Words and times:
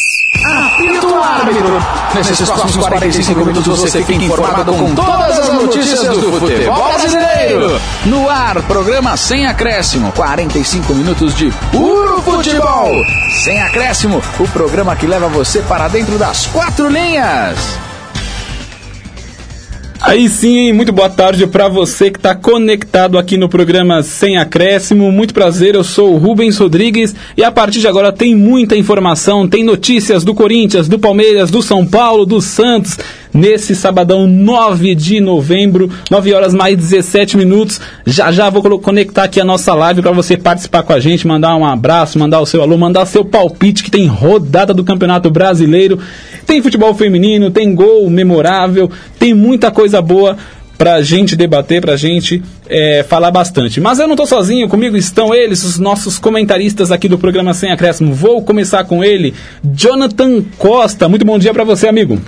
Apito 0.45 1.15
árbitro. 1.15 1.79
Nesses 2.15 2.51
próximos 2.51 2.87
45 2.87 3.45
minutos 3.45 3.79
você 3.79 4.03
fica 4.03 4.25
informado 4.25 4.73
com 4.73 4.95
todas 4.95 5.39
as 5.39 5.53
notícias 5.55 6.01
do 6.01 6.33
futebol 6.33 6.85
brasileiro. 6.89 7.81
No 8.07 8.29
ar, 8.29 8.61
programa 8.63 9.17
sem 9.17 9.47
acréscimo. 9.47 10.11
45 10.13 10.95
minutos 10.95 11.35
de 11.35 11.53
puro 11.71 12.21
futebol. 12.23 12.91
Sem 13.45 13.61
acréscimo, 13.63 14.23
o 14.41 14.49
programa 14.49 14.97
que 14.97 15.07
leva 15.07 15.29
você 15.29 15.61
para 15.61 15.87
dentro 15.87 16.19
das 16.19 16.47
quatro 16.47 16.89
linhas. 16.89 17.59
Aí 20.13 20.29
sim, 20.29 20.75
muito 20.75 20.93
boa 20.93 21.09
tarde 21.09 21.47
para 21.47 21.69
você 21.69 22.11
que 22.11 22.19
está 22.19 22.35
conectado 22.35 23.17
aqui 23.17 23.39
no 23.39 23.49
programa 23.49 24.03
Sem 24.03 24.37
Acréscimo. 24.37 25.11
Muito 25.11 25.33
prazer, 25.33 25.75
eu 25.75 25.83
sou 25.83 26.13
o 26.13 26.19
Rubens 26.19 26.59
Rodrigues 26.59 27.15
e 27.35 27.43
a 27.43 27.51
partir 27.51 27.81
de 27.81 27.89
agora 27.89 28.13
tem 28.13 28.35
muita 28.35 28.77
informação, 28.77 29.49
tem 29.49 29.65
notícias 29.65 30.23
do 30.23 30.35
Corinthians, 30.35 30.87
do 30.87 30.99
Palmeiras, 30.99 31.51
do 31.51 31.63
São 31.63 31.87
Paulo, 31.87 32.27
do 32.27 32.43
Santos. 32.43 32.99
Nesse 33.35 33.75
sabadão 33.75 34.27
9 34.27 34.95
de 34.95 35.19
novembro, 35.19 35.91
9 36.11 36.35
horas 36.35 36.53
mais 36.53 36.77
17 36.77 37.37
minutos. 37.39 37.81
Já 38.05 38.31
já 38.31 38.51
vou 38.51 38.79
conectar 38.79 39.25
aqui 39.25 39.41
a 39.41 39.45
nossa 39.45 39.73
live 39.73 40.03
para 40.03 40.13
você 40.13 40.37
participar 40.37 40.83
com 40.83 40.93
a 40.93 41.01
gente, 41.01 41.27
mandar 41.27 41.57
um 41.57 41.65
abraço, 41.65 42.19
mandar 42.19 42.41
o 42.41 42.47
seu 42.47 42.61
alô, 42.61 42.77
mandar 42.77 43.07
seu 43.07 43.25
palpite 43.25 43.83
que 43.83 43.91
tem 43.91 44.07
rodada 44.07 44.75
do 44.75 44.85
Campeonato 44.85 45.31
Brasileiro. 45.31 45.99
Tem 46.47 46.61
futebol 46.61 46.95
feminino, 46.95 47.51
tem 47.51 47.75
gol 47.75 48.11
memorável, 48.11 48.91
tem 49.19 49.33
muita 49.33 49.71
coisa 49.71 50.03
boa 50.03 50.37
pra 50.77 51.01
gente 51.01 51.37
debater, 51.37 51.81
pra 51.81 51.97
gente 51.97 52.43
é, 52.69 53.05
falar 53.09 53.31
bastante. 53.31 53.81
Mas 53.81 53.99
eu 53.99 54.09
não 54.09 54.17
tô 54.17 54.27
sozinho, 54.27 54.69
comigo 54.69 54.97
estão 54.97 55.33
eles, 55.33 55.63
os 55.63 55.79
nossos 55.79 56.19
comentaristas 56.19 56.91
aqui 56.91 57.09
do 57.09 57.17
programa 57.17 57.55
Sem 57.55 57.71
Acréscimo. 57.71 58.13
Vou 58.13 58.43
começar 58.43 58.85
com 58.85 59.03
ele, 59.03 59.33
Jonathan 59.75 60.43
Costa. 60.59 61.09
Muito 61.09 61.25
bom 61.25 61.39
dia 61.39 61.55
para 61.55 61.65
você, 61.65 61.87
amigo. 61.87 62.21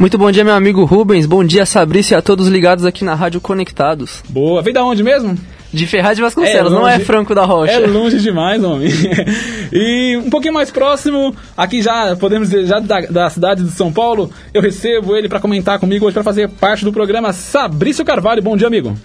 Muito 0.00 0.16
bom 0.16 0.32
dia, 0.32 0.42
meu 0.42 0.54
amigo 0.54 0.82
Rubens. 0.86 1.26
Bom 1.26 1.44
dia, 1.44 1.66
Sabrício 1.66 2.14
e 2.14 2.16
a 2.16 2.22
todos 2.22 2.48
ligados 2.48 2.86
aqui 2.86 3.04
na 3.04 3.14
Rádio 3.14 3.38
Conectados. 3.38 4.22
Boa. 4.30 4.62
Vem 4.62 4.72
da 4.72 4.82
onde 4.82 5.02
mesmo? 5.02 5.36
De 5.70 5.86
Ferraz 5.86 6.16
de 6.16 6.22
Vasconcelos, 6.22 6.72
é 6.72 6.74
longe, 6.74 6.74
não 6.74 6.88
é 6.88 6.98
Franco 7.00 7.34
da 7.34 7.44
Rocha. 7.44 7.72
É 7.74 7.86
longe 7.86 8.18
demais, 8.18 8.64
homem. 8.64 8.88
e 9.70 10.16
um 10.16 10.30
pouquinho 10.30 10.54
mais 10.54 10.70
próximo, 10.70 11.36
aqui 11.54 11.82
já, 11.82 12.16
podemos 12.16 12.48
dizer, 12.48 12.64
já 12.64 12.78
da, 12.78 13.00
da 13.02 13.28
cidade 13.28 13.62
de 13.62 13.72
São 13.72 13.92
Paulo, 13.92 14.32
eu 14.54 14.62
recebo 14.62 15.14
ele 15.14 15.28
para 15.28 15.38
comentar 15.38 15.78
comigo 15.78 16.06
hoje, 16.06 16.14
para 16.14 16.24
fazer 16.24 16.48
parte 16.48 16.82
do 16.82 16.94
programa 16.94 17.34
Sabrício 17.34 18.02
Carvalho. 18.02 18.40
Bom 18.40 18.56
dia, 18.56 18.68
amigo. 18.68 18.96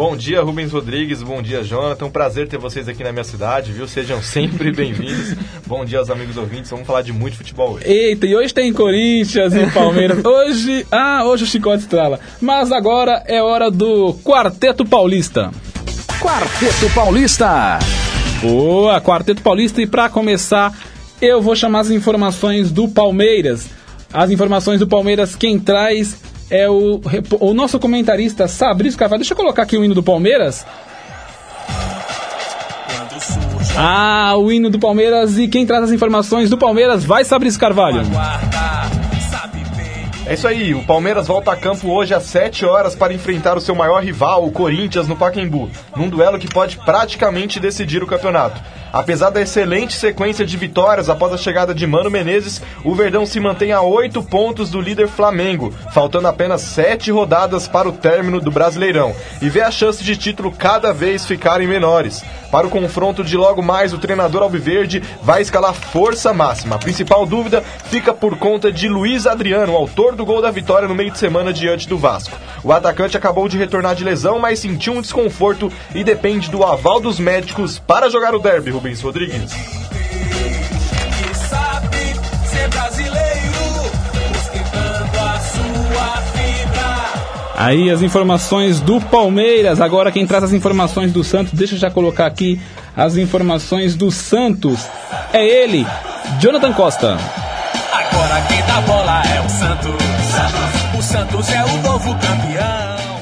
Bom 0.00 0.16
dia, 0.16 0.40
Rubens 0.40 0.72
Rodrigues. 0.72 1.22
Bom 1.22 1.42
dia, 1.42 1.62
Jonathan. 1.62 2.06
Um 2.06 2.10
prazer 2.10 2.48
ter 2.48 2.56
vocês 2.56 2.88
aqui 2.88 3.04
na 3.04 3.12
minha 3.12 3.22
cidade, 3.22 3.70
viu? 3.70 3.86
Sejam 3.86 4.22
sempre 4.22 4.72
bem-vindos. 4.72 5.34
Bom 5.66 5.84
dia 5.84 5.98
aos 5.98 6.08
amigos 6.08 6.38
ouvintes. 6.38 6.70
Vamos 6.70 6.86
falar 6.86 7.02
de 7.02 7.12
muito 7.12 7.36
futebol 7.36 7.74
hoje. 7.74 7.86
Eita, 7.86 8.26
e 8.26 8.34
hoje 8.34 8.54
tem 8.54 8.72
Corinthians 8.72 9.52
e 9.54 9.66
Palmeiras. 9.66 10.16
Hoje, 10.24 10.86
ah, 10.90 11.26
hoje 11.26 11.44
o 11.44 11.46
chicote 11.46 11.82
estrala. 11.82 12.18
Mas 12.40 12.72
agora 12.72 13.22
é 13.26 13.42
hora 13.42 13.70
do 13.70 14.14
Quarteto 14.24 14.86
Paulista. 14.86 15.50
Quarteto 16.18 16.94
Paulista. 16.94 17.78
Boa, 18.40 19.02
Quarteto 19.02 19.42
Paulista. 19.42 19.82
E 19.82 19.86
para 19.86 20.08
começar, 20.08 20.72
eu 21.20 21.42
vou 21.42 21.54
chamar 21.54 21.80
as 21.80 21.90
informações 21.90 22.72
do 22.72 22.88
Palmeiras. 22.88 23.68
As 24.10 24.30
informações 24.30 24.80
do 24.80 24.88
Palmeiras, 24.88 25.36
quem 25.36 25.58
traz 25.58 26.29
é 26.50 26.68
o, 26.68 27.00
o 27.38 27.54
nosso 27.54 27.78
comentarista 27.78 28.48
Sabrício 28.48 28.98
Carvalho. 28.98 29.20
Deixa 29.20 29.32
eu 29.32 29.36
colocar 29.36 29.62
aqui 29.62 29.76
o 29.76 29.84
hino 29.84 29.94
do 29.94 30.02
Palmeiras. 30.02 30.66
Ah, 33.76 34.34
o 34.36 34.50
hino 34.50 34.68
do 34.68 34.78
Palmeiras 34.78 35.38
e 35.38 35.48
quem 35.48 35.64
traz 35.64 35.84
as 35.84 35.92
informações 35.92 36.50
do 36.50 36.58
Palmeiras 36.58 37.04
vai 37.04 37.24
Sabrício 37.24 37.60
Carvalho. 37.60 38.02
É 40.26 40.34
isso 40.34 40.46
aí, 40.46 40.74
o 40.74 40.84
Palmeiras 40.84 41.26
volta 41.26 41.50
a 41.50 41.56
campo 41.56 41.88
hoje 41.88 42.14
às 42.14 42.22
7 42.24 42.64
horas 42.64 42.94
para 42.94 43.12
enfrentar 43.12 43.56
o 43.56 43.60
seu 43.60 43.74
maior 43.74 44.02
rival, 44.02 44.46
o 44.46 44.52
Corinthians, 44.52 45.08
no 45.08 45.16
Pacaembu, 45.16 45.68
num 45.96 46.08
duelo 46.08 46.38
que 46.38 46.46
pode 46.46 46.76
praticamente 46.76 47.58
decidir 47.58 48.02
o 48.02 48.06
campeonato. 48.06 48.60
Apesar 48.92 49.30
da 49.30 49.40
excelente 49.40 49.94
sequência 49.94 50.44
de 50.44 50.56
vitórias 50.56 51.08
após 51.08 51.32
a 51.32 51.36
chegada 51.36 51.74
de 51.74 51.86
Mano 51.86 52.10
Menezes, 52.10 52.60
o 52.84 52.94
Verdão 52.94 53.24
se 53.24 53.38
mantém 53.38 53.72
a 53.72 53.80
8 53.80 54.22
pontos 54.24 54.70
do 54.70 54.80
líder 54.80 55.08
Flamengo, 55.08 55.72
faltando 55.92 56.28
apenas 56.28 56.62
7 56.62 57.10
rodadas 57.10 57.68
para 57.68 57.88
o 57.88 57.92
término 57.92 58.40
do 58.40 58.50
Brasileirão, 58.50 59.14
e 59.40 59.48
vê 59.48 59.60
a 59.60 59.70
chance 59.70 60.02
de 60.02 60.16
título 60.16 60.50
cada 60.50 60.92
vez 60.92 61.24
ficarem 61.24 61.68
menores. 61.68 62.22
Para 62.50 62.66
o 62.66 62.70
confronto 62.70 63.22
de 63.22 63.36
logo 63.36 63.62
mais, 63.62 63.92
o 63.92 63.98
treinador 63.98 64.42
Alviverde 64.42 65.02
vai 65.22 65.40
escalar 65.40 65.72
força 65.72 66.32
máxima. 66.32 66.76
A 66.76 66.78
principal 66.78 67.24
dúvida 67.24 67.62
fica 67.84 68.12
por 68.12 68.36
conta 68.36 68.72
de 68.72 68.88
Luiz 68.88 69.26
Adriano, 69.26 69.76
autor 69.76 70.16
do 70.16 70.26
gol 70.26 70.42
da 70.42 70.50
vitória 70.50 70.88
no 70.88 70.94
meio 70.94 71.10
de 71.10 71.18
semana 71.18 71.52
diante 71.52 71.88
do 71.88 71.96
Vasco. 71.96 72.36
O 72.64 72.72
atacante 72.72 73.16
acabou 73.16 73.48
de 73.48 73.56
retornar 73.56 73.94
de 73.94 74.04
lesão, 74.04 74.38
mas 74.38 74.58
sentiu 74.58 74.94
um 74.94 75.00
desconforto 75.00 75.72
e 75.94 76.02
depende 76.02 76.50
do 76.50 76.64
aval 76.64 77.00
dos 77.00 77.18
médicos 77.20 77.78
para 77.78 78.10
jogar 78.10 78.34
o 78.34 78.38
derby, 78.40 78.70
Rubens 78.70 79.00
Rodrigues. 79.00 79.52
Aí 87.60 87.90
as 87.90 88.00
informações 88.00 88.80
do 88.80 88.98
Palmeiras. 88.98 89.82
Agora 89.82 90.10
quem 90.10 90.26
traz 90.26 90.44
as 90.44 90.54
informações 90.54 91.12
do 91.12 91.22
Santos, 91.22 91.52
deixa 91.52 91.74
eu 91.74 91.78
já 91.78 91.90
colocar 91.90 92.24
aqui 92.24 92.58
as 92.96 93.18
informações 93.18 93.94
do 93.94 94.10
Santos. 94.10 94.88
É 95.30 95.46
ele, 95.46 95.86
Jonathan 96.40 96.72
Costa. 96.72 97.18
Agora 97.92 98.40
quem 98.48 98.62
dá 98.62 98.80
bola 98.80 99.22
é 99.26 99.40
o 99.44 99.48
Santos. 99.50 99.94
O 100.98 101.02
Santos 101.02 101.50
é 101.50 101.62
o 101.62 101.82
novo 101.82 102.14
campeão. 102.14 103.20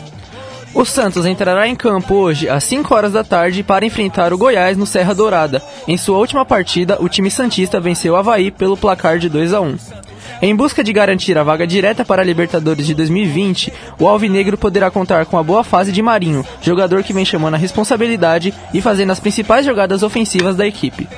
O 0.72 0.84
Santos 0.84 1.27
entrará 1.27 1.66
em 1.66 1.75
campo 1.75 2.15
hoje 2.15 2.48
às 2.48 2.62
5 2.62 2.94
horas 2.94 3.15
da 3.15 3.25
tarde 3.25 3.65
para 3.65 3.84
enfrentar 3.84 4.32
o 4.32 4.38
Goiás 4.38 4.77
no 4.77 4.87
Serra 4.87 5.16
Dourada. 5.16 5.60
Em 5.88 5.97
sua 5.97 6.16
última 6.16 6.44
partida, 6.44 6.97
o 7.00 7.09
time 7.09 7.28
Santista 7.28 7.81
venceu 7.81 8.12
o 8.12 8.16
Havaí 8.16 8.53
pelo 8.53 8.77
placar 8.77 9.19
de 9.19 9.28
2 9.28 9.53
a 9.53 9.60
1. 9.60 9.77
Em 10.41 10.54
busca 10.54 10.84
de 10.84 10.92
garantir 10.92 11.36
a 11.36 11.42
vaga 11.42 11.66
direta 11.66 12.04
para 12.04 12.22
a 12.22 12.24
Libertadores 12.24 12.86
de 12.86 12.95
2020, 12.95 13.72
o 13.98 14.09
Alvinegro 14.09 14.57
poderá 14.57 14.91
contar 14.91 15.27
com 15.27 15.36
a 15.36 15.42
boa 15.42 15.65
fase 15.65 15.91
de 15.91 16.01
Marinho, 16.01 16.47
jogador 16.63 17.03
que 17.03 17.13
vem 17.13 17.24
chamando 17.24 17.54
a 17.54 17.59
responsabilidade 17.59 18.54
e 18.72 18.80
fazendo 18.80 19.10
as 19.10 19.18
principais 19.18 19.66
jogadas 19.66 20.03
ofensivas 20.03 20.54
da 20.54 20.66
equipe. 20.66 21.09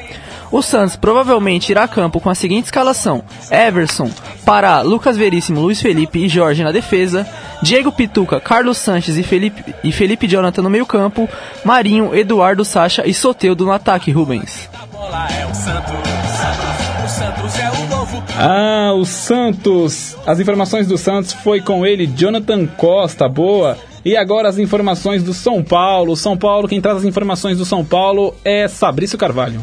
O 0.50 0.62
Santos 0.62 0.96
provavelmente 0.96 1.70
irá 1.70 1.84
a 1.84 1.88
campo 1.88 2.18
com 2.18 2.28
a 2.28 2.34
seguinte 2.34 2.64
escalação: 2.64 3.22
Everson, 3.50 4.10
Pará, 4.44 4.80
Lucas 4.80 5.16
Veríssimo, 5.16 5.60
Luiz 5.60 5.80
Felipe 5.80 6.18
e 6.18 6.28
Jorge 6.28 6.64
na 6.64 6.72
defesa, 6.72 7.26
Diego 7.62 7.92
Pituca, 7.92 8.40
Carlos 8.40 8.78
Sanches 8.78 9.16
e 9.16 9.22
Felipe, 9.22 9.74
e 9.84 9.92
Felipe 9.92 10.26
Jonathan 10.26 10.62
no 10.62 10.70
meio-campo, 10.70 11.28
Marinho, 11.64 12.14
Eduardo 12.14 12.64
Sacha 12.64 13.06
e 13.06 13.14
Soteudo 13.14 13.64
no 13.64 13.72
ataque, 13.72 14.10
Rubens. 14.10 14.68
Ah, 18.42 18.94
o 18.94 19.04
Santos. 19.04 20.16
As 20.26 20.40
informações 20.40 20.86
do 20.86 20.96
Santos 20.96 21.30
foi 21.30 21.60
com 21.60 21.84
ele, 21.84 22.06
Jonathan 22.06 22.66
Costa, 22.66 23.28
boa. 23.28 23.76
E 24.02 24.16
agora 24.16 24.48
as 24.48 24.56
informações 24.56 25.22
do 25.22 25.34
São 25.34 25.62
Paulo. 25.62 26.16
São 26.16 26.38
Paulo, 26.38 26.66
quem 26.66 26.80
traz 26.80 26.96
as 26.96 27.04
informações 27.04 27.58
do 27.58 27.66
São 27.66 27.84
Paulo 27.84 28.34
é 28.42 28.66
Sabrício 28.66 29.18
Carvalho. 29.18 29.60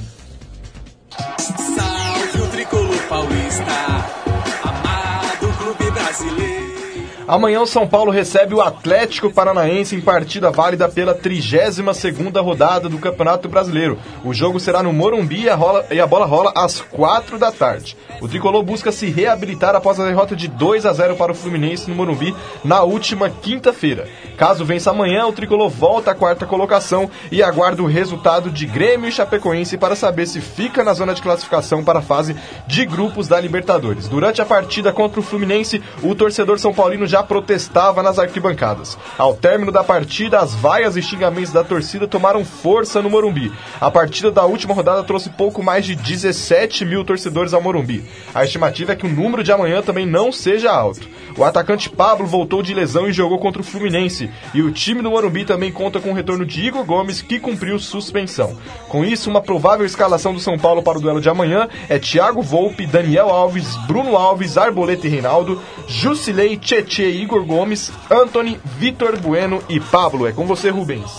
Amanhã 7.27 7.59
o 7.59 7.67
São 7.67 7.85
Paulo 7.85 8.09
recebe 8.09 8.55
o 8.55 8.61
Atlético 8.61 9.29
Paranaense 9.29 9.93
em 9.93 9.99
partida 9.99 10.49
válida 10.49 10.87
pela 10.87 11.13
32ª 11.13 12.41
rodada 12.41 12.87
do 12.87 12.97
Campeonato 12.99 13.49
Brasileiro. 13.49 13.99
O 14.23 14.33
jogo 14.33 14.61
será 14.61 14.81
no 14.81 14.93
Morumbi 14.93 15.41
e 15.41 15.49
a, 15.49 15.55
rola, 15.55 15.85
e 15.91 15.99
a 15.99 16.07
bola 16.07 16.25
rola 16.25 16.53
às 16.55 16.79
4 16.79 17.37
da 17.37 17.51
tarde. 17.51 17.97
O 18.21 18.29
tricolor 18.29 18.63
busca 18.63 18.93
se 18.93 19.07
reabilitar 19.07 19.75
após 19.75 19.99
a 19.99 20.05
derrota 20.05 20.37
de 20.37 20.47
2 20.47 20.85
a 20.85 20.93
0 20.93 21.17
para 21.17 21.33
o 21.33 21.35
Fluminense 21.35 21.89
no 21.89 21.97
Morumbi 21.97 22.33
na 22.63 22.83
última 22.83 23.29
quinta-feira. 23.29 24.07
Caso 24.37 24.63
vença 24.63 24.91
amanhã, 24.91 25.25
o 25.25 25.33
tricolor 25.33 25.69
volta 25.69 26.11
à 26.11 26.15
quarta 26.15 26.45
colocação 26.45 27.09
e 27.29 27.43
aguarda 27.43 27.83
o 27.83 27.87
resultado 27.87 28.49
de 28.49 28.65
Grêmio 28.65 29.09
e 29.09 29.11
Chapecoense 29.11 29.77
para 29.77 29.97
saber 29.97 30.27
se 30.27 30.39
fica 30.39 30.81
na 30.81 30.93
zona 30.93 31.13
de 31.13 31.21
classificação 31.21 31.83
para 31.83 31.99
a 31.99 32.03
fase 32.03 32.37
de 32.65 32.85
grupos 32.85 33.27
da 33.27 33.37
Libertadores. 33.37 34.07
Durante 34.07 34.41
a 34.41 34.45
partida 34.45 34.93
contra 34.93 35.19
o 35.19 35.23
Fluminense, 35.23 35.83
o 36.01 36.15
torcedor 36.15 36.57
São 36.57 36.73
Paulino 36.73 37.05
já 37.05 37.16
protestava 37.23 38.03
nas 38.03 38.19
arquibancadas. 38.19 38.97
Ao 39.17 39.33
término 39.33 39.71
da 39.71 39.83
partida, 39.83 40.39
as 40.39 40.53
vaias 40.53 40.95
e 40.95 41.01
xingamentos 41.01 41.51
da 41.51 41.63
torcida 41.63 42.07
tomaram 42.07 42.43
força 42.43 43.01
no 43.01 43.09
Morumbi. 43.09 43.51
A 43.79 43.91
partida 43.91 44.31
da 44.31 44.45
última 44.45 44.73
rodada 44.73 45.03
trouxe 45.03 45.29
pouco 45.29 45.63
mais 45.63 45.85
de 45.85 45.95
17 45.95 46.85
mil 46.85 47.03
torcedores 47.03 47.53
ao 47.53 47.61
Morumbi. 47.61 48.03
A 48.33 48.43
estimativa 48.43 48.93
é 48.93 48.95
que 48.95 49.05
o 49.05 49.09
número 49.09 49.43
de 49.43 49.51
amanhã 49.51 49.81
também 49.81 50.05
não 50.05 50.31
seja 50.31 50.71
alto. 50.71 51.07
O 51.37 51.43
atacante 51.43 51.89
Pablo 51.89 52.25
voltou 52.25 52.63
de 52.63 52.73
lesão 52.73 53.07
e 53.07 53.13
jogou 53.13 53.37
contra 53.37 53.61
o 53.61 53.65
Fluminense. 53.65 54.29
E 54.53 54.61
o 54.61 54.71
time 54.71 55.03
do 55.03 55.11
Morumbi 55.11 55.45
também 55.45 55.71
conta 55.71 55.99
com 55.99 56.09
o 56.09 56.13
retorno 56.13 56.43
de 56.43 56.65
Igor 56.65 56.83
Gomes, 56.83 57.21
que 57.21 57.39
cumpriu 57.39 57.77
suspensão. 57.77 58.57
Com 58.89 59.05
isso, 59.05 59.29
uma 59.29 59.41
provável 59.41 59.85
escalação 59.85 60.33
do 60.33 60.39
São 60.39 60.57
Paulo 60.57 60.81
para 60.81 60.97
o 60.97 61.01
duelo 61.01 61.21
de 61.21 61.29
amanhã 61.29 61.69
é 61.87 61.99
Thiago 61.99 62.41
Volpe, 62.41 62.87
Daniel 62.87 63.29
Alves, 63.29 63.75
Bruno 63.85 64.15
Alves, 64.15 64.57
Arboleta 64.57 65.05
e 65.05 65.09
Reinaldo, 65.09 65.61
Jusilei, 65.87 66.57
Tietê, 66.57 67.06
Igor 67.09 67.45
Gomes, 67.45 67.91
Anthony, 68.09 68.59
Vitor 68.77 69.17
Bueno 69.19 69.63
e 69.69 69.79
Pablo. 69.79 70.27
É 70.27 70.31
com 70.31 70.45
você, 70.45 70.69
Rubens. 70.69 71.11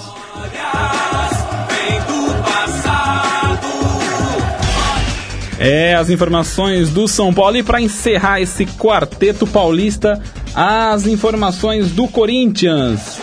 É, 5.58 5.96
as 5.96 6.08
informações 6.08 6.90
do 6.90 7.08
São 7.08 7.34
Paulo. 7.34 7.56
E 7.56 7.62
para 7.62 7.80
encerrar 7.80 8.40
esse 8.40 8.64
quarteto 8.64 9.46
paulista, 9.46 10.22
as 10.54 11.06
informações 11.06 11.90
do 11.90 12.06
Corinthians. 12.06 13.18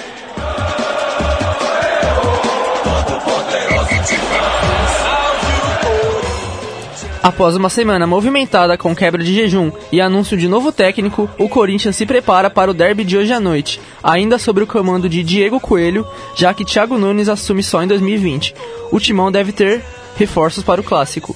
Após 7.26 7.56
uma 7.56 7.72
semana 7.72 8.06
movimentada 8.06 8.78
com 8.78 8.96
quebra 8.96 9.24
de 9.24 9.34
jejum 9.34 9.72
e 9.92 10.00
anúncio 10.00 10.38
de 10.38 10.48
novo 10.48 10.72
técnico, 10.72 11.28
o 11.40 11.50
Corinthians 11.50 11.96
se 11.96 12.06
prepara 12.06 12.52
para 12.52 12.70
o 12.70 12.74
derby 12.74 13.04
de 13.04 13.18
hoje 13.18 13.34
à 13.34 13.40
noite, 13.40 13.82
ainda 14.04 14.38
sob 14.38 14.62
o 14.62 14.68
comando 14.68 15.10
de 15.10 15.24
Diego 15.24 15.60
Coelho, 15.60 16.06
já 16.36 16.54
que 16.54 16.64
Thiago 16.64 17.00
Nunes 17.00 17.28
assume 17.28 17.64
só 17.64 17.82
em 17.82 17.88
2020. 17.88 18.54
O 18.92 19.00
timão 19.00 19.32
deve 19.32 19.52
ter 19.52 19.84
reforços 20.16 20.64
para 20.64 20.80
o 20.80 20.84
clássico. 20.84 21.36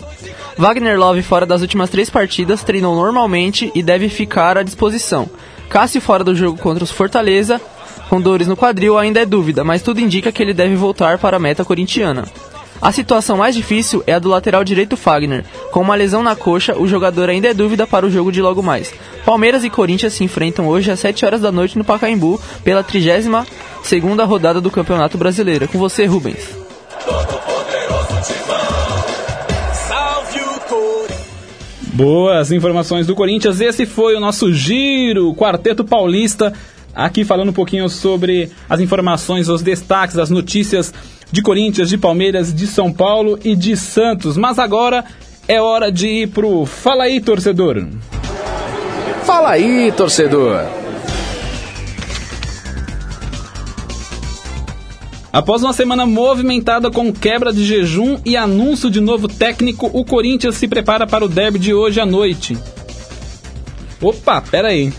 Wagner 0.55 0.95
Love, 0.95 1.23
fora 1.23 1.47
das 1.47 1.61
últimas 1.61 1.89
três 1.89 2.07
partidas, 2.07 2.61
treinou 2.61 2.93
normalmente 2.93 3.71
e 3.73 3.81
deve 3.81 4.09
ficar 4.09 4.59
à 4.59 4.61
disposição. 4.61 5.27
Cássio, 5.69 6.01
fora 6.01 6.23
do 6.23 6.35
jogo 6.35 6.59
contra 6.59 6.83
os 6.83 6.91
Fortaleza, 6.91 7.59
com 8.09 8.21
dores 8.21 8.45
no 8.45 8.55
quadril, 8.55 8.95
ainda 8.95 9.21
é 9.21 9.25
dúvida, 9.25 9.63
mas 9.63 9.81
tudo 9.81 9.99
indica 9.99 10.31
que 10.31 10.43
ele 10.43 10.53
deve 10.53 10.75
voltar 10.75 11.17
para 11.17 11.37
a 11.37 11.39
meta 11.39 11.65
corintiana. 11.65 12.25
A 12.81 12.93
situação 12.93 13.35
mais 13.35 13.53
difícil 13.53 14.01
é 14.07 14.13
a 14.13 14.19
do 14.19 14.29
lateral 14.29 14.63
direito 14.63 14.95
Fagner. 14.95 15.43
Com 15.71 15.81
uma 15.81 15.95
lesão 15.95 16.23
na 16.23 16.33
coxa, 16.35 16.77
o 16.77 16.87
jogador 16.87 17.29
ainda 17.29 17.49
é 17.49 17.53
dúvida 17.53 17.85
para 17.85 18.05
o 18.05 18.09
jogo 18.09 18.31
de 18.31 18.41
logo 18.41 18.63
mais. 18.63 18.93
Palmeiras 19.25 19.65
e 19.65 19.69
Corinthians 19.69 20.13
se 20.13 20.23
enfrentam 20.23 20.67
hoje 20.67 20.89
às 20.89 20.99
7 20.99 21.25
horas 21.25 21.41
da 21.41 21.51
noite 21.51 21.77
no 21.77 21.83
Pacaembu 21.83 22.39
pela 22.63 22.81
32 22.81 23.45
segunda 23.83 24.23
rodada 24.23 24.61
do 24.61 24.71
Campeonato 24.71 25.17
Brasileiro. 25.17 25.67
Com 25.67 25.77
você, 25.77 26.05
Rubens. 26.05 26.57
Boas 31.93 32.49
informações 32.53 33.05
do 33.05 33.13
Corinthians. 33.13 33.59
Esse 33.59 33.85
foi 33.85 34.15
o 34.15 34.21
nosso 34.21 34.53
giro, 34.53 35.33
Quarteto 35.35 35.83
Paulista. 35.83 36.53
Aqui 36.95 37.25
falando 37.25 37.49
um 37.49 37.53
pouquinho 37.53 37.89
sobre 37.89 38.51
as 38.69 38.79
informações, 38.79 39.49
os 39.49 39.61
destaques, 39.61 40.17
as 40.17 40.29
notícias 40.29 40.93
de 41.31 41.41
Corinthians, 41.41 41.89
de 41.89 41.97
Palmeiras, 41.97 42.53
de 42.53 42.67
São 42.67 42.91
Paulo 42.91 43.39
e 43.43 43.55
de 43.55 43.75
Santos. 43.75 44.37
Mas 44.37 44.59
agora 44.59 45.05
é 45.47 45.61
hora 45.61 45.91
de 45.91 46.07
ir 46.07 46.27
pro 46.27 46.65
Fala 46.65 47.05
aí, 47.05 47.19
torcedor. 47.19 47.87
Fala 49.23 49.51
aí, 49.51 49.91
torcedor. 49.91 50.65
Após 55.31 55.61
uma 55.61 55.73
semana 55.73 56.07
movimentada 56.07 56.89
com 56.89 57.13
quebra 57.13 57.53
de 57.53 57.63
jejum 57.63 58.17
e 58.25 58.35
anúncio 58.35 58.89
de 58.89 58.99
novo 58.99 59.27
técnico, 59.27 59.89
o 59.93 60.03
Corinthians 60.03 60.55
se 60.55 60.67
prepara 60.67 61.05
para 61.05 61.23
o 61.23 61.29
derby 61.29 61.59
de 61.59 61.71
hoje 61.71 61.99
à 61.99 62.05
noite. 62.05 62.57
Opa, 64.01 64.41
pera 64.41 64.69
aí. 64.69 64.91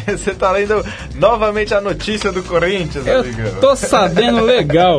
Você 0.06 0.34
tá 0.34 0.50
lendo 0.52 0.84
novamente 1.14 1.74
a 1.74 1.80
notícia 1.80 2.32
do 2.32 2.42
Corinthians, 2.42 3.06
Eu 3.06 3.20
amigão. 3.20 3.54
tô 3.60 3.76
sabendo 3.76 4.40
legal. 4.42 4.98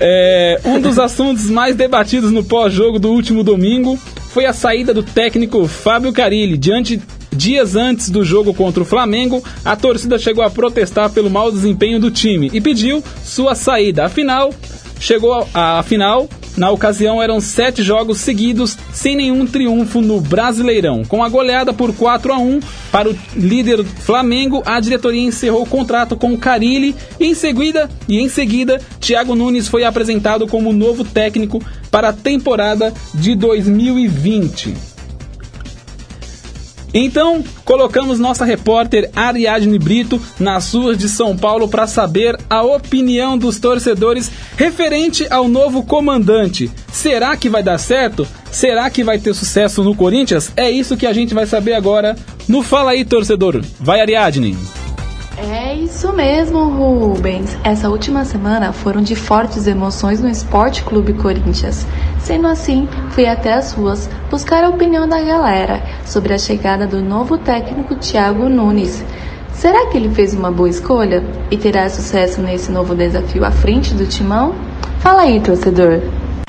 É, 0.00 0.60
um 0.64 0.80
dos 0.80 0.98
assuntos 0.98 1.48
mais 1.50 1.74
debatidos 1.74 2.30
no 2.30 2.44
pós-jogo 2.44 2.98
do 2.98 3.10
último 3.10 3.42
domingo 3.42 3.98
foi 4.30 4.44
a 4.44 4.52
saída 4.52 4.92
do 4.92 5.02
técnico 5.02 5.66
Fábio 5.66 6.12
Carilli. 6.12 6.58
Diante, 6.58 7.00
dias 7.32 7.74
antes 7.74 8.10
do 8.10 8.22
jogo 8.22 8.52
contra 8.52 8.82
o 8.82 8.86
Flamengo, 8.86 9.42
a 9.64 9.74
torcida 9.74 10.18
chegou 10.18 10.44
a 10.44 10.50
protestar 10.50 11.08
pelo 11.10 11.30
mau 11.30 11.50
desempenho 11.50 11.98
do 11.98 12.10
time 12.10 12.50
e 12.52 12.60
pediu 12.60 13.02
sua 13.24 13.54
saída. 13.54 14.04
Afinal, 14.04 14.52
chegou 15.00 15.46
a, 15.54 15.78
a 15.78 15.82
final. 15.82 16.28
Na 16.56 16.70
ocasião, 16.70 17.22
eram 17.22 17.40
sete 17.40 17.82
jogos 17.82 18.18
seguidos 18.18 18.78
sem 18.92 19.14
nenhum 19.14 19.46
triunfo 19.46 20.00
no 20.00 20.20
Brasileirão. 20.20 21.04
Com 21.04 21.22
a 21.22 21.28
goleada 21.28 21.72
por 21.72 21.94
4 21.94 22.32
a 22.32 22.38
1 22.38 22.60
para 22.90 23.10
o 23.10 23.18
líder 23.34 23.84
Flamengo, 23.84 24.62
a 24.64 24.80
diretoria 24.80 25.20
encerrou 25.20 25.62
o 25.62 25.68
contrato 25.68 26.16
com 26.16 26.32
o 26.32 26.38
Carilli 26.38 26.94
em 27.20 27.34
seguida, 27.34 27.90
e 28.08 28.18
em 28.18 28.28
seguida, 28.28 28.80
Thiago 29.00 29.34
Nunes 29.34 29.68
foi 29.68 29.84
apresentado 29.84 30.46
como 30.46 30.72
novo 30.72 31.04
técnico 31.04 31.62
para 31.90 32.08
a 32.08 32.12
temporada 32.12 32.92
de 33.14 33.34
2020. 33.34 34.95
Então, 36.98 37.44
colocamos 37.62 38.18
nossa 38.18 38.42
repórter 38.42 39.10
Ariadne 39.14 39.78
Brito 39.78 40.18
nas 40.40 40.72
ruas 40.72 40.96
de 40.96 41.10
São 41.10 41.36
Paulo 41.36 41.68
para 41.68 41.86
saber 41.86 42.38
a 42.48 42.62
opinião 42.62 43.36
dos 43.36 43.60
torcedores 43.60 44.30
referente 44.56 45.26
ao 45.28 45.46
novo 45.46 45.82
comandante. 45.82 46.70
Será 46.90 47.36
que 47.36 47.50
vai 47.50 47.62
dar 47.62 47.76
certo? 47.76 48.26
Será 48.50 48.88
que 48.88 49.04
vai 49.04 49.18
ter 49.18 49.34
sucesso 49.34 49.84
no 49.84 49.94
Corinthians? 49.94 50.50
É 50.56 50.70
isso 50.70 50.96
que 50.96 51.06
a 51.06 51.12
gente 51.12 51.34
vai 51.34 51.44
saber 51.44 51.74
agora 51.74 52.16
no 52.48 52.62
Fala 52.62 52.92
aí, 52.92 53.04
torcedor. 53.04 53.62
Vai, 53.78 54.00
Ariadne. 54.00 54.56
É 55.38 55.74
isso 55.74 56.10
mesmo, 56.14 56.66
Rubens. 56.70 57.58
Essa 57.62 57.90
última 57.90 58.24
semana 58.24 58.72
foram 58.72 59.02
de 59.02 59.14
fortes 59.14 59.66
emoções 59.66 60.18
no 60.22 60.30
Esporte 60.30 60.82
Clube 60.82 61.12
Corinthians. 61.12 61.86
Sendo 62.18 62.46
assim, 62.46 62.88
fui 63.10 63.26
até 63.26 63.52
as 63.52 63.72
ruas 63.72 64.08
buscar 64.30 64.64
a 64.64 64.70
opinião 64.70 65.06
da 65.06 65.20
galera 65.20 65.82
sobre 66.06 66.32
a 66.32 66.38
chegada 66.38 66.86
do 66.86 67.02
novo 67.02 67.36
técnico 67.36 67.96
Thiago 67.96 68.48
Nunes. 68.48 69.04
Será 69.52 69.86
que 69.88 69.98
ele 69.98 70.08
fez 70.08 70.32
uma 70.32 70.50
boa 70.50 70.70
escolha 70.70 71.22
e 71.50 71.56
terá 71.58 71.88
sucesso 71.90 72.40
nesse 72.40 72.72
novo 72.72 72.94
desafio 72.94 73.44
à 73.44 73.50
frente 73.50 73.92
do 73.92 74.06
timão? 74.06 74.54
Fala 75.00 75.22
aí, 75.22 75.38
torcedor. 75.38 76.00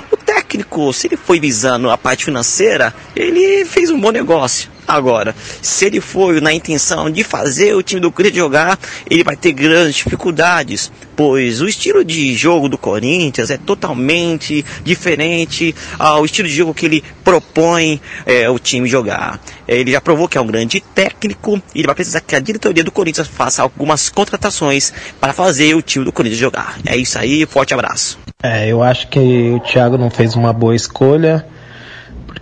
O 0.10 0.16
técnico, 0.16 0.94
se 0.94 1.08
ele 1.08 1.18
foi 1.18 1.42
visando 1.42 1.90
a 1.90 1.98
parte 1.98 2.24
financeira, 2.24 2.94
ele 3.14 3.66
fez 3.66 3.90
um 3.90 4.00
bom 4.00 4.12
negócio. 4.12 4.77
Agora, 4.88 5.36
se 5.62 5.86
ele 5.86 6.00
foi 6.00 6.40
na 6.40 6.54
intenção 6.54 7.12
de 7.12 7.24
fazer 7.24 7.76
o 7.76 7.84
time 7.84 8.00
do 8.00 8.12
Corinthians 8.12 8.38
jogar, 8.44 8.80
ele 9.10 9.24
vai 9.24 9.36
ter 9.36 9.52
grandes 9.52 9.96
dificuldades, 9.96 10.92
pois 11.14 11.62
o 11.62 11.68
estilo 11.68 12.06
de 12.06 12.34
jogo 12.34 12.70
do 12.70 12.78
Corinthians 12.78 13.50
é 13.50 13.58
totalmente 13.58 14.64
diferente 14.86 15.76
ao 16.00 16.24
estilo 16.24 16.48
de 16.48 16.56
jogo 16.56 16.74
que 16.74 16.86
ele 16.86 17.04
propõe 17.24 18.00
é, 18.26 18.50
o 18.50 18.58
time 18.58 18.88
jogar. 18.88 19.42
Ele 19.68 19.92
já 19.92 20.00
provou 20.00 20.30
que 20.30 20.38
é 20.38 20.42
um 20.42 20.48
grande 20.48 20.80
técnico 20.80 21.62
e 21.76 21.80
ele 21.80 21.88
vai 21.88 21.96
precisar 21.96 22.22
que 22.22 22.36
a 22.36 22.40
diretoria 22.40 22.84
do 22.84 22.92
Corinthians 22.92 23.28
faça 23.28 23.62
algumas 23.62 24.10
contratações 24.10 24.94
para 25.20 25.34
fazer 25.34 25.76
o 25.76 25.82
time 25.82 26.06
do 26.06 26.14
Corinthians 26.14 26.40
jogar. 26.40 26.78
É 26.86 26.96
isso 26.96 27.20
aí, 27.20 27.46
forte 27.46 27.74
abraço. 27.74 28.18
É, 28.42 28.72
eu 28.72 28.82
acho 28.82 29.10
que 29.10 29.20
o 29.20 29.60
Thiago 29.60 29.98
não 29.98 30.10
fez 30.10 30.36
uma 30.36 30.54
boa 30.54 30.76
escolha, 30.76 31.46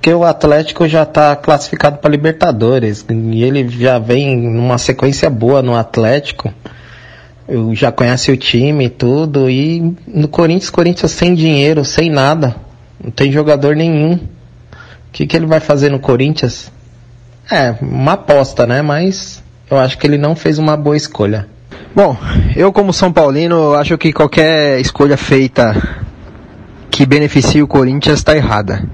porque 0.05 0.13
o 0.13 0.23
Atlético 0.23 0.87
já 0.87 1.01
está 1.01 1.35
classificado 1.35 1.97
para 1.97 2.11
Libertadores 2.11 3.03
e 3.09 3.43
ele 3.43 3.67
já 3.67 3.97
vem 3.97 4.37
numa 4.37 4.77
sequência 4.77 5.31
boa 5.31 5.63
no 5.63 5.75
Atlético. 5.75 6.53
Eu 7.49 7.73
já 7.73 7.91
conhece 7.91 8.31
o 8.31 8.37
time 8.37 8.85
e 8.85 8.89
tudo 8.89 9.49
e 9.49 9.95
no 10.05 10.27
Corinthians, 10.27 10.69
Corinthians 10.69 11.11
sem 11.11 11.33
dinheiro, 11.33 11.83
sem 11.83 12.11
nada, 12.11 12.55
não 13.03 13.09
tem 13.09 13.31
jogador 13.31 13.75
nenhum. 13.75 14.13
O 14.13 14.19
que, 15.11 15.25
que 15.25 15.35
ele 15.35 15.47
vai 15.47 15.59
fazer 15.59 15.89
no 15.89 15.97
Corinthians? 15.97 16.71
É, 17.51 17.73
uma 17.81 18.13
aposta, 18.13 18.67
né? 18.67 18.83
Mas 18.83 19.43
eu 19.71 19.79
acho 19.79 19.97
que 19.97 20.05
ele 20.05 20.19
não 20.19 20.35
fez 20.35 20.59
uma 20.59 20.77
boa 20.77 20.95
escolha. 20.95 21.47
Bom, 21.95 22.15
eu 22.55 22.71
como 22.71 22.93
São 22.93 23.11
Paulino 23.11 23.73
acho 23.73 23.97
que 23.97 24.13
qualquer 24.13 24.79
escolha 24.79 25.17
feita 25.17 25.75
que 26.91 27.07
beneficie 27.07 27.63
o 27.63 27.67
Corinthians 27.67 28.19
está 28.19 28.37
errada. 28.37 28.87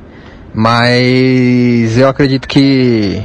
Mas 0.53 1.97
eu 1.97 2.09
acredito 2.09 2.47
que 2.47 3.23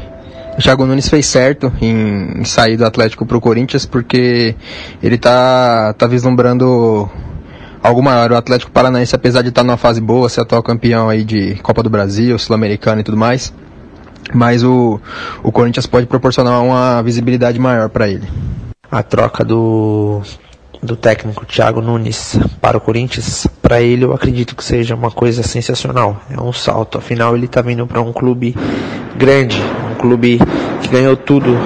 o 0.56 0.62
Thiago 0.62 0.86
Nunes 0.86 1.08
fez 1.08 1.26
certo 1.26 1.72
em, 1.80 2.44
sair 2.44 2.76
do 2.76 2.84
Atlético 2.84 3.26
para 3.26 3.36
o 3.36 3.40
Corinthians 3.40 3.84
porque 3.84 4.54
ele 5.02 5.18
tá, 5.18 5.92
tá 5.94 6.06
vislumbrando 6.06 7.10
algo 7.82 8.02
maior. 8.02 8.32
O 8.32 8.36
Atlético 8.36 8.70
Paranaense, 8.70 9.14
apesar 9.14 9.42
de 9.42 9.48
estar 9.48 9.62
tá 9.62 9.66
numa 9.66 9.76
fase 9.76 10.00
boa, 10.00 10.28
ser 10.28 10.42
atual 10.42 10.62
campeão 10.62 11.08
aí 11.08 11.24
de 11.24 11.56
Copa 11.56 11.82
do 11.82 11.90
Brasil, 11.90 12.38
Sul-Americano 12.38 13.00
e 13.00 13.04
tudo 13.04 13.16
mais, 13.16 13.52
mas 14.32 14.62
o, 14.62 15.00
o 15.42 15.50
Corinthians 15.50 15.86
pode 15.86 16.06
proporcionar 16.06 16.62
uma 16.62 17.02
visibilidade 17.02 17.58
maior 17.58 17.88
para 17.88 18.08
ele. 18.08 18.26
A 18.90 19.02
troca 19.02 19.44
do, 19.44 20.22
do 20.86 20.96
técnico 20.96 21.44
Thiago 21.44 21.82
Nunes 21.82 22.38
para 22.60 22.78
o 22.78 22.80
Corinthians, 22.80 23.46
para 23.60 23.82
ele 23.82 24.04
eu 24.04 24.14
acredito 24.14 24.56
que 24.56 24.64
seja 24.64 24.94
uma 24.94 25.10
coisa 25.10 25.42
sensacional. 25.42 26.18
É 26.30 26.40
um 26.40 26.52
salto, 26.52 26.96
afinal 26.96 27.36
ele 27.36 27.46
está 27.46 27.60
vindo 27.60 27.86
para 27.86 28.00
um 28.00 28.12
clube 28.12 28.56
grande, 29.16 29.60
um 29.90 29.94
clube 29.96 30.38
que 30.80 30.88
ganhou 30.88 31.16
tudo, 31.16 31.58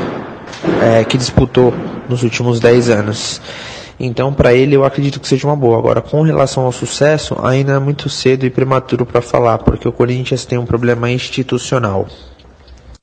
é, 0.83 1.05
que 1.05 1.17
disputou 1.17 1.73
nos 2.09 2.23
últimos 2.23 2.59
10 2.59 2.91
anos. 2.91 3.41
Então, 4.03 4.33
para 4.33 4.55
ele, 4.55 4.75
eu 4.75 4.83
acredito 4.83 5.21
que 5.21 5.29
seja 5.29 5.47
uma 5.47 5.55
boa. 5.55 5.79
Agora, 5.79 6.01
com 6.01 6.23
relação 6.23 6.65
ao 6.65 6.73
sucesso, 6.73 7.37
ainda 7.43 7.73
é 7.73 7.79
muito 7.79 8.09
cedo 8.09 8.47
e 8.47 8.51
prematuro 8.51 9.05
para 9.05 9.21
falar, 9.21 9.59
porque 9.59 9.87
o 9.87 9.93
Corinthians 9.93 10.47
tem 10.47 10.59
um 10.59 10.65
problema 10.65 11.11
institucional. 11.11 12.09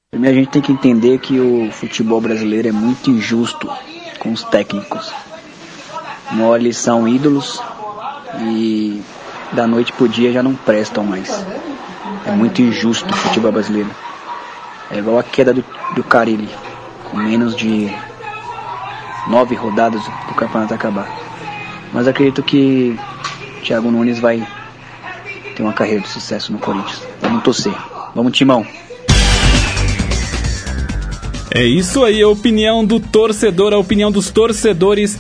Primeiro, 0.09 0.37
a 0.37 0.39
gente 0.39 0.51
tem 0.51 0.61
que 0.61 0.71
entender 0.71 1.19
que 1.19 1.39
o 1.39 1.71
futebol 1.71 2.19
brasileiro 2.19 2.69
é 2.69 2.71
muito 2.71 3.11
injusto 3.11 3.69
com 4.17 4.31
os 4.31 4.43
técnicos. 4.45 5.13
Mole 6.31 6.73
são 6.73 7.07
ídolos 7.07 7.61
e 8.39 9.01
da 9.53 9.65
noite 9.65 9.93
pro 9.93 10.07
dia 10.07 10.31
já 10.31 10.43
não 10.43 10.53
prestam 10.53 11.03
mais. 11.03 11.45
É 12.25 12.31
muito 12.31 12.61
injusto 12.61 13.11
o 13.13 13.17
futebol 13.17 13.51
brasileiro. 13.51 13.89
É 14.91 14.97
igual 14.97 15.17
a 15.19 15.23
queda 15.23 15.53
do, 15.53 15.63
do 15.95 16.03
Carilli, 16.03 16.49
com 17.09 17.17
menos 17.17 17.55
de 17.55 17.89
nove 19.27 19.55
rodadas 19.55 20.01
do 20.27 20.33
campeonato 20.33 20.73
acabar. 20.73 21.09
Mas 21.93 22.07
acredito 22.07 22.43
que 22.43 22.97
Thiago 23.63 23.89
Nunes 23.91 24.19
vai 24.19 24.45
ter 25.55 25.63
uma 25.63 25.73
carreira 25.73 26.01
de 26.01 26.07
sucesso 26.09 26.51
no 26.51 26.59
Corinthians. 26.59 27.01
Vamos 27.21 27.43
torcer. 27.43 27.73
Vamos, 28.13 28.31
Timão. 28.31 28.65
É 31.51 31.63
isso 31.63 32.03
aí, 32.03 32.21
a 32.21 32.27
opinião 32.27 32.85
do 32.85 32.99
torcedor, 32.99 33.73
a 33.73 33.77
opinião 33.77 34.11
dos 34.11 34.29
torcedores 34.29 35.17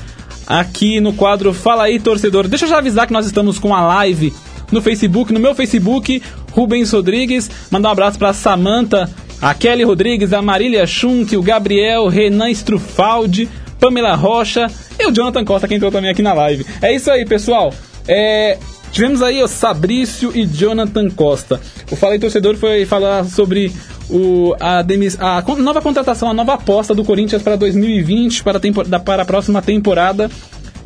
aqui 0.47 0.99
no 0.99 1.13
quadro 1.13 1.53
Fala 1.53 1.83
aí, 1.83 1.99
torcedor. 1.99 2.47
Deixa 2.47 2.65
eu 2.65 2.69
já 2.69 2.77
avisar 2.77 3.05
que 3.05 3.13
nós 3.13 3.25
estamos 3.25 3.59
com 3.59 3.75
a 3.75 3.81
live 3.81 4.33
no 4.71 4.81
Facebook, 4.81 5.33
no 5.33 5.39
meu 5.39 5.53
Facebook, 5.53 6.21
Rubens 6.51 6.91
Rodrigues. 6.91 7.49
Mandar 7.69 7.89
um 7.89 7.91
abraço 7.91 8.17
para 8.17 8.33
Samanta, 8.33 9.09
a 9.41 9.53
Kelly 9.53 9.83
Rodrigues, 9.83 10.33
a 10.33 10.41
Marília 10.41 10.85
Schunk, 10.85 11.35
o 11.35 11.43
Gabriel, 11.43 12.07
Renan 12.07 12.49
Strufaldi, 12.51 13.49
Pamela 13.79 14.15
Rocha 14.15 14.67
e 14.99 15.05
o 15.05 15.11
Jonathan 15.11 15.45
Costa, 15.45 15.67
que 15.67 15.75
entrou 15.75 15.91
também 15.91 16.09
aqui 16.09 16.21
na 16.21 16.33
live. 16.33 16.65
É 16.81 16.93
isso 16.93 17.11
aí, 17.11 17.25
pessoal. 17.25 17.73
É, 18.07 18.57
tivemos 18.91 19.21
aí 19.21 19.41
o 19.43 19.47
Sabrício 19.47 20.31
e 20.35 20.45
Jonathan 20.45 21.09
Costa. 21.09 21.61
O 21.91 21.95
Falei 21.95 22.19
Torcedor 22.19 22.55
foi 22.55 22.85
falar 22.85 23.25
sobre 23.25 23.71
o, 24.09 24.55
a, 24.59 24.81
demis, 24.81 25.17
a 25.19 25.43
nova 25.57 25.81
contratação, 25.81 26.29
a 26.29 26.33
nova 26.33 26.53
aposta 26.53 26.93
do 26.93 27.03
Corinthians 27.03 27.41
para 27.41 27.55
2020, 27.55 28.43
para 28.43 28.59
a, 28.59 28.99
para 28.99 29.21
a 29.23 29.25
próxima 29.25 29.61
temporada. 29.61 30.29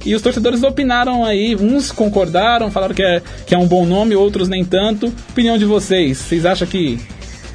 E 0.03 0.15
os 0.15 0.21
torcedores 0.21 0.63
opinaram 0.63 1.23
aí, 1.23 1.55
uns 1.55 1.91
concordaram, 1.91 2.71
falaram 2.71 2.95
que 2.95 3.03
é, 3.03 3.21
que 3.45 3.53
é 3.53 3.57
um 3.57 3.67
bom 3.67 3.85
nome, 3.85 4.15
outros 4.15 4.47
nem 4.47 4.65
tanto. 4.65 5.13
Opinião 5.29 5.57
de 5.57 5.65
vocês, 5.65 6.17
vocês 6.17 6.45
acham 6.45 6.67
que 6.67 6.99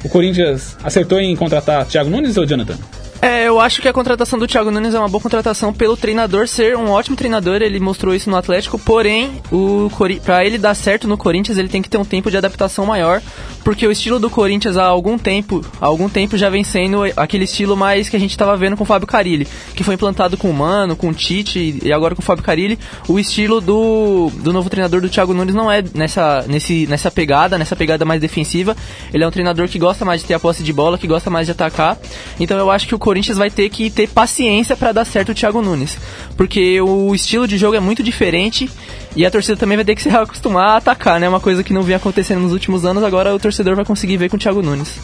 o 0.03 0.09
Corinthians 0.09 0.77
acertou 0.81 1.19
em 1.19 1.35
contratar 1.35 1.85
Thiago 1.85 2.09
Nunes 2.09 2.37
ou 2.37 2.45
Jonathan? 2.45 2.77
É, 3.21 3.47
eu 3.47 3.59
acho 3.59 3.81
que 3.81 3.87
a 3.87 3.93
contratação 3.93 4.37
do 4.37 4.47
Thiago 4.47 4.69
Nunes 4.69 4.93
é 4.93 4.99
uma 4.99 5.09
boa 5.09 5.21
contratação 5.21 5.73
pelo 5.73 5.97
treinador 5.97 6.47
ser 6.47 6.77
um 6.77 6.89
ótimo 6.89 7.15
treinador, 7.15 7.61
ele 7.61 7.79
mostrou 7.79 8.13
isso 8.13 8.29
no 8.29 8.35
Atlético, 8.35 8.77
porém, 8.77 9.41
o 9.51 9.89
para 10.23 10.45
ele 10.45 10.57
dar 10.57 10.75
certo 10.75 11.07
no 11.07 11.17
Corinthians, 11.17 11.57
ele 11.57 11.67
tem 11.67 11.81
que 11.81 11.89
ter 11.89 11.97
um 11.97 12.05
tempo 12.05 12.29
de 12.29 12.37
adaptação 12.37 12.85
maior, 12.85 13.21
porque 13.63 13.87
o 13.87 13.91
estilo 13.91 14.19
do 14.19 14.29
Corinthians 14.29 14.77
há 14.77 14.85
algum 14.85 15.17
tempo, 15.17 15.65
há 15.81 15.85
algum 15.85 16.07
tempo 16.07 16.37
já 16.37 16.49
vem 16.49 16.63
sendo 16.63 17.03
aquele 17.15 17.45
estilo 17.45 17.75
mais 17.75 18.07
que 18.07 18.15
a 18.15 18.19
gente 18.19 18.31
estava 18.31 18.55
vendo 18.55 18.77
com 18.77 18.83
o 18.83 18.85
Fábio 18.85 19.07
Carilli, 19.07 19.47
que 19.75 19.83
foi 19.83 19.95
implantado 19.95 20.37
com 20.37 20.49
o 20.49 20.53
Mano, 20.53 20.95
com 20.95 21.09
o 21.09 21.13
Tite 21.13 21.79
e 21.83 21.91
agora 21.91 22.13
com 22.13 22.21
o 22.21 22.25
Fábio 22.25 22.43
Carilli. 22.43 22.77
O 23.07 23.17
estilo 23.17 23.59
do, 23.59 24.31
do 24.35 24.53
novo 24.53 24.69
treinador 24.69 25.01
do 25.01 25.09
Thiago 25.09 25.33
Nunes 25.33 25.55
não 25.55 25.71
é 25.71 25.83
nessa, 25.93 26.45
nesse, 26.47 26.85
nessa 26.87 27.09
pegada, 27.09 27.57
nessa 27.57 27.75
pegada 27.75 28.05
mais 28.05 28.21
defensiva. 28.21 28.75
Ele 29.13 29.23
é 29.23 29.27
um 29.27 29.31
treinador 29.31 29.67
que 29.67 29.79
gosta 29.79 30.05
mais 30.05 30.21
de 30.21 30.27
ter 30.27 30.35
a 30.35 30.39
posse 30.39 30.63
de 30.63 30.71
bola, 30.71 30.97
que 30.97 31.07
gosta 31.07 31.29
mais 31.29 31.47
de 31.47 31.51
atacar. 31.51 31.97
Então 32.39 32.57
eu 32.57 32.69
acho 32.69 32.87
que 32.87 32.95
o 32.95 32.99
Corinthians 33.07 33.37
vai 33.37 33.49
ter 33.49 33.69
que 33.69 33.89
ter 33.89 34.09
paciência 34.09 34.75
para 34.75 34.91
dar 34.91 35.05
certo 35.05 35.31
o 35.31 35.33
Thiago 35.33 35.61
Nunes, 35.61 35.97
porque 36.35 36.81
o 36.81 37.15
estilo 37.15 37.47
de 37.47 37.57
jogo 37.57 37.77
é 37.77 37.79
muito 37.79 38.03
diferente 38.03 38.69
e 39.15 39.25
a 39.25 39.31
torcida 39.31 39.55
também 39.55 39.77
vai 39.77 39.85
ter 39.85 39.95
que 39.95 40.01
se 40.01 40.09
acostumar 40.11 40.71
a 40.71 40.75
atacar, 40.75 41.17
né? 41.17 41.29
Uma 41.29 41.39
coisa 41.39 41.63
que 41.63 41.71
não 41.71 41.83
vinha 41.83 41.95
acontecendo 41.95 42.41
nos 42.41 42.51
últimos 42.51 42.83
anos, 42.83 43.05
agora 43.05 43.33
o 43.33 43.39
torcedor 43.39 43.77
vai 43.77 43.85
conseguir 43.85 44.17
ver 44.17 44.29
com 44.29 44.35
o 44.35 44.39
Thiago 44.39 44.61
Nunes. 44.61 44.99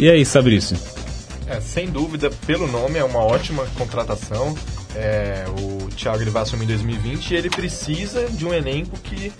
E 0.00 0.10
aí, 0.10 0.24
Fabrício? 0.24 0.76
É, 1.46 1.60
sem 1.60 1.88
dúvida, 1.88 2.28
pelo 2.44 2.66
nome 2.66 2.98
é 2.98 3.04
uma 3.04 3.20
ótima 3.20 3.64
contratação. 3.78 4.56
É, 4.96 5.44
o 5.62 5.88
Thiago 5.90 6.20
ele 6.20 6.30
vai 6.30 6.42
assumir 6.42 6.64
em 6.64 6.68
2020 6.68 7.30
e 7.30 7.36
ele 7.36 7.50
precisa 7.50 8.28
de 8.30 8.44
um 8.44 8.52
elenco 8.52 8.98
que 8.98 9.32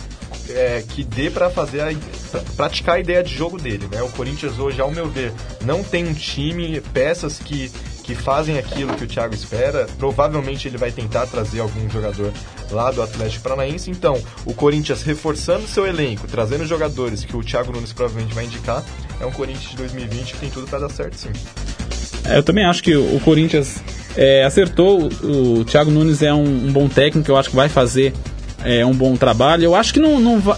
é, 0.51 0.85
que 0.89 1.05
dê 1.05 1.31
para 1.31 1.51
fazer 1.51 1.81
a, 1.81 1.93
pra 2.31 2.41
praticar 2.57 2.97
a 2.97 3.01
ideia 3.01 3.23
de 3.23 3.35
jogo 3.35 3.59
dele, 3.59 3.89
né? 3.91 4.03
O 4.03 4.09
Corinthians 4.11 4.59
hoje, 4.59 4.81
ao 4.81 4.91
meu 4.91 5.09
ver, 5.09 5.33
não 5.65 5.83
tem 5.83 6.07
um 6.07 6.15
time, 6.15 6.81
peças 6.93 7.39
que 7.39 7.71
que 8.09 8.15
fazem 8.15 8.57
aquilo 8.57 8.95
que 8.95 9.05
o 9.05 9.07
Thiago 9.07 9.35
espera. 9.35 9.87
Provavelmente 9.99 10.67
ele 10.67 10.79
vai 10.79 10.91
tentar 10.91 11.27
trazer 11.27 11.61
algum 11.61 11.91
jogador 11.91 12.33
lá 12.71 12.91
do 12.91 13.03
Atlético 13.03 13.43
Paranaense. 13.43 13.91
Então, 13.91 14.19
o 14.47 14.55
Corinthians 14.55 15.03
reforçando 15.03 15.67
seu 15.67 15.87
elenco, 15.87 16.27
trazendo 16.27 16.65
jogadores 16.65 17.23
que 17.23 17.37
o 17.37 17.45
Thiago 17.45 17.71
Nunes 17.71 17.93
provavelmente 17.93 18.35
vai 18.35 18.47
indicar, 18.47 18.83
é 19.21 19.27
um 19.27 19.31
Corinthians 19.31 19.73
de 19.73 19.77
2020 19.77 20.33
que 20.33 20.39
tem 20.39 20.49
tudo 20.49 20.67
para 20.67 20.79
dar 20.79 20.89
certo, 20.89 21.17
sim. 21.17 21.29
É, 22.25 22.39
eu 22.39 22.43
também 22.43 22.65
acho 22.65 22.83
que 22.83 22.97
o 22.97 23.21
Corinthians 23.21 23.83
é, 24.17 24.43
acertou. 24.43 25.11
O, 25.23 25.67
Thiago 25.67 25.91
Nunes 25.91 26.23
é 26.23 26.33
um, 26.33 26.69
um, 26.69 26.73
bom 26.73 26.89
técnico, 26.89 27.31
eu 27.31 27.37
acho 27.37 27.51
que 27.51 27.57
vai 27.57 27.69
fazer 27.69 28.15
é, 28.65 28.87
um 28.87 28.95
bom 28.95 29.19
trabalho. 29.19 29.65
Eu 29.65 29.75
acho 29.75 29.93
que 29.93 30.01
não, 30.01 30.19
não 30.19 30.41
vai 30.41 30.57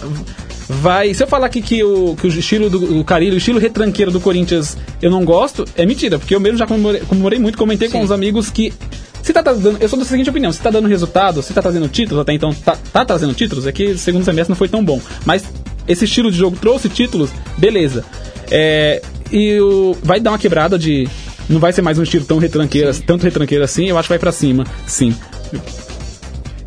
vai. 0.71 1.13
Se 1.13 1.23
eu 1.23 1.27
falar 1.27 1.47
aqui 1.47 1.61
que 1.61 1.83
o, 1.83 2.15
que 2.15 2.25
o 2.25 2.29
estilo 2.29 2.69
do, 2.69 2.79
do 2.79 3.03
Carilho, 3.03 3.33
o 3.33 3.37
estilo 3.37 3.59
retranqueiro 3.59 4.11
do 4.11 4.19
Corinthians 4.19 4.77
eu 5.01 5.11
não 5.11 5.25
gosto, 5.25 5.65
é 5.75 5.85
mentira, 5.85 6.17
porque 6.17 6.33
eu 6.33 6.39
mesmo 6.39 6.57
já 6.57 6.65
comemorei, 6.65 7.01
comemorei 7.01 7.39
muito, 7.39 7.57
comentei 7.57 7.89
Sim. 7.89 7.97
com 7.97 8.03
os 8.03 8.11
amigos 8.11 8.49
que. 8.49 8.73
Se 9.21 9.31
tá 9.31 9.41
dando, 9.41 9.77
eu 9.79 9.87
sou 9.87 9.99
da 9.99 10.05
seguinte 10.05 10.31
opinião, 10.31 10.51
se 10.51 10.59
tá 10.59 10.71
dando 10.71 10.87
resultado, 10.87 11.43
se 11.43 11.53
tá 11.53 11.61
trazendo 11.61 11.87
títulos, 11.87 12.21
até 12.21 12.33
então 12.33 12.51
tá, 12.53 12.75
tá 12.91 13.05
trazendo 13.05 13.35
títulos, 13.35 13.67
é 13.67 13.71
que 13.71 13.91
o 13.91 13.97
segundo 13.97 14.25
semestre 14.25 14.49
não 14.49 14.55
foi 14.55 14.67
tão 14.67 14.83
bom. 14.83 14.99
Mas 15.25 15.43
esse 15.87 16.05
estilo 16.05 16.31
de 16.31 16.37
jogo 16.37 16.57
trouxe 16.59 16.89
títulos, 16.89 17.29
beleza. 17.57 18.03
É, 18.49 19.01
e 19.31 19.59
o, 19.59 19.95
vai 20.01 20.19
dar 20.19 20.31
uma 20.31 20.39
quebrada 20.39 20.79
de. 20.79 21.07
Não 21.47 21.59
vai 21.59 21.71
ser 21.73 21.81
mais 21.81 21.99
um 21.99 22.03
estilo 22.03 22.25
tão 22.25 22.39
retranqueiro, 22.39 22.91
tanto 23.01 23.23
retranqueiro 23.23 23.63
assim, 23.63 23.89
eu 23.89 23.97
acho 23.97 24.07
que 24.07 24.13
vai 24.13 24.19
para 24.19 24.31
cima, 24.31 24.65
sim. 24.87 25.13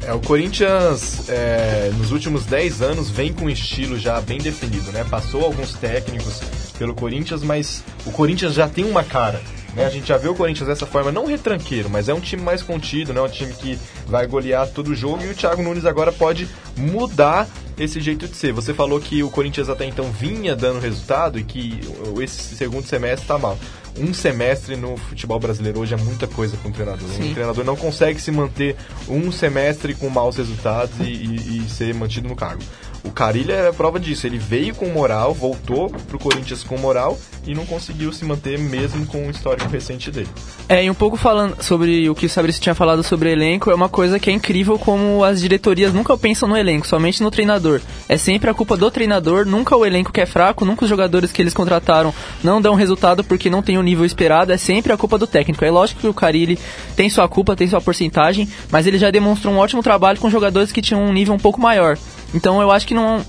É, 0.06 0.12
o 0.12 0.20
Corinthians, 0.20 1.28
é, 1.30 1.90
nos 1.96 2.12
últimos 2.12 2.44
10 2.44 2.82
anos, 2.82 3.10
vem 3.10 3.32
com 3.32 3.46
um 3.46 3.50
estilo 3.50 3.98
já 3.98 4.20
bem 4.20 4.38
definido, 4.38 4.92
né? 4.92 5.04
Passou 5.08 5.44
alguns 5.44 5.72
técnicos 5.74 6.40
pelo 6.78 6.94
Corinthians, 6.94 7.42
mas 7.42 7.82
o 8.04 8.10
Corinthians 8.10 8.52
já 8.52 8.68
tem 8.68 8.84
uma 8.84 9.02
cara. 9.02 9.40
Né? 9.74 9.84
A 9.84 9.88
gente 9.88 10.06
já 10.06 10.18
vê 10.18 10.28
o 10.28 10.34
Corinthians 10.34 10.68
dessa 10.68 10.84
forma, 10.84 11.10
não 11.10 11.26
retranqueiro, 11.26 11.88
mas 11.88 12.08
é 12.08 12.14
um 12.14 12.20
time 12.20 12.42
mais 12.42 12.62
contido, 12.62 13.14
né? 13.14 13.20
um 13.20 13.28
time 13.28 13.52
que 13.54 13.78
vai 14.06 14.26
golear 14.26 14.68
todo 14.68 14.88
o 14.88 14.94
jogo 14.94 15.22
e 15.24 15.30
o 15.30 15.34
Thiago 15.34 15.62
Nunes 15.62 15.86
agora 15.86 16.12
pode 16.12 16.48
mudar 16.76 17.48
esse 17.78 18.00
jeito 18.00 18.26
de 18.28 18.36
ser. 18.36 18.52
Você 18.52 18.72
falou 18.72 19.00
que 19.00 19.22
o 19.22 19.30
Corinthians 19.30 19.68
até 19.68 19.84
então 19.84 20.10
vinha 20.10 20.54
dando 20.54 20.80
resultado 20.80 21.38
e 21.38 21.44
que 21.44 21.80
esse 22.22 22.54
segundo 22.56 22.86
semestre 22.86 23.22
está 23.22 23.38
mal 23.38 23.58
um 23.98 24.12
semestre 24.12 24.76
no 24.76 24.96
futebol 24.96 25.38
brasileiro 25.38 25.80
hoje 25.80 25.94
é 25.94 25.96
muita 25.96 26.26
coisa 26.26 26.56
para 26.56 26.68
um 26.68 26.72
treinador. 26.72 27.08
Sim. 27.08 27.30
Um 27.30 27.34
treinador 27.34 27.64
não 27.64 27.76
consegue 27.76 28.20
se 28.20 28.30
manter 28.30 28.76
um 29.08 29.30
semestre 29.30 29.94
com 29.94 30.08
maus 30.08 30.36
resultados 30.36 30.98
e, 31.00 31.04
e, 31.04 31.58
e 31.58 31.68
ser 31.68 31.94
mantido 31.94 32.28
no 32.28 32.34
cargo. 32.34 32.62
O 33.04 33.10
Carilli 33.10 33.52
é 33.52 33.70
prova 33.70 34.00
disso. 34.00 34.26
Ele 34.26 34.38
veio 34.38 34.74
com 34.74 34.86
moral, 34.86 35.32
voltou 35.34 35.90
pro 35.90 36.18
Corinthians 36.18 36.64
com 36.64 36.76
moral 36.78 37.18
e 37.46 37.54
não 37.54 37.66
conseguiu 37.66 38.12
se 38.12 38.24
manter 38.24 38.58
mesmo 38.58 39.06
com 39.06 39.26
o 39.26 39.30
histórico 39.30 39.68
recente 39.68 40.10
dele. 40.10 40.28
É, 40.68 40.84
e 40.84 40.90
um 40.90 40.94
pouco 40.94 41.16
falando 41.16 41.62
sobre 41.62 42.08
o 42.08 42.14
que 42.14 42.26
o 42.26 42.30
Fabrício 42.30 42.60
tinha 42.60 42.74
falado 42.74 43.02
sobre 43.02 43.30
elenco, 43.30 43.70
é 43.70 43.74
uma 43.74 43.88
coisa 43.88 44.18
que 44.18 44.30
é 44.30 44.32
incrível 44.32 44.78
como 44.78 45.22
as 45.22 45.40
diretorias 45.40 45.92
nunca 45.92 46.16
pensam 46.16 46.48
no 46.48 46.56
elenco, 46.56 46.86
somente 46.86 47.22
no 47.22 47.30
treinador. 47.30 47.80
É 48.08 48.16
sempre 48.16 48.50
a 48.50 48.54
culpa 48.54 48.76
do 48.76 48.90
treinador, 48.90 49.44
nunca 49.44 49.76
o 49.76 49.84
elenco 49.84 50.12
que 50.12 50.20
é 50.20 50.26
fraco, 50.26 50.64
nunca 50.64 50.84
os 50.84 50.88
jogadores 50.88 51.32
que 51.32 51.42
eles 51.42 51.54
contrataram 51.54 52.14
não 52.42 52.60
dão 52.60 52.74
resultado 52.74 53.22
porque 53.22 53.50
não 53.50 53.62
tem 53.62 53.78
o 53.78 53.82
nível 53.82 54.04
esperado, 54.04 54.52
é 54.52 54.56
sempre 54.56 54.92
a 54.92 54.96
culpa 54.96 55.18
do 55.18 55.26
técnico. 55.26 55.64
É 55.64 55.70
lógico 55.70 56.00
que 56.00 56.08
o 56.08 56.14
Carilli 56.14 56.58
tem 56.96 57.10
sua 57.10 57.28
culpa, 57.28 57.56
tem 57.56 57.68
sua 57.68 57.80
porcentagem, 57.80 58.48
mas 58.70 58.86
ele 58.86 58.98
já 58.98 59.10
demonstrou 59.10 59.52
um 59.52 59.58
ótimo 59.58 59.82
trabalho 59.82 60.18
com 60.18 60.30
jogadores 60.30 60.72
que 60.72 60.82
tinham 60.82 61.02
um 61.02 61.12
nível 61.12 61.34
um 61.34 61.38
pouco 61.38 61.60
maior. 61.60 61.98
Então 62.34 62.60
eu 62.60 62.70
acho 62.70 62.86
que 62.86 62.94
não. 62.94 63.24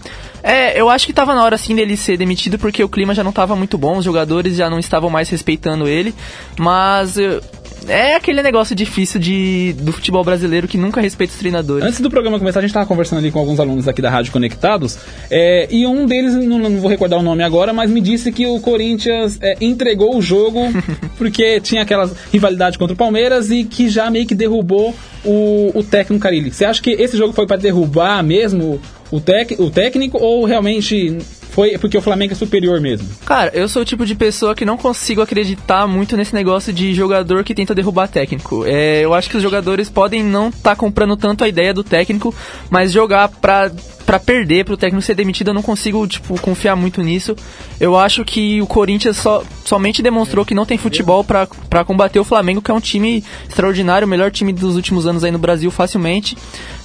É, 0.47 0.79
eu 0.79 0.89
acho 0.91 1.07
que 1.07 1.11
tava 1.13 1.33
na 1.33 1.43
hora 1.43 1.57
sim 1.57 1.73
dele 1.75 1.97
ser 1.97 2.17
demitido 2.17 2.59
porque 2.59 2.83
o 2.83 2.87
clima 2.87 3.15
já 3.15 3.23
não 3.23 3.31
tava 3.31 3.55
muito 3.55 3.79
bom, 3.79 3.97
os 3.97 4.05
jogadores 4.05 4.55
já 4.55 4.69
não 4.69 4.77
estavam 4.77 5.09
mais 5.09 5.27
respeitando 5.27 5.87
ele, 5.87 6.13
mas 6.59 7.17
eu- 7.17 7.41
é 7.87 8.15
aquele 8.15 8.41
negócio 8.41 8.75
difícil 8.75 9.19
de, 9.19 9.73
do 9.79 9.91
futebol 9.91 10.23
brasileiro 10.23 10.67
que 10.67 10.77
nunca 10.77 11.01
respeita 11.01 11.33
os 11.33 11.39
treinadores. 11.39 11.85
Antes 11.85 11.99
do 11.99 12.09
programa 12.09 12.39
começar, 12.39 12.59
a 12.59 12.61
gente 12.61 12.71
estava 12.71 12.85
conversando 12.85 13.19
ali 13.19 13.31
com 13.31 13.39
alguns 13.39 13.59
alunos 13.59 13.87
aqui 13.87 14.01
da 14.01 14.09
Rádio 14.09 14.31
Conectados, 14.31 14.97
é, 15.29 15.67
e 15.69 15.85
um 15.85 16.05
deles, 16.05 16.33
não, 16.33 16.59
não 16.59 16.77
vou 16.77 16.89
recordar 16.89 17.19
o 17.19 17.23
nome 17.23 17.43
agora, 17.43 17.73
mas 17.73 17.89
me 17.89 18.01
disse 18.01 18.31
que 18.31 18.45
o 18.45 18.59
Corinthians 18.59 19.37
é, 19.41 19.55
entregou 19.61 20.17
o 20.17 20.21
jogo 20.21 20.61
porque 21.17 21.59
tinha 21.61 21.81
aquela 21.81 22.09
rivalidade 22.31 22.77
contra 22.77 22.93
o 22.93 22.97
Palmeiras 22.97 23.51
e 23.51 23.63
que 23.63 23.89
já 23.89 24.09
meio 24.09 24.25
que 24.25 24.35
derrubou 24.35 24.95
o, 25.23 25.71
o 25.73 25.83
técnico 25.83 26.21
Carilli. 26.21 26.51
Você 26.51 26.65
acha 26.65 26.81
que 26.81 26.91
esse 26.91 27.17
jogo 27.17 27.33
foi 27.33 27.45
para 27.45 27.57
derrubar 27.57 28.23
mesmo 28.23 28.79
o, 29.11 29.19
tec, 29.19 29.59
o 29.59 29.69
técnico 29.69 30.17
ou 30.17 30.45
realmente 30.45 31.17
foi 31.55 31.77
porque 31.77 31.97
o 31.97 32.01
Flamengo 32.01 32.33
é 32.33 32.35
superior 32.35 32.81
mesmo? 32.81 33.07
Cara, 33.25 33.49
eu 33.53 33.69
sou 33.69 33.81
o 33.81 33.85
tipo 33.85 34.05
de 34.05 34.13
pessoa 34.13 34.53
que 34.53 34.65
não 34.65 34.75
consigo 34.75 35.21
acreditar 35.21 35.87
muito 35.87 36.17
nesse 36.17 36.35
negócio 36.35 36.73
de 36.73 36.93
jogador 36.93 37.45
que 37.45 37.55
tenta 37.55 37.73
derrubar 37.73 38.09
técnico. 38.09 38.65
É, 38.65 38.99
eu 38.99 39.13
acho 39.13 39.29
que 39.29 39.37
os 39.37 39.41
jogadores 39.41 39.89
podem 39.89 40.21
não 40.21 40.49
estar 40.49 40.75
comprando 40.75 41.15
tanto 41.15 41.45
a 41.45 41.47
ideia 41.47 41.73
do 41.73 41.81
técnico, 41.81 42.35
mas 42.69 42.91
jogar 42.91 43.29
pra, 43.29 43.71
pra 44.05 44.19
perder, 44.19 44.65
pro 44.65 44.75
técnico 44.75 45.01
ser 45.01 45.15
demitido, 45.15 45.47
eu 45.47 45.53
não 45.53 45.61
consigo, 45.61 46.05
tipo, 46.05 46.37
confiar 46.41 46.75
muito 46.75 47.01
nisso. 47.01 47.37
Eu 47.79 47.97
acho 47.97 48.25
que 48.25 48.61
o 48.61 48.67
Corinthians 48.67 49.15
só, 49.15 49.41
somente 49.63 50.03
demonstrou 50.03 50.45
que 50.45 50.53
não 50.53 50.65
tem 50.65 50.77
futebol 50.77 51.23
pra 51.23 51.85
combater 51.85 52.19
o 52.19 52.25
Flamengo, 52.25 52.61
que 52.61 52.69
é 52.69 52.73
um 52.73 52.81
time 52.81 53.23
extraordinário, 53.47 54.05
o 54.05 54.09
melhor 54.09 54.29
time 54.29 54.51
dos 54.51 54.75
últimos 54.75 55.07
anos 55.07 55.23
aí 55.23 55.31
no 55.31 55.39
Brasil, 55.39 55.71
facilmente. 55.71 56.37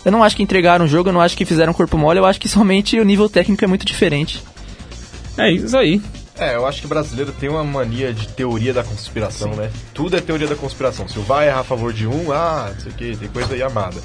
Eu 0.05 0.13
não 0.13 0.23
acho 0.23 0.37
que 0.37 0.45
entregaram 0.45 0.85
o 0.85 0.89
jogo, 0.89 1.09
eu 1.09 1.13
não 1.13 1.21
acho 1.21 1.37
que 1.37 1.45
fizeram 1.45 1.75
corpo 1.75 1.99
mole, 1.99 2.21
eu 2.21 2.25
acho 2.25 2.41
que 2.41 2.49
somente 2.49 3.01
o 3.01 3.05
nível 3.05 3.29
técnico 3.29 3.65
é 3.65 3.67
muito 3.67 3.85
diferente. 3.85 4.41
É 5.41 5.51
isso 5.51 5.77
aí. 5.77 6.01
É, 6.39 6.55
eu 6.55 6.67
acho 6.67 6.81
que 6.81 6.87
o 6.87 6.89
brasileiro 6.89 7.33
tem 7.33 7.49
uma 7.49 7.63
mania 7.63 8.15
de 8.15 8.29
teoria 8.29 8.73
da 8.73 8.83
conspiração, 8.83 9.55
né? 9.55 9.71
Tudo 9.93 10.17
é 10.17 10.21
teoria 10.21 10.47
da 10.47 10.57
conspiração. 10.57 11.07
Se 11.07 11.19
o 11.19 11.23
VAR 11.23 11.47
errar 11.47 11.61
a 11.61 11.65
favor 11.65 11.93
de 11.93 12.07
um, 12.07 12.33
ah, 12.33 12.71
não 12.75 12.81
sei 12.81 12.93
o 12.93 12.95
que, 12.95 13.17
tem 13.17 13.29
coisa 13.29 13.53
aí 13.53 13.63
armada. 13.63 14.01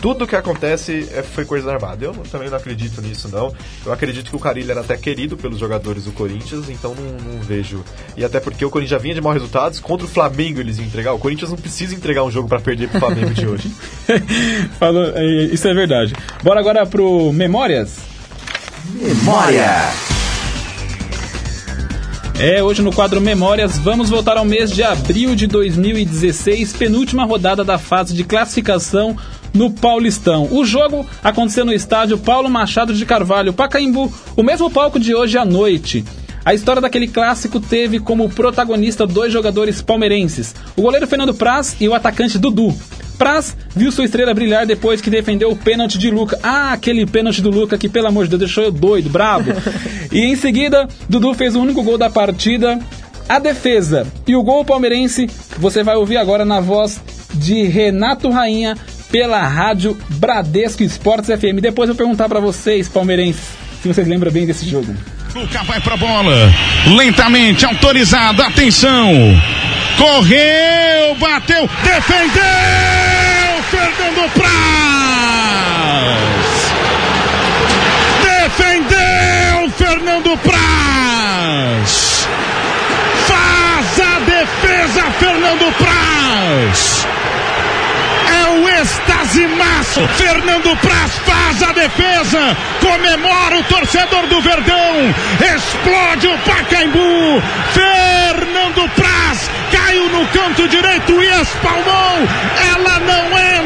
Tudo 0.00 0.26
que 0.26 0.34
acontece 0.34 1.08
é, 1.12 1.22
foi 1.22 1.44
coisa 1.44 1.70
armada. 1.70 2.04
Eu 2.04 2.12
também 2.30 2.48
não 2.48 2.56
acredito 2.56 3.02
nisso, 3.02 3.28
não. 3.28 3.54
Eu 3.84 3.92
acredito 3.92 4.30
que 4.30 4.36
o 4.36 4.38
Carilli 4.38 4.70
era 4.70 4.80
até 4.80 4.96
querido 4.96 5.36
pelos 5.36 5.58
jogadores 5.58 6.04
do 6.04 6.12
Corinthians, 6.12 6.70
então 6.70 6.94
não, 6.94 7.34
não 7.34 7.40
vejo. 7.42 7.84
E 8.16 8.24
até 8.24 8.40
porque 8.40 8.64
o 8.64 8.70
Corinthians 8.70 8.98
já 8.98 8.98
vinha 8.98 9.14
de 9.14 9.20
maus 9.20 9.34
resultados, 9.34 9.78
contra 9.78 10.06
o 10.06 10.08
Flamengo 10.08 10.58
eles 10.58 10.78
iam 10.78 10.86
entregar. 10.86 11.12
O 11.12 11.18
Corinthians 11.18 11.50
não 11.50 11.58
precisa 11.58 11.94
entregar 11.94 12.24
um 12.24 12.30
jogo 12.30 12.48
pra 12.48 12.58
perder 12.58 12.88
pro 12.88 12.98
Flamengo 12.98 13.34
de 13.34 13.46
hoje. 13.46 13.70
Falou, 14.80 15.12
é, 15.14 15.24
isso 15.44 15.68
é 15.68 15.74
verdade. 15.74 16.14
Bora 16.42 16.58
agora 16.58 16.86
pro 16.86 17.30
Memórias. 17.32 17.98
Memória. 18.94 20.19
É, 22.42 22.62
hoje 22.62 22.80
no 22.80 22.90
quadro 22.90 23.20
Memórias, 23.20 23.76
vamos 23.76 24.08
voltar 24.08 24.38
ao 24.38 24.46
mês 24.46 24.72
de 24.72 24.82
abril 24.82 25.34
de 25.34 25.46
2016, 25.46 26.72
penúltima 26.72 27.26
rodada 27.26 27.62
da 27.62 27.76
fase 27.76 28.14
de 28.14 28.24
classificação 28.24 29.14
no 29.52 29.70
Paulistão. 29.70 30.48
O 30.50 30.64
jogo 30.64 31.06
aconteceu 31.22 31.66
no 31.66 31.72
estádio 31.72 32.16
Paulo 32.16 32.48
Machado 32.48 32.94
de 32.94 33.04
Carvalho, 33.04 33.52
Pacaembu, 33.52 34.10
o 34.34 34.42
mesmo 34.42 34.70
palco 34.70 34.98
de 34.98 35.14
hoje 35.14 35.36
à 35.36 35.44
noite. 35.44 36.02
A 36.42 36.54
história 36.54 36.80
daquele 36.80 37.08
clássico 37.08 37.60
teve 37.60 38.00
como 38.00 38.30
protagonista 38.30 39.06
dois 39.06 39.30
jogadores 39.30 39.82
palmeirenses, 39.82 40.54
o 40.74 40.80
goleiro 40.80 41.06
Fernando 41.06 41.34
Praz 41.34 41.76
e 41.78 41.86
o 41.90 41.94
atacante 41.94 42.38
Dudu. 42.38 42.74
Praz 43.20 43.54
viu 43.76 43.92
sua 43.92 44.06
estrela 44.06 44.32
brilhar 44.32 44.64
depois 44.64 45.02
que 45.02 45.10
defendeu 45.10 45.50
o 45.50 45.56
pênalti 45.56 45.98
de 45.98 46.10
Luca. 46.10 46.38
Ah, 46.42 46.72
aquele 46.72 47.04
pênalti 47.04 47.42
do 47.42 47.50
Luca 47.50 47.76
que, 47.76 47.86
pelo 47.86 48.06
amor 48.06 48.24
de 48.24 48.30
Deus, 48.30 48.40
deixou 48.40 48.64
eu 48.64 48.72
doido, 48.72 49.10
brabo. 49.10 49.52
e 50.10 50.24
em 50.24 50.34
seguida, 50.34 50.88
Dudu 51.06 51.34
fez 51.34 51.54
o 51.54 51.60
único 51.60 51.82
gol 51.82 51.98
da 51.98 52.08
partida. 52.08 52.78
A 53.28 53.38
defesa 53.38 54.06
e 54.26 54.34
o 54.34 54.42
gol 54.42 54.64
palmeirense 54.64 55.28
você 55.58 55.82
vai 55.82 55.96
ouvir 55.96 56.16
agora 56.16 56.46
na 56.46 56.60
voz 56.60 56.98
de 57.34 57.64
Renato 57.64 58.30
Rainha 58.30 58.74
pela 59.12 59.46
rádio 59.46 59.98
Bradesco 60.12 60.82
Esportes 60.82 61.28
FM. 61.28 61.60
Depois 61.60 61.90
eu 61.90 61.94
vou 61.94 62.06
perguntar 62.06 62.26
pra 62.26 62.40
vocês, 62.40 62.88
palmeirenses, 62.88 63.42
se 63.82 63.86
vocês 63.86 64.08
lembram 64.08 64.32
bem 64.32 64.46
desse 64.46 64.66
jogo. 64.66 64.96
Luca 65.34 65.62
vai 65.64 65.78
pra 65.78 65.98
bola. 65.98 66.50
Lentamente, 66.96 67.66
autorizado. 67.66 68.40
Atenção. 68.40 69.12
Correu, 70.00 71.14
bateu, 71.16 71.68
defendeu. 71.84 72.42
Fernando 73.70 74.30
Praz. 74.32 74.50
Defendeu 78.22 79.70
Fernando 79.76 80.38
Praz. 80.38 82.26
Faz 83.26 84.00
a 84.00 84.20
defesa, 84.20 85.02
Fernando 85.18 85.70
Praz. 85.76 87.06
O 89.30 89.32
extasimaço. 89.32 90.08
Fernando 90.16 90.76
Praz 90.78 91.12
faz 91.24 91.62
a 91.62 91.72
defesa. 91.72 92.56
Comemora 92.80 93.58
o 93.58 93.64
torcedor 93.64 94.26
do 94.26 94.40
Verdão. 94.40 95.14
Explode 95.54 96.26
o 96.26 96.38
Pacaembu. 96.38 97.42
Fernando 97.72 98.90
Praz 98.96 99.50
caiu 99.70 100.08
no 100.08 100.26
canto 100.28 100.68
direito 100.68 101.12
e 101.22 101.40
espalmou. 101.42 102.28
Ela 102.74 102.98
não 103.00 103.38
entra. 103.38 103.60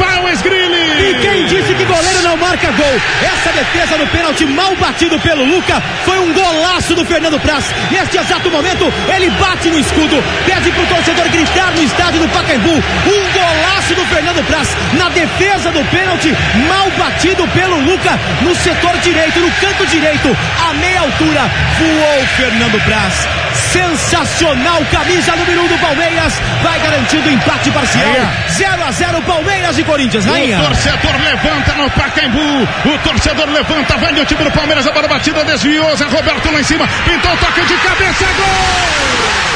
Rafael 0.00 0.28
Esgrilli. 0.30 1.10
E 1.10 1.14
quem 1.20 1.46
disse 1.46 1.74
que 1.74 1.84
goleiro 1.84 2.22
não 2.22 2.36
marca 2.38 2.70
gol? 2.72 3.00
Essa 3.22 3.52
defesa 3.52 3.98
no 3.98 4.06
pênalti 4.06 4.46
mal 4.46 4.74
batido 4.76 5.18
pelo 5.20 5.44
Luca 5.44 5.82
foi 6.06 6.18
um 6.18 6.32
golaço 6.32 6.94
do 6.94 7.04
Fernando 7.04 7.38
Praz. 7.40 7.66
Neste 7.90 8.16
exato 8.16 8.50
momento, 8.50 8.90
ele 9.14 9.28
bate 9.30 9.68
no 9.68 9.78
escudo, 9.78 10.22
pede 10.46 10.70
pro 10.72 10.86
torcedor 10.86 11.28
gritar 11.28 11.70
no 11.72 11.82
estádio 11.82 12.20
do 12.20 12.28
Pacaembu. 12.28 12.72
Um 12.72 13.32
golaço 13.32 13.94
do 13.94 14.04
Fernando 14.06 14.42
Praz 14.46 14.74
na 14.94 15.10
defesa 15.10 15.70
do 15.70 15.84
pênalti, 15.90 16.34
mal 16.66 16.90
batido 16.96 17.46
pelo 17.48 17.78
Luca 17.80 18.18
no 18.40 18.54
setor 18.54 18.96
direito, 18.98 19.38
no 19.38 19.50
canto 19.52 19.86
direito, 19.86 20.36
a 20.66 20.72
meia 20.74 21.00
altura. 21.00 21.42
Voou 21.78 22.26
Fernando 22.36 22.82
Praz. 22.84 23.28
Sensacional, 23.72 24.82
camisa 24.90 25.36
número 25.36 25.60
1 25.60 25.64
um 25.64 25.68
do 25.68 25.78
Palmeiras, 25.78 26.40
vai 26.62 26.80
garantindo 26.80 27.30
empate 27.30 27.70
parcial. 27.70 28.14
0 28.48 28.84
a 28.84 28.90
0 28.90 29.22
Palmeiras 29.22 29.78
e 29.78 29.84
Corinthians, 29.90 30.24
rainha. 30.24 30.60
O 30.60 30.66
torcedor 30.66 31.16
levanta 31.20 31.74
no 31.74 31.90
Pacaembu. 31.90 32.62
O 32.84 32.98
torcedor 33.02 33.50
levanta, 33.50 33.96
vai 33.96 34.12
no 34.12 34.24
time 34.24 34.44
do 34.44 34.50
Palmeiras. 34.52 34.86
A 34.86 34.92
bola 34.92 35.08
batida 35.08 35.44
desviou. 35.44 35.96
Zé 35.96 36.04
Roberto 36.04 36.48
lá 36.52 36.60
em 36.60 36.62
cima. 36.62 36.86
Pintou 37.04 37.32
o 37.32 37.36
toque 37.38 37.60
de 37.62 37.74
cabeça. 37.74 38.24
Gol! 38.36 39.50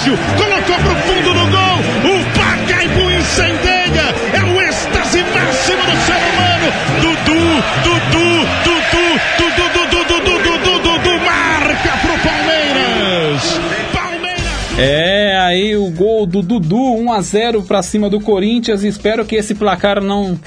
Cássio 0.00 0.16
colocou 0.36 0.76
pro 0.76 0.96
fundo 1.02 1.34
do 1.34 1.46
gol. 1.50 1.78
O 2.10 2.24
Pacaibu 2.38 3.10
incendeia. 3.10 4.14
É 4.32 4.42
o 4.42 4.62
êxtase 4.62 5.22
máximo 5.24 5.82
do 5.84 5.96
ser 6.06 6.16
humano. 6.16 6.72
Dudu, 7.02 7.40
Dudu, 7.84 8.28
Dudu, 8.64 9.20
Dudu, 9.36 9.66
Dudu, 9.74 10.04
Dudu, 10.08 10.38
Dudu, 10.38 10.78
Dudu, 10.78 11.20
marca 11.20 11.92
pro 11.98 12.18
Palmeiras. 12.28 13.60
É, 14.78 15.38
aí 15.38 15.76
o 15.76 15.90
gol 15.90 16.24
do 16.24 16.40
Dudu, 16.40 16.94
1 16.96 17.12
a 17.12 17.20
0 17.20 17.62
pra 17.64 17.82
cima 17.82 18.08
do 18.08 18.20
Corinthians. 18.20 18.82
Espero 18.82 19.26
que 19.26 19.36
esse 19.36 19.54
placar 19.54 20.00
não, 20.00 20.38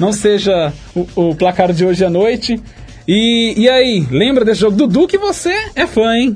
não 0.00 0.12
seja 0.12 0.72
o, 0.94 1.06
o 1.14 1.34
placar 1.36 1.72
de 1.72 1.86
hoje 1.86 2.04
à 2.04 2.10
noite. 2.10 2.60
E, 3.06 3.54
e 3.56 3.68
aí, 3.68 4.04
lembra 4.10 4.44
desse 4.44 4.62
jogo? 4.62 4.76
Dudu, 4.76 5.06
que 5.06 5.16
você 5.16 5.54
é 5.76 5.86
fã, 5.86 6.12
hein? 6.16 6.34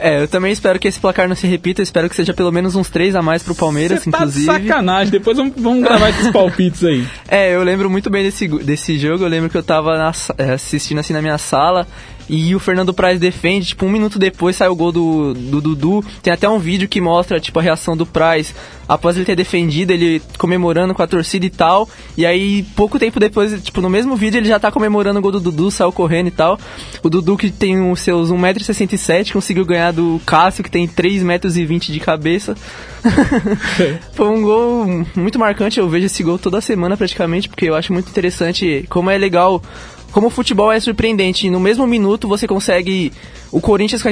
É, 0.00 0.22
eu 0.22 0.28
também 0.28 0.52
espero 0.52 0.78
que 0.78 0.88
esse 0.88 0.98
placar 0.98 1.28
não 1.28 1.36
se 1.36 1.46
repita. 1.46 1.80
Eu 1.80 1.84
espero 1.84 2.08
que 2.08 2.16
seja 2.16 2.32
pelo 2.32 2.50
menos 2.50 2.74
uns 2.74 2.88
três 2.88 3.14
a 3.14 3.22
mais 3.22 3.42
pro 3.42 3.54
Palmeiras, 3.54 4.04
tá 4.04 4.10
de 4.10 4.16
inclusive. 4.16 4.46
sacanagem. 4.46 5.10
Depois 5.10 5.36
vamos, 5.36 5.52
vamos 5.56 5.82
gravar 5.82 6.10
esses 6.10 6.30
palpites 6.30 6.84
aí. 6.84 7.06
É, 7.28 7.54
eu 7.54 7.62
lembro 7.62 7.88
muito 7.88 8.10
bem 8.10 8.24
desse, 8.24 8.48
desse 8.48 8.98
jogo. 8.98 9.24
Eu 9.24 9.28
lembro 9.28 9.48
que 9.48 9.56
eu 9.56 9.62
tava 9.62 9.96
na 9.96 10.12
é, 10.36 10.52
assistindo 10.52 10.98
assim 10.98 11.12
na 11.12 11.22
minha 11.22 11.38
sala 11.38 11.86
e 12.30 12.54
o 12.54 12.60
Fernando 12.60 12.94
Praz 12.94 13.18
defende. 13.18 13.66
Tipo, 13.66 13.86
um 13.86 13.90
minuto 13.90 14.16
depois 14.16 14.54
sai 14.54 14.68
o 14.68 14.76
gol 14.76 14.92
do, 14.92 15.34
do 15.34 15.60
Dudu. 15.60 16.04
Tem 16.22 16.32
até 16.32 16.48
um 16.48 16.60
vídeo 16.60 16.88
que 16.88 17.00
mostra, 17.00 17.40
tipo, 17.40 17.58
a 17.58 17.62
reação 17.62 17.96
do 17.96 18.06
Praz 18.06 18.54
após 18.88 19.16
ele 19.16 19.24
ter 19.24 19.36
defendido, 19.36 19.92
ele 19.92 20.22
comemorando 20.38 20.94
com 20.94 21.02
a 21.02 21.06
torcida 21.08 21.44
e 21.44 21.50
tal. 21.50 21.88
E 22.16 22.24
aí, 22.24 22.64
pouco 22.76 22.98
tempo 23.00 23.18
depois, 23.18 23.60
tipo, 23.62 23.80
no 23.80 23.90
mesmo 23.90 24.14
vídeo, 24.14 24.38
ele 24.38 24.48
já 24.48 24.60
tá 24.60 24.70
comemorando 24.70 25.18
o 25.18 25.22
gol 25.22 25.32
do 25.32 25.40
Dudu, 25.40 25.72
saiu 25.72 25.90
correndo 25.90 26.28
e 26.28 26.32
tal. 26.32 26.58
O 27.02 27.10
Dudu, 27.10 27.36
que 27.36 27.50
tem 27.50 27.90
os 27.90 28.00
seus 28.00 28.30
1,67m, 28.30 29.32
conseguiu 29.32 29.64
ganhar 29.64 29.92
do 29.92 30.20
Cássio, 30.24 30.62
que 30.62 30.70
tem 30.70 30.86
3,20m 30.86 31.90
de 31.90 31.98
cabeça. 31.98 32.56
Foi 34.14 34.28
um 34.28 34.42
gol 34.42 35.06
muito 35.16 35.38
marcante, 35.38 35.80
eu 35.80 35.88
vejo 35.88 36.06
esse 36.06 36.22
gol 36.22 36.38
toda 36.38 36.60
semana 36.60 36.96
praticamente, 36.96 37.48
porque 37.48 37.66
eu 37.66 37.74
acho 37.74 37.92
muito 37.92 38.08
interessante 38.08 38.84
como 38.88 39.10
é 39.10 39.16
legal, 39.16 39.62
como 40.12 40.28
o 40.28 40.30
futebol 40.30 40.70
é 40.70 40.80
surpreendente. 40.80 41.50
No 41.50 41.60
mesmo 41.60 41.86
minuto 41.86 42.28
você 42.28 42.46
consegue 42.46 43.12
o 43.50 43.60
Corinthians 43.60 44.02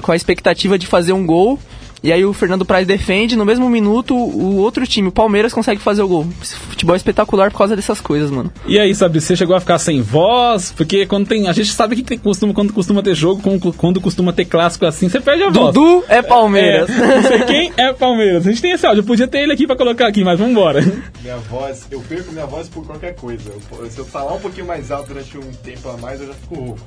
com 0.00 0.12
a 0.12 0.16
expectativa 0.16 0.78
de 0.78 0.86
fazer 0.86 1.12
um 1.12 1.24
gol, 1.26 1.58
e 2.04 2.12
aí 2.12 2.24
o 2.24 2.32
Fernando 2.34 2.64
Praz 2.66 2.86
defende, 2.86 3.34
no 3.34 3.44
mesmo 3.46 3.68
minuto 3.70 4.14
o 4.14 4.56
outro 4.58 4.86
time, 4.86 5.08
o 5.08 5.12
Palmeiras, 5.12 5.52
consegue 5.54 5.80
fazer 5.80 6.02
o 6.02 6.08
gol. 6.08 6.26
Esse 6.42 6.54
futebol 6.54 6.94
é 6.94 6.98
espetacular 6.98 7.50
por 7.50 7.56
causa 7.56 7.74
dessas 7.74 8.00
coisas, 8.00 8.30
mano. 8.30 8.52
E 8.66 8.78
aí, 8.78 8.94
sabe, 8.94 9.20
você 9.20 9.34
chegou 9.34 9.56
a 9.56 9.60
ficar 9.60 9.78
sem 9.78 10.02
voz? 10.02 10.70
Porque 10.76 11.06
quando 11.06 11.26
tem. 11.26 11.48
A 11.48 11.52
gente 11.52 11.72
sabe 11.72 11.96
que 11.96 12.02
tem, 12.02 12.18
costuma, 12.18 12.52
quando 12.52 12.72
costuma 12.74 13.02
ter 13.02 13.14
jogo, 13.14 13.42
quando, 13.74 14.00
costuma 14.02 14.32
ter 14.34 14.44
clássico 14.44 14.84
assim, 14.84 15.08
você 15.08 15.18
perde 15.18 15.44
a 15.44 15.50
voz. 15.50 15.72
Dudu 15.74 16.04
é 16.08 16.20
Palmeiras. 16.20 16.90
É, 16.90 17.06
não 17.16 17.22
sei 17.22 17.38
quem 17.40 17.72
é 17.76 17.92
Palmeiras. 17.94 18.46
A 18.46 18.50
gente 18.50 18.60
tem 18.60 18.72
esse 18.72 18.86
áudio, 18.86 19.00
eu 19.00 19.06
podia 19.06 19.26
ter 19.26 19.38
ele 19.38 19.52
aqui 19.52 19.66
pra 19.66 19.74
colocar 19.74 20.06
aqui, 20.06 20.22
mas 20.22 20.38
vambora. 20.38 20.82
Minha 21.22 21.38
voz, 21.38 21.86
eu 21.90 22.00
perco 22.00 22.32
minha 22.32 22.44
voz 22.46 22.68
por 22.68 22.84
qualquer 22.86 23.14
coisa. 23.14 23.50
Eu- 23.50 23.90
se 23.90 23.98
eu 23.98 24.04
falar 24.04 24.34
um 24.34 24.40
pouquinho 24.40 24.66
mais 24.66 24.90
alto 24.90 25.08
durante 25.08 25.38
um 25.38 25.52
tempo 25.62 25.88
a 25.88 25.96
mais, 25.96 26.20
eu 26.20 26.26
já 26.26 26.34
fico 26.34 26.54
rouco. 26.54 26.80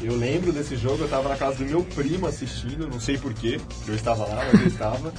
Eu 0.00 0.16
lembro 0.16 0.52
desse 0.52 0.76
jogo, 0.76 1.02
eu 1.02 1.08
tava 1.08 1.28
na 1.28 1.36
casa 1.36 1.56
do 1.56 1.64
meu 1.64 1.82
primo 1.82 2.26
assistindo, 2.26 2.88
não 2.88 3.00
sei 3.00 3.18
porquê, 3.18 3.60
eu 3.86 3.94
estava 3.94 4.24
lá, 4.26 4.48
mas 4.52 4.60
eu 4.60 4.68
estava. 4.68 5.12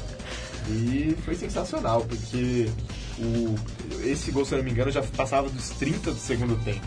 E 0.69 1.15
foi 1.25 1.35
sensacional, 1.35 2.05
porque 2.05 2.69
o, 3.17 3.55
esse 4.03 4.31
gol, 4.31 4.45
se 4.45 4.53
eu 4.53 4.59
não 4.59 4.65
me 4.65 4.71
engano, 4.71 4.91
já 4.91 5.01
passava 5.01 5.49
dos 5.49 5.69
30 5.71 6.11
do 6.11 6.19
segundo 6.19 6.55
tempo. 6.63 6.85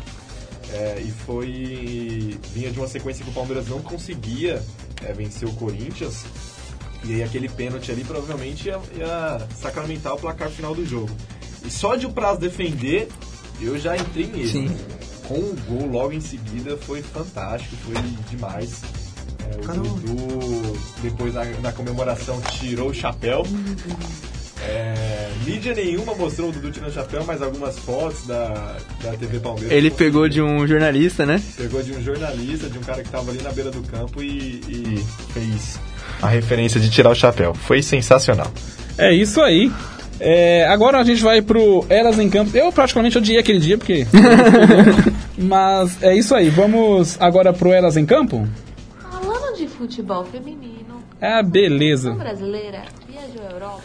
É, 0.73 1.03
e 1.05 1.11
foi. 1.11 2.39
vinha 2.55 2.71
de 2.71 2.79
uma 2.79 2.89
sequência 2.89 3.23
que 3.25 3.31
o 3.31 3.35
Palmeiras 3.35 3.69
não 3.69 3.83
conseguia 3.83 4.63
é, 5.03 5.13
vencer 5.13 5.47
o 5.47 5.53
Corinthians. 5.53 6.25
E 7.05 7.15
aí 7.15 7.23
aquele 7.23 7.49
pênalti 7.49 7.91
ali 7.91 8.05
provavelmente 8.05 8.69
ia, 8.69 8.81
ia 8.97 9.47
sacramentar 9.61 10.15
o 10.15 10.19
placar 10.19 10.49
final 10.49 10.75
do 10.75 10.87
jogo. 10.87 11.11
E 11.65 11.71
só 11.71 11.97
de 11.97 12.07
o 12.07 12.13
Praz 12.13 12.39
defender, 12.39 13.09
eu 13.61 13.79
já 13.79 13.97
entrei 13.97 14.27
nele. 14.27 14.49
Sim. 14.49 14.77
Com 15.33 15.39
o 15.39 15.57
gol 15.67 15.87
logo 15.91 16.13
em 16.13 16.21
seguida 16.21 16.77
foi 16.77 17.01
fantástico, 17.01 17.75
foi 17.87 17.95
demais. 18.31 18.83
É, 19.41 19.79
o 19.79 19.81
Dudu, 19.81 20.79
depois 21.01 21.33
na, 21.33 21.45
na 21.63 21.73
comemoração, 21.73 22.39
tirou 22.59 22.91
o 22.91 22.95
chapéu. 22.95 23.43
É, 24.61 25.31
mídia 25.47 25.75
nenhuma 25.75 26.15
mostrou 26.15 26.51
o 26.51 26.53
Dudu 26.53 26.71
tirando 26.71 26.91
o 26.91 26.93
chapéu, 26.93 27.25
mas 27.27 27.41
algumas 27.41 27.79
fotos 27.79 28.27
da, 28.27 28.77
da 29.03 29.13
TV 29.15 29.41
Palmeiras. 29.41 29.73
Ele 29.73 29.91
pegou 29.91 30.29
de 30.29 30.43
um 30.43 30.67
jornalista, 30.67 31.25
né? 31.25 31.43
Pegou 31.57 31.83
de 31.83 31.93
um 31.93 32.03
jornalista, 32.03 32.69
de 32.69 32.77
um 32.77 32.83
cara 32.83 33.01
que 33.01 33.09
estava 33.09 33.31
ali 33.31 33.41
na 33.41 33.53
beira 33.53 33.71
do 33.71 33.83
campo 33.85 34.23
e, 34.23 34.61
e 34.69 35.07
fez 35.33 35.81
a 36.21 36.29
referência 36.29 36.79
de 36.79 36.91
tirar 36.91 37.09
o 37.09 37.15
chapéu. 37.15 37.55
Foi 37.55 37.83
sensacional. 37.83 38.53
É 38.99 39.15
isso 39.15 39.41
aí. 39.41 39.73
É, 40.25 40.65
agora 40.69 41.01
a 41.01 41.03
gente 41.05 41.21
vai 41.21 41.43
pro 41.43 41.85
Elas 41.89 42.17
em 42.19 42.31
Campo. 42.31 42.57
Eu 42.57 42.71
praticamente 42.71 43.19
odiei 43.19 43.39
aquele 43.39 43.59
dia, 43.59 43.77
porque. 43.77 44.07
Mas 45.37 46.01
é 46.01 46.15
isso 46.15 46.33
aí. 46.35 46.49
Vamos 46.49 47.21
agora 47.21 47.53
pro 47.53 47.73
Elas 47.73 47.97
em 47.97 48.07
Campo? 48.07 48.47
Falando 49.01 49.57
de 49.57 49.67
futebol 49.67 50.25
feminino, 50.25 51.03
É 51.21 51.33
a 51.39 51.43
beleza. 51.43 52.13
a 52.13 52.15
brasileira 52.15 52.83
viajou 53.09 53.45
à 53.49 53.51
Europa 53.53 53.83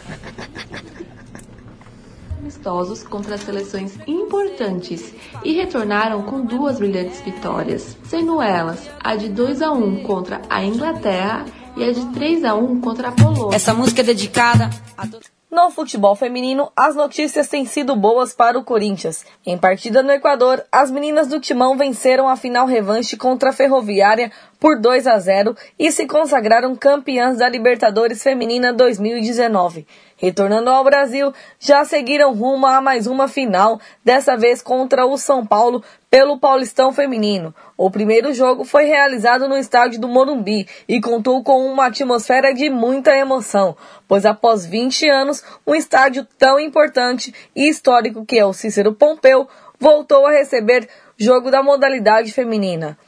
amistosos 2.40 3.02
contra 3.02 3.36
seleções 3.36 3.98
importantes 4.06 5.12
e 5.44 5.54
retornaram 5.54 6.22
com 6.22 6.40
duas 6.40 6.78
brilhantes 6.78 7.20
vitórias, 7.20 7.96
sendo 8.04 8.40
elas 8.40 8.88
a 9.02 9.16
de 9.16 9.28
2 9.28 9.60
a 9.60 9.72
1 9.72 10.04
contra 10.04 10.40
a 10.48 10.64
Inglaterra 10.64 11.44
e 11.76 11.82
a 11.82 11.92
de 11.92 12.06
3 12.12 12.44
a 12.44 12.54
1 12.54 12.80
contra 12.80 13.08
a 13.08 13.12
Polônia. 13.12 13.56
Essa 13.56 13.74
música 13.74 14.02
é 14.02 14.04
dedicada 14.04 14.70
a 14.96 15.04
todos. 15.04 15.37
No 15.50 15.70
futebol 15.70 16.14
feminino, 16.14 16.70
as 16.76 16.94
notícias 16.94 17.48
têm 17.48 17.64
sido 17.64 17.96
boas 17.96 18.34
para 18.34 18.58
o 18.58 18.64
Corinthians. 18.64 19.24
Em 19.46 19.56
partida 19.56 20.02
no 20.02 20.12
Equador, 20.12 20.62
as 20.70 20.90
meninas 20.90 21.26
do 21.26 21.40
Timão 21.40 21.74
venceram 21.74 22.28
a 22.28 22.36
final 22.36 22.66
revanche 22.66 23.16
contra 23.16 23.48
a 23.48 23.52
Ferroviária 23.52 24.30
por 24.60 24.78
2 24.78 25.06
a 25.06 25.18
0 25.18 25.56
e 25.78 25.90
se 25.90 26.06
consagraram 26.06 26.76
campeãs 26.76 27.38
da 27.38 27.48
Libertadores 27.48 28.22
Feminina 28.22 28.74
2019. 28.74 29.86
Retornando 30.18 30.68
ao 30.68 30.84
Brasil, 30.84 31.32
já 31.58 31.82
seguiram 31.82 32.34
rumo 32.34 32.66
a 32.66 32.82
mais 32.82 33.06
uma 33.06 33.26
final, 33.26 33.80
dessa 34.04 34.36
vez 34.36 34.60
contra 34.60 35.06
o 35.06 35.16
São 35.16 35.46
Paulo 35.46 35.82
pelo 36.10 36.38
Paulistão 36.38 36.92
Feminino. 36.92 37.54
O 37.76 37.90
primeiro 37.90 38.32
jogo 38.32 38.64
foi 38.64 38.84
realizado 38.84 39.48
no 39.48 39.56
estádio 39.56 40.00
do 40.00 40.08
Morumbi 40.08 40.66
e 40.88 41.00
contou 41.00 41.42
com 41.42 41.66
uma 41.66 41.86
atmosfera 41.86 42.54
de 42.54 42.70
muita 42.70 43.16
emoção, 43.16 43.76
pois 44.06 44.24
após 44.24 44.64
20 44.64 45.08
anos, 45.08 45.44
um 45.66 45.74
estádio 45.74 46.26
tão 46.38 46.58
importante 46.58 47.34
e 47.54 47.68
histórico 47.68 48.24
que 48.24 48.38
é 48.38 48.44
o 48.44 48.52
Cícero 48.52 48.94
Pompeu 48.94 49.48
voltou 49.78 50.26
a 50.26 50.32
receber 50.32 50.88
jogo 51.16 51.50
da 51.50 51.62
modalidade 51.62 52.32
feminina. 52.32 52.98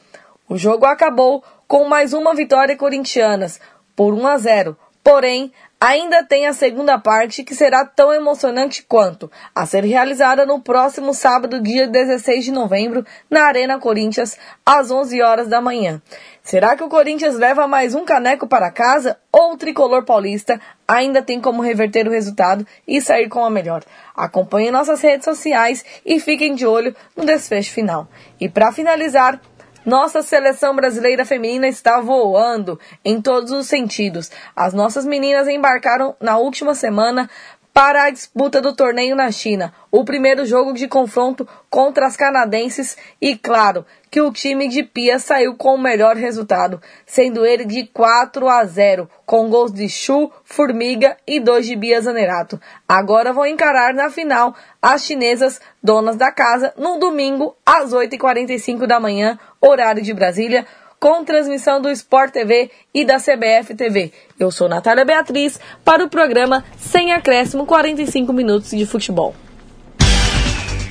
O 0.47 0.57
jogo 0.57 0.85
acabou 0.85 1.43
com 1.67 1.85
mais 1.85 2.13
uma 2.13 2.35
vitória 2.35 2.75
corintianas, 2.75 3.59
por 3.95 4.13
1 4.13 4.27
a 4.27 4.37
0. 4.37 4.77
Porém, 5.03 5.51
ainda 5.81 6.23
tem 6.23 6.45
a 6.45 6.53
segunda 6.53 6.99
parte 6.99 7.43
que 7.43 7.55
será 7.55 7.83
tão 7.83 8.13
emocionante 8.13 8.85
quanto, 8.87 9.31
a 9.55 9.65
ser 9.65 9.83
realizada 9.83 10.45
no 10.45 10.61
próximo 10.61 11.11
sábado, 11.11 11.59
dia 11.59 11.87
16 11.87 12.45
de 12.45 12.51
novembro, 12.51 13.03
na 13.27 13.45
Arena 13.45 13.79
Corinthians, 13.79 14.37
às 14.63 14.91
11 14.91 15.19
horas 15.23 15.47
da 15.47 15.59
manhã. 15.59 15.99
Será 16.43 16.75
que 16.75 16.83
o 16.83 16.89
Corinthians 16.89 17.35
leva 17.35 17.67
mais 17.67 17.95
um 17.95 18.05
caneco 18.05 18.47
para 18.47 18.71
casa 18.71 19.17
ou 19.31 19.53
o 19.53 19.57
tricolor 19.57 20.05
paulista 20.05 20.59
ainda 20.87 21.21
tem 21.21 21.39
como 21.39 21.61
reverter 21.61 22.07
o 22.07 22.11
resultado 22.11 22.65
e 22.87 23.01
sair 23.01 23.29
com 23.29 23.43
a 23.43 23.49
melhor? 23.49 23.83
Acompanhe 24.15 24.69
nossas 24.69 25.01
redes 25.01 25.25
sociais 25.25 25.83
e 26.05 26.19
fiquem 26.19 26.53
de 26.53 26.65
olho 26.65 26.95
no 27.15 27.25
desfecho 27.25 27.71
final. 27.71 28.07
E 28.39 28.49
para 28.49 28.71
finalizar, 28.71 29.39
nossa 29.85 30.21
seleção 30.21 30.75
brasileira 30.75 31.25
feminina 31.25 31.67
está 31.67 31.99
voando 31.99 32.79
em 33.03 33.21
todos 33.21 33.51
os 33.51 33.67
sentidos. 33.67 34.31
As 34.55 34.73
nossas 34.73 35.05
meninas 35.05 35.47
embarcaram 35.47 36.15
na 36.19 36.37
última 36.37 36.75
semana 36.75 37.29
para 37.73 38.03
a 38.03 38.09
disputa 38.09 38.61
do 38.61 38.75
torneio 38.75 39.15
na 39.15 39.31
China, 39.31 39.73
o 39.89 40.03
primeiro 40.03 40.45
jogo 40.45 40.73
de 40.73 40.87
confronto 40.87 41.47
contra 41.69 42.05
as 42.05 42.17
canadenses 42.17 42.97
e 43.19 43.35
claro 43.35 43.85
que 44.09 44.19
o 44.19 44.31
time 44.31 44.67
de 44.67 44.83
Pia 44.83 45.17
saiu 45.19 45.55
com 45.55 45.75
o 45.75 45.81
melhor 45.81 46.17
resultado, 46.17 46.81
sendo 47.05 47.45
ele 47.45 47.63
de 47.63 47.85
4 47.87 48.47
a 48.49 48.65
0, 48.65 49.09
com 49.25 49.49
gols 49.49 49.71
de 49.71 49.87
Chu, 49.87 50.29
Formiga 50.43 51.15
e 51.25 51.39
dois 51.39 51.65
de 51.65 51.75
Bia 51.77 52.01
Zanerato. 52.01 52.59
Agora 52.85 53.31
vão 53.31 53.45
encarar 53.45 53.93
na 53.93 54.09
final 54.09 54.53
as 54.81 55.05
chinesas 55.05 55.61
donas 55.81 56.17
da 56.17 56.29
casa 56.29 56.73
no 56.77 56.99
domingo 56.99 57.55
às 57.65 57.93
8h45 57.93 58.85
da 58.85 58.99
manhã, 58.99 59.39
horário 59.61 60.03
de 60.03 60.13
Brasília, 60.13 60.65
com 61.01 61.25
transmissão 61.25 61.81
do 61.81 61.89
Sport 61.89 62.31
TV 62.31 62.69
e 62.93 63.03
da 63.03 63.17
CBF 63.17 63.73
TV. 63.75 64.11
Eu 64.39 64.51
sou 64.51 64.69
Natália 64.69 65.03
Beatriz 65.03 65.59
para 65.83 66.05
o 66.05 66.07
programa 66.07 66.63
Sem 66.77 67.11
Acréscimo 67.11 67.65
45 67.65 68.31
minutos 68.31 68.69
de 68.69 68.85
futebol. 68.85 69.33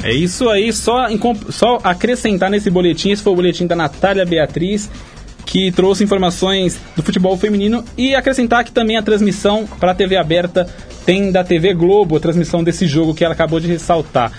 É 0.03 0.13
isso 0.13 0.49
aí, 0.49 0.73
só, 0.73 1.07
só 1.51 1.79
acrescentar 1.85 2.51
nesse 2.51 2.69
boletim, 2.71 3.11
esse 3.11 3.23
foi 3.23 3.33
o 3.33 3.37
boletim 3.37 3.69
da 3.69 3.77
Natália 3.77 4.27
Beatriz, 4.27 4.91
que 5.47 5.71
trouxe 5.71 6.03
informações 6.03 6.81
do 6.97 7.05
futebol 7.05 7.37
feminino 7.37 7.85
e 7.97 8.13
acrescentar 8.17 8.65
que 8.65 8.73
também 8.73 8.97
a 8.97 9.03
transmissão 9.03 9.65
para 9.79 9.93
a 9.93 9.95
TV 9.95 10.17
aberta 10.17 10.67
tem 11.07 11.31
da 11.31 11.45
TV 11.45 11.73
Globo, 11.73 12.17
a 12.17 12.21
transmissão 12.21 12.65
desse 12.65 12.85
jogo 12.85 13.15
que 13.15 13.25
ela 13.25 13.35
acabou 13.35 13.61
de 13.61 13.69
ressaltar. 13.69 14.33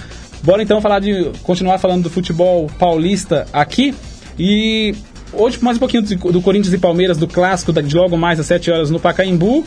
Bora 0.43 0.61
então 0.61 0.81
falar 0.81 0.99
de 0.99 1.31
continuar 1.43 1.77
falando 1.77 2.03
do 2.03 2.09
futebol 2.09 2.69
paulista 2.77 3.47
aqui 3.53 3.95
e 4.37 4.95
hoje 5.33 5.57
mais 5.61 5.77
um 5.77 5.79
pouquinho 5.79 6.03
do, 6.03 6.41
Corinthians 6.41 6.73
e 6.73 6.77
Palmeiras 6.77 7.17
do 7.17 7.27
clássico 7.27 7.71
de 7.73 7.95
logo 7.95 8.17
mais 8.17 8.39
às 8.39 8.45
7 8.45 8.71
horas 8.71 8.89
no 8.89 8.99
Pacaembu. 8.99 9.65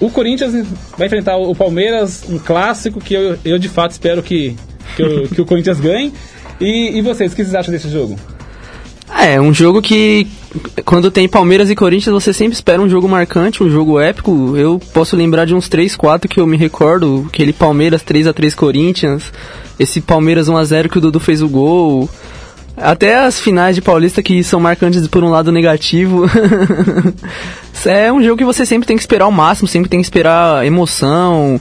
O 0.00 0.10
Corinthians 0.10 0.66
vai 0.98 1.06
enfrentar 1.06 1.36
o 1.36 1.54
Palmeiras, 1.54 2.24
um 2.28 2.38
clássico 2.38 3.00
que 3.00 3.14
eu, 3.14 3.38
eu 3.44 3.58
de 3.58 3.68
fato 3.68 3.92
espero 3.92 4.22
que, 4.22 4.56
que, 4.96 5.02
eu- 5.02 5.28
que 5.28 5.40
o 5.40 5.46
Corinthians 5.46 5.78
ganhe. 5.80 6.12
E, 6.60 6.98
e 6.98 7.02
vocês, 7.02 7.32
o 7.32 7.36
que 7.36 7.42
vocês 7.44 7.54
acham 7.54 7.72
desse 7.72 7.88
jogo? 7.88 8.16
É, 9.16 9.40
um 9.40 9.54
jogo 9.54 9.80
que 9.80 10.26
quando 10.84 11.10
tem 11.10 11.28
Palmeiras 11.28 11.70
e 11.70 11.74
Corinthians, 11.74 12.12
você 12.12 12.32
sempre 12.32 12.54
espera 12.54 12.80
um 12.82 12.88
jogo 12.88 13.08
marcante, 13.08 13.62
um 13.62 13.70
jogo 13.70 13.98
épico. 14.00 14.56
Eu 14.56 14.80
posso 14.92 15.16
lembrar 15.16 15.44
de 15.46 15.54
uns 15.54 15.68
3, 15.68 15.94
4 15.96 16.28
que 16.28 16.40
eu 16.40 16.46
me 16.46 16.56
recordo, 16.56 17.24
aquele 17.28 17.52
Palmeiras 17.52 18.02
3 18.02 18.26
a 18.26 18.32
3 18.32 18.54
Corinthians, 18.54 19.32
esse 19.78 20.00
Palmeiras 20.00 20.48
1 20.48 20.56
a 20.56 20.64
0 20.64 20.88
que 20.88 20.98
o 20.98 21.00
Dudu 21.00 21.20
fez 21.20 21.40
o 21.42 21.48
gol. 21.48 22.10
Até 22.76 23.16
as 23.16 23.40
finais 23.40 23.76
de 23.76 23.82
Paulista 23.82 24.22
que 24.22 24.42
são 24.42 24.58
marcantes 24.58 25.06
por 25.06 25.22
um 25.22 25.30
lado 25.30 25.52
negativo. 25.52 26.24
é 27.86 28.12
um 28.12 28.22
jogo 28.22 28.38
que 28.38 28.44
você 28.44 28.66
sempre 28.66 28.86
tem 28.86 28.96
que 28.96 29.02
esperar 29.02 29.26
o 29.28 29.32
máximo, 29.32 29.68
sempre 29.68 29.88
tem 29.88 30.00
que 30.00 30.06
esperar 30.06 30.66
emoção, 30.66 31.60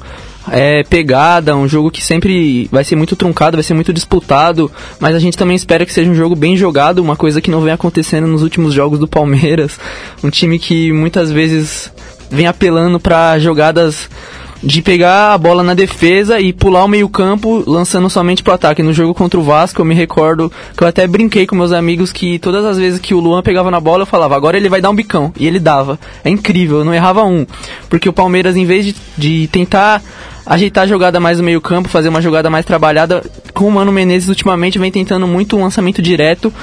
é, 0.49 0.83
pegada, 0.83 1.55
um 1.55 1.67
jogo 1.67 1.91
que 1.91 2.03
sempre 2.03 2.67
vai 2.71 2.83
ser 2.83 2.95
muito 2.95 3.15
truncado, 3.15 3.57
vai 3.57 3.63
ser 3.63 3.73
muito 3.73 3.93
disputado, 3.93 4.71
mas 4.99 5.15
a 5.15 5.19
gente 5.19 5.37
também 5.37 5.55
espera 5.55 5.85
que 5.85 5.93
seja 5.93 6.09
um 6.09 6.15
jogo 6.15 6.35
bem 6.35 6.57
jogado, 6.57 6.99
uma 6.99 7.15
coisa 7.15 7.41
que 7.41 7.51
não 7.51 7.61
vem 7.61 7.73
acontecendo 7.73 8.27
nos 8.27 8.41
últimos 8.41 8.73
jogos 8.73 8.99
do 8.99 9.07
Palmeiras, 9.07 9.79
um 10.23 10.29
time 10.29 10.59
que 10.59 10.91
muitas 10.91 11.31
vezes 11.31 11.91
vem 12.29 12.47
apelando 12.47 12.99
para 12.99 13.37
jogadas 13.39 14.09
de 14.63 14.81
pegar 14.81 15.33
a 15.33 15.37
bola 15.37 15.61
na 15.61 15.73
defesa 15.73 16.39
e 16.39 16.53
pular 16.53 16.85
o 16.85 16.87
meio-campo 16.87 17.63
lançando 17.67 18.09
somente 18.09 18.41
pro 18.41 18.53
ataque. 18.53 18.81
No 18.81 18.93
jogo 18.93 19.13
contra 19.13 19.39
o 19.39 19.43
Vasco, 19.43 19.81
eu 19.81 19.85
me 19.85 19.93
recordo 19.93 20.51
que 20.75 20.83
eu 20.83 20.87
até 20.87 21.05
brinquei 21.05 21.45
com 21.45 21.55
meus 21.55 21.73
amigos 21.73 22.13
que 22.13 22.39
todas 22.39 22.63
as 22.63 22.77
vezes 22.77 22.99
que 22.99 23.13
o 23.13 23.19
Luan 23.19 23.43
pegava 23.43 23.69
na 23.69 23.79
bola, 23.79 24.03
eu 24.03 24.07
falava, 24.07 24.35
agora 24.35 24.55
ele 24.55 24.69
vai 24.69 24.79
dar 24.79 24.89
um 24.89 24.95
bicão. 24.95 25.33
E 25.37 25.45
ele 25.45 25.59
dava. 25.59 25.99
É 26.23 26.29
incrível, 26.29 26.79
eu 26.79 26.85
não 26.85 26.93
errava 26.93 27.23
um. 27.23 27.45
Porque 27.89 28.07
o 28.07 28.13
Palmeiras, 28.13 28.55
em 28.55 28.65
vez 28.65 28.85
de, 28.85 28.95
de 29.17 29.47
tentar 29.47 30.01
ajeitar 30.45 30.83
a 30.83 30.87
jogada 30.87 31.19
mais 31.19 31.37
no 31.37 31.43
meio-campo, 31.43 31.89
fazer 31.89 32.09
uma 32.09 32.21
jogada 32.21 32.49
mais 32.49 32.65
trabalhada, 32.65 33.23
com 33.53 33.67
o 33.67 33.71
Mano 33.71 33.91
Menezes 33.91 34.29
ultimamente 34.29 34.79
vem 34.79 34.91
tentando 34.91 35.27
muito 35.27 35.55
um 35.55 35.63
lançamento 35.63 36.01
direto. 36.01 36.53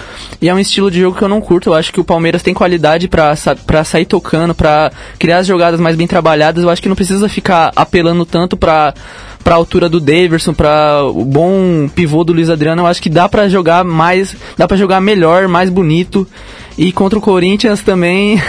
E 0.40 0.48
é 0.48 0.54
um 0.54 0.58
estilo 0.58 0.90
de 0.90 1.00
jogo 1.00 1.16
que 1.16 1.22
eu 1.22 1.28
não 1.28 1.40
curto. 1.40 1.70
Eu 1.70 1.74
acho 1.74 1.92
que 1.92 2.00
o 2.00 2.04
Palmeiras 2.04 2.42
tem 2.42 2.52
qualidade 2.52 3.08
pra 3.08 3.84
sair 3.84 4.04
tocando, 4.04 4.54
pra 4.54 4.90
criar 5.18 5.38
as 5.38 5.46
jogadas 5.46 5.80
mais 5.80 5.96
bem 5.96 6.06
trabalhadas. 6.06 6.62
Eu 6.62 6.70
acho 6.70 6.82
que 6.82 6.88
não 6.88 6.96
precisa 6.96 7.28
ficar 7.28 7.72
apelando 7.74 8.24
tanto 8.24 8.56
pra 8.56 8.94
pra 9.42 9.54
altura 9.54 9.88
do 9.88 9.98
Daverson, 9.98 10.52
pra 10.52 11.02
o 11.02 11.24
bom 11.24 11.88
pivô 11.94 12.22
do 12.22 12.32
Luiz 12.32 12.50
Adriano, 12.50 12.82
eu 12.82 12.86
acho 12.86 13.00
que 13.00 13.08
dá 13.08 13.28
pra 13.28 13.48
jogar 13.48 13.82
mais, 13.84 14.36
dá 14.56 14.68
pra 14.68 14.76
jogar 14.76 15.00
melhor, 15.00 15.48
mais 15.48 15.70
bonito. 15.70 16.26
E 16.76 16.92
contra 16.92 17.18
o 17.18 17.22
Corinthians 17.22 17.80
também, 17.80 18.40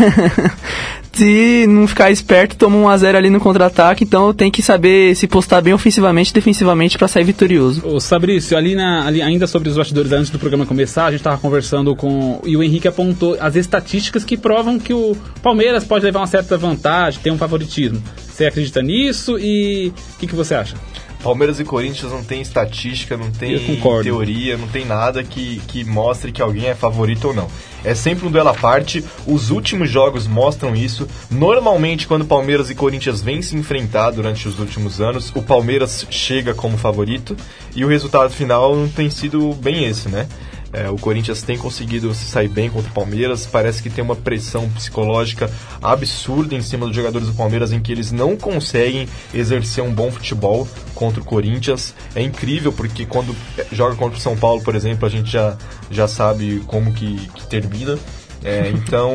se 1.13 1.67
não 1.67 1.87
ficar 1.87 2.09
esperto, 2.09 2.55
toma 2.55 2.77
um 2.77 2.87
a 2.87 2.97
0 2.97 3.17
ali 3.17 3.29
no 3.29 3.39
contra-ataque, 3.39 4.03
então 4.03 4.33
tem 4.33 4.49
que 4.49 4.61
saber 4.61 5.15
se 5.15 5.27
postar 5.27 5.61
bem 5.61 5.73
ofensivamente 5.73 6.31
e 6.31 6.33
defensivamente 6.33 6.97
pra 6.97 7.07
sair 7.07 7.23
vitorioso. 7.23 7.85
Ô, 7.85 7.99
Fabrício, 7.99 8.57
ali, 8.57 8.75
na, 8.75 9.05
ali 9.05 9.21
ainda 9.21 9.45
sobre 9.45 9.69
os 9.69 9.75
bastidores 9.75 10.11
antes 10.11 10.29
do 10.29 10.39
programa 10.39 10.65
começar, 10.65 11.05
a 11.05 11.11
gente 11.11 11.19
estava 11.19 11.37
conversando 11.37 11.95
com. 11.95 12.41
E 12.45 12.55
o 12.55 12.63
Henrique 12.63 12.87
apontou 12.87 13.37
as 13.39 13.55
estatísticas 13.55 14.23
que 14.23 14.37
provam 14.37 14.79
que 14.79 14.93
o 14.93 15.15
Palmeiras 15.41 15.83
pode 15.83 16.05
levar 16.05 16.19
uma 16.19 16.27
certa 16.27 16.57
vantagem, 16.57 17.21
ter 17.21 17.31
um 17.31 17.37
favoritismo. 17.37 18.01
Você 18.17 18.45
acredita 18.45 18.81
nisso 18.81 19.37
e 19.37 19.93
o 20.15 20.19
que, 20.19 20.27
que 20.27 20.35
você 20.35 20.55
acha? 20.55 20.75
Palmeiras 21.23 21.59
e 21.59 21.63
Corinthians 21.63 22.11
não 22.11 22.23
tem 22.23 22.41
estatística, 22.41 23.15
não 23.15 23.31
tem 23.31 23.79
teoria, 24.03 24.57
não 24.57 24.67
tem 24.67 24.85
nada 24.85 25.23
que, 25.23 25.61
que 25.67 25.83
mostre 25.83 26.31
que 26.31 26.41
alguém 26.41 26.67
é 26.67 26.75
favorito 26.75 27.27
ou 27.29 27.33
não. 27.33 27.47
É 27.83 27.95
sempre 27.95 28.27
um 28.27 28.31
duelo 28.31 28.49
à 28.49 28.53
parte, 28.53 29.03
os 29.25 29.49
últimos 29.49 29.89
jogos 29.89 30.27
mostram 30.27 30.75
isso. 30.75 31.07
Normalmente, 31.29 32.07
quando 32.07 32.25
Palmeiras 32.25 32.69
e 32.69 32.75
Corinthians 32.75 33.21
vêm 33.21 33.41
se 33.41 33.55
enfrentar 33.55 34.11
durante 34.11 34.47
os 34.47 34.59
últimos 34.59 35.01
anos, 35.01 35.31
o 35.35 35.41
Palmeiras 35.41 36.05
chega 36.09 36.53
como 36.53 36.77
favorito 36.77 37.35
e 37.75 37.83
o 37.83 37.87
resultado 37.87 38.31
final 38.31 38.75
não 38.75 38.87
tem 38.87 39.09
sido 39.09 39.53
bem 39.53 39.85
esse, 39.85 40.09
né? 40.09 40.27
É, 40.73 40.89
o 40.89 40.95
Corinthians 40.95 41.41
tem 41.41 41.57
conseguido 41.57 42.13
se 42.13 42.25
sair 42.25 42.47
bem 42.47 42.69
contra 42.69 42.89
o 42.89 42.93
Palmeiras. 42.93 43.45
Parece 43.45 43.83
que 43.83 43.89
tem 43.89 44.03
uma 44.03 44.15
pressão 44.15 44.69
psicológica 44.69 45.51
absurda 45.81 46.55
em 46.55 46.61
cima 46.61 46.85
dos 46.85 46.95
jogadores 46.95 47.27
do 47.27 47.33
Palmeiras, 47.33 47.71
em 47.71 47.79
que 47.81 47.91
eles 47.91 48.11
não 48.11 48.37
conseguem 48.37 49.07
exercer 49.33 49.83
um 49.83 49.93
bom 49.93 50.11
futebol 50.11 50.67
contra 50.95 51.21
o 51.21 51.25
Corinthians. 51.25 51.93
É 52.15 52.21
incrível 52.21 52.71
porque 52.71 53.05
quando 53.05 53.35
é, 53.57 53.65
joga 53.71 53.95
contra 53.95 54.17
o 54.17 54.21
São 54.21 54.37
Paulo, 54.37 54.61
por 54.61 54.75
exemplo, 54.75 55.05
a 55.05 55.09
gente 55.09 55.29
já, 55.29 55.57
já 55.89 56.07
sabe 56.07 56.61
como 56.67 56.93
que, 56.93 57.15
que 57.29 57.47
termina. 57.47 57.99
É, 58.43 58.69
então 58.73 59.11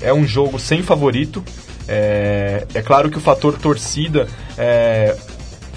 é 0.00 0.12
um 0.12 0.26
jogo 0.26 0.58
sem 0.58 0.82
favorito. 0.82 1.42
É, 1.88 2.66
é 2.74 2.82
claro 2.82 3.10
que 3.10 3.18
o 3.18 3.20
fator 3.20 3.58
torcida 3.58 4.26
é, 4.56 5.16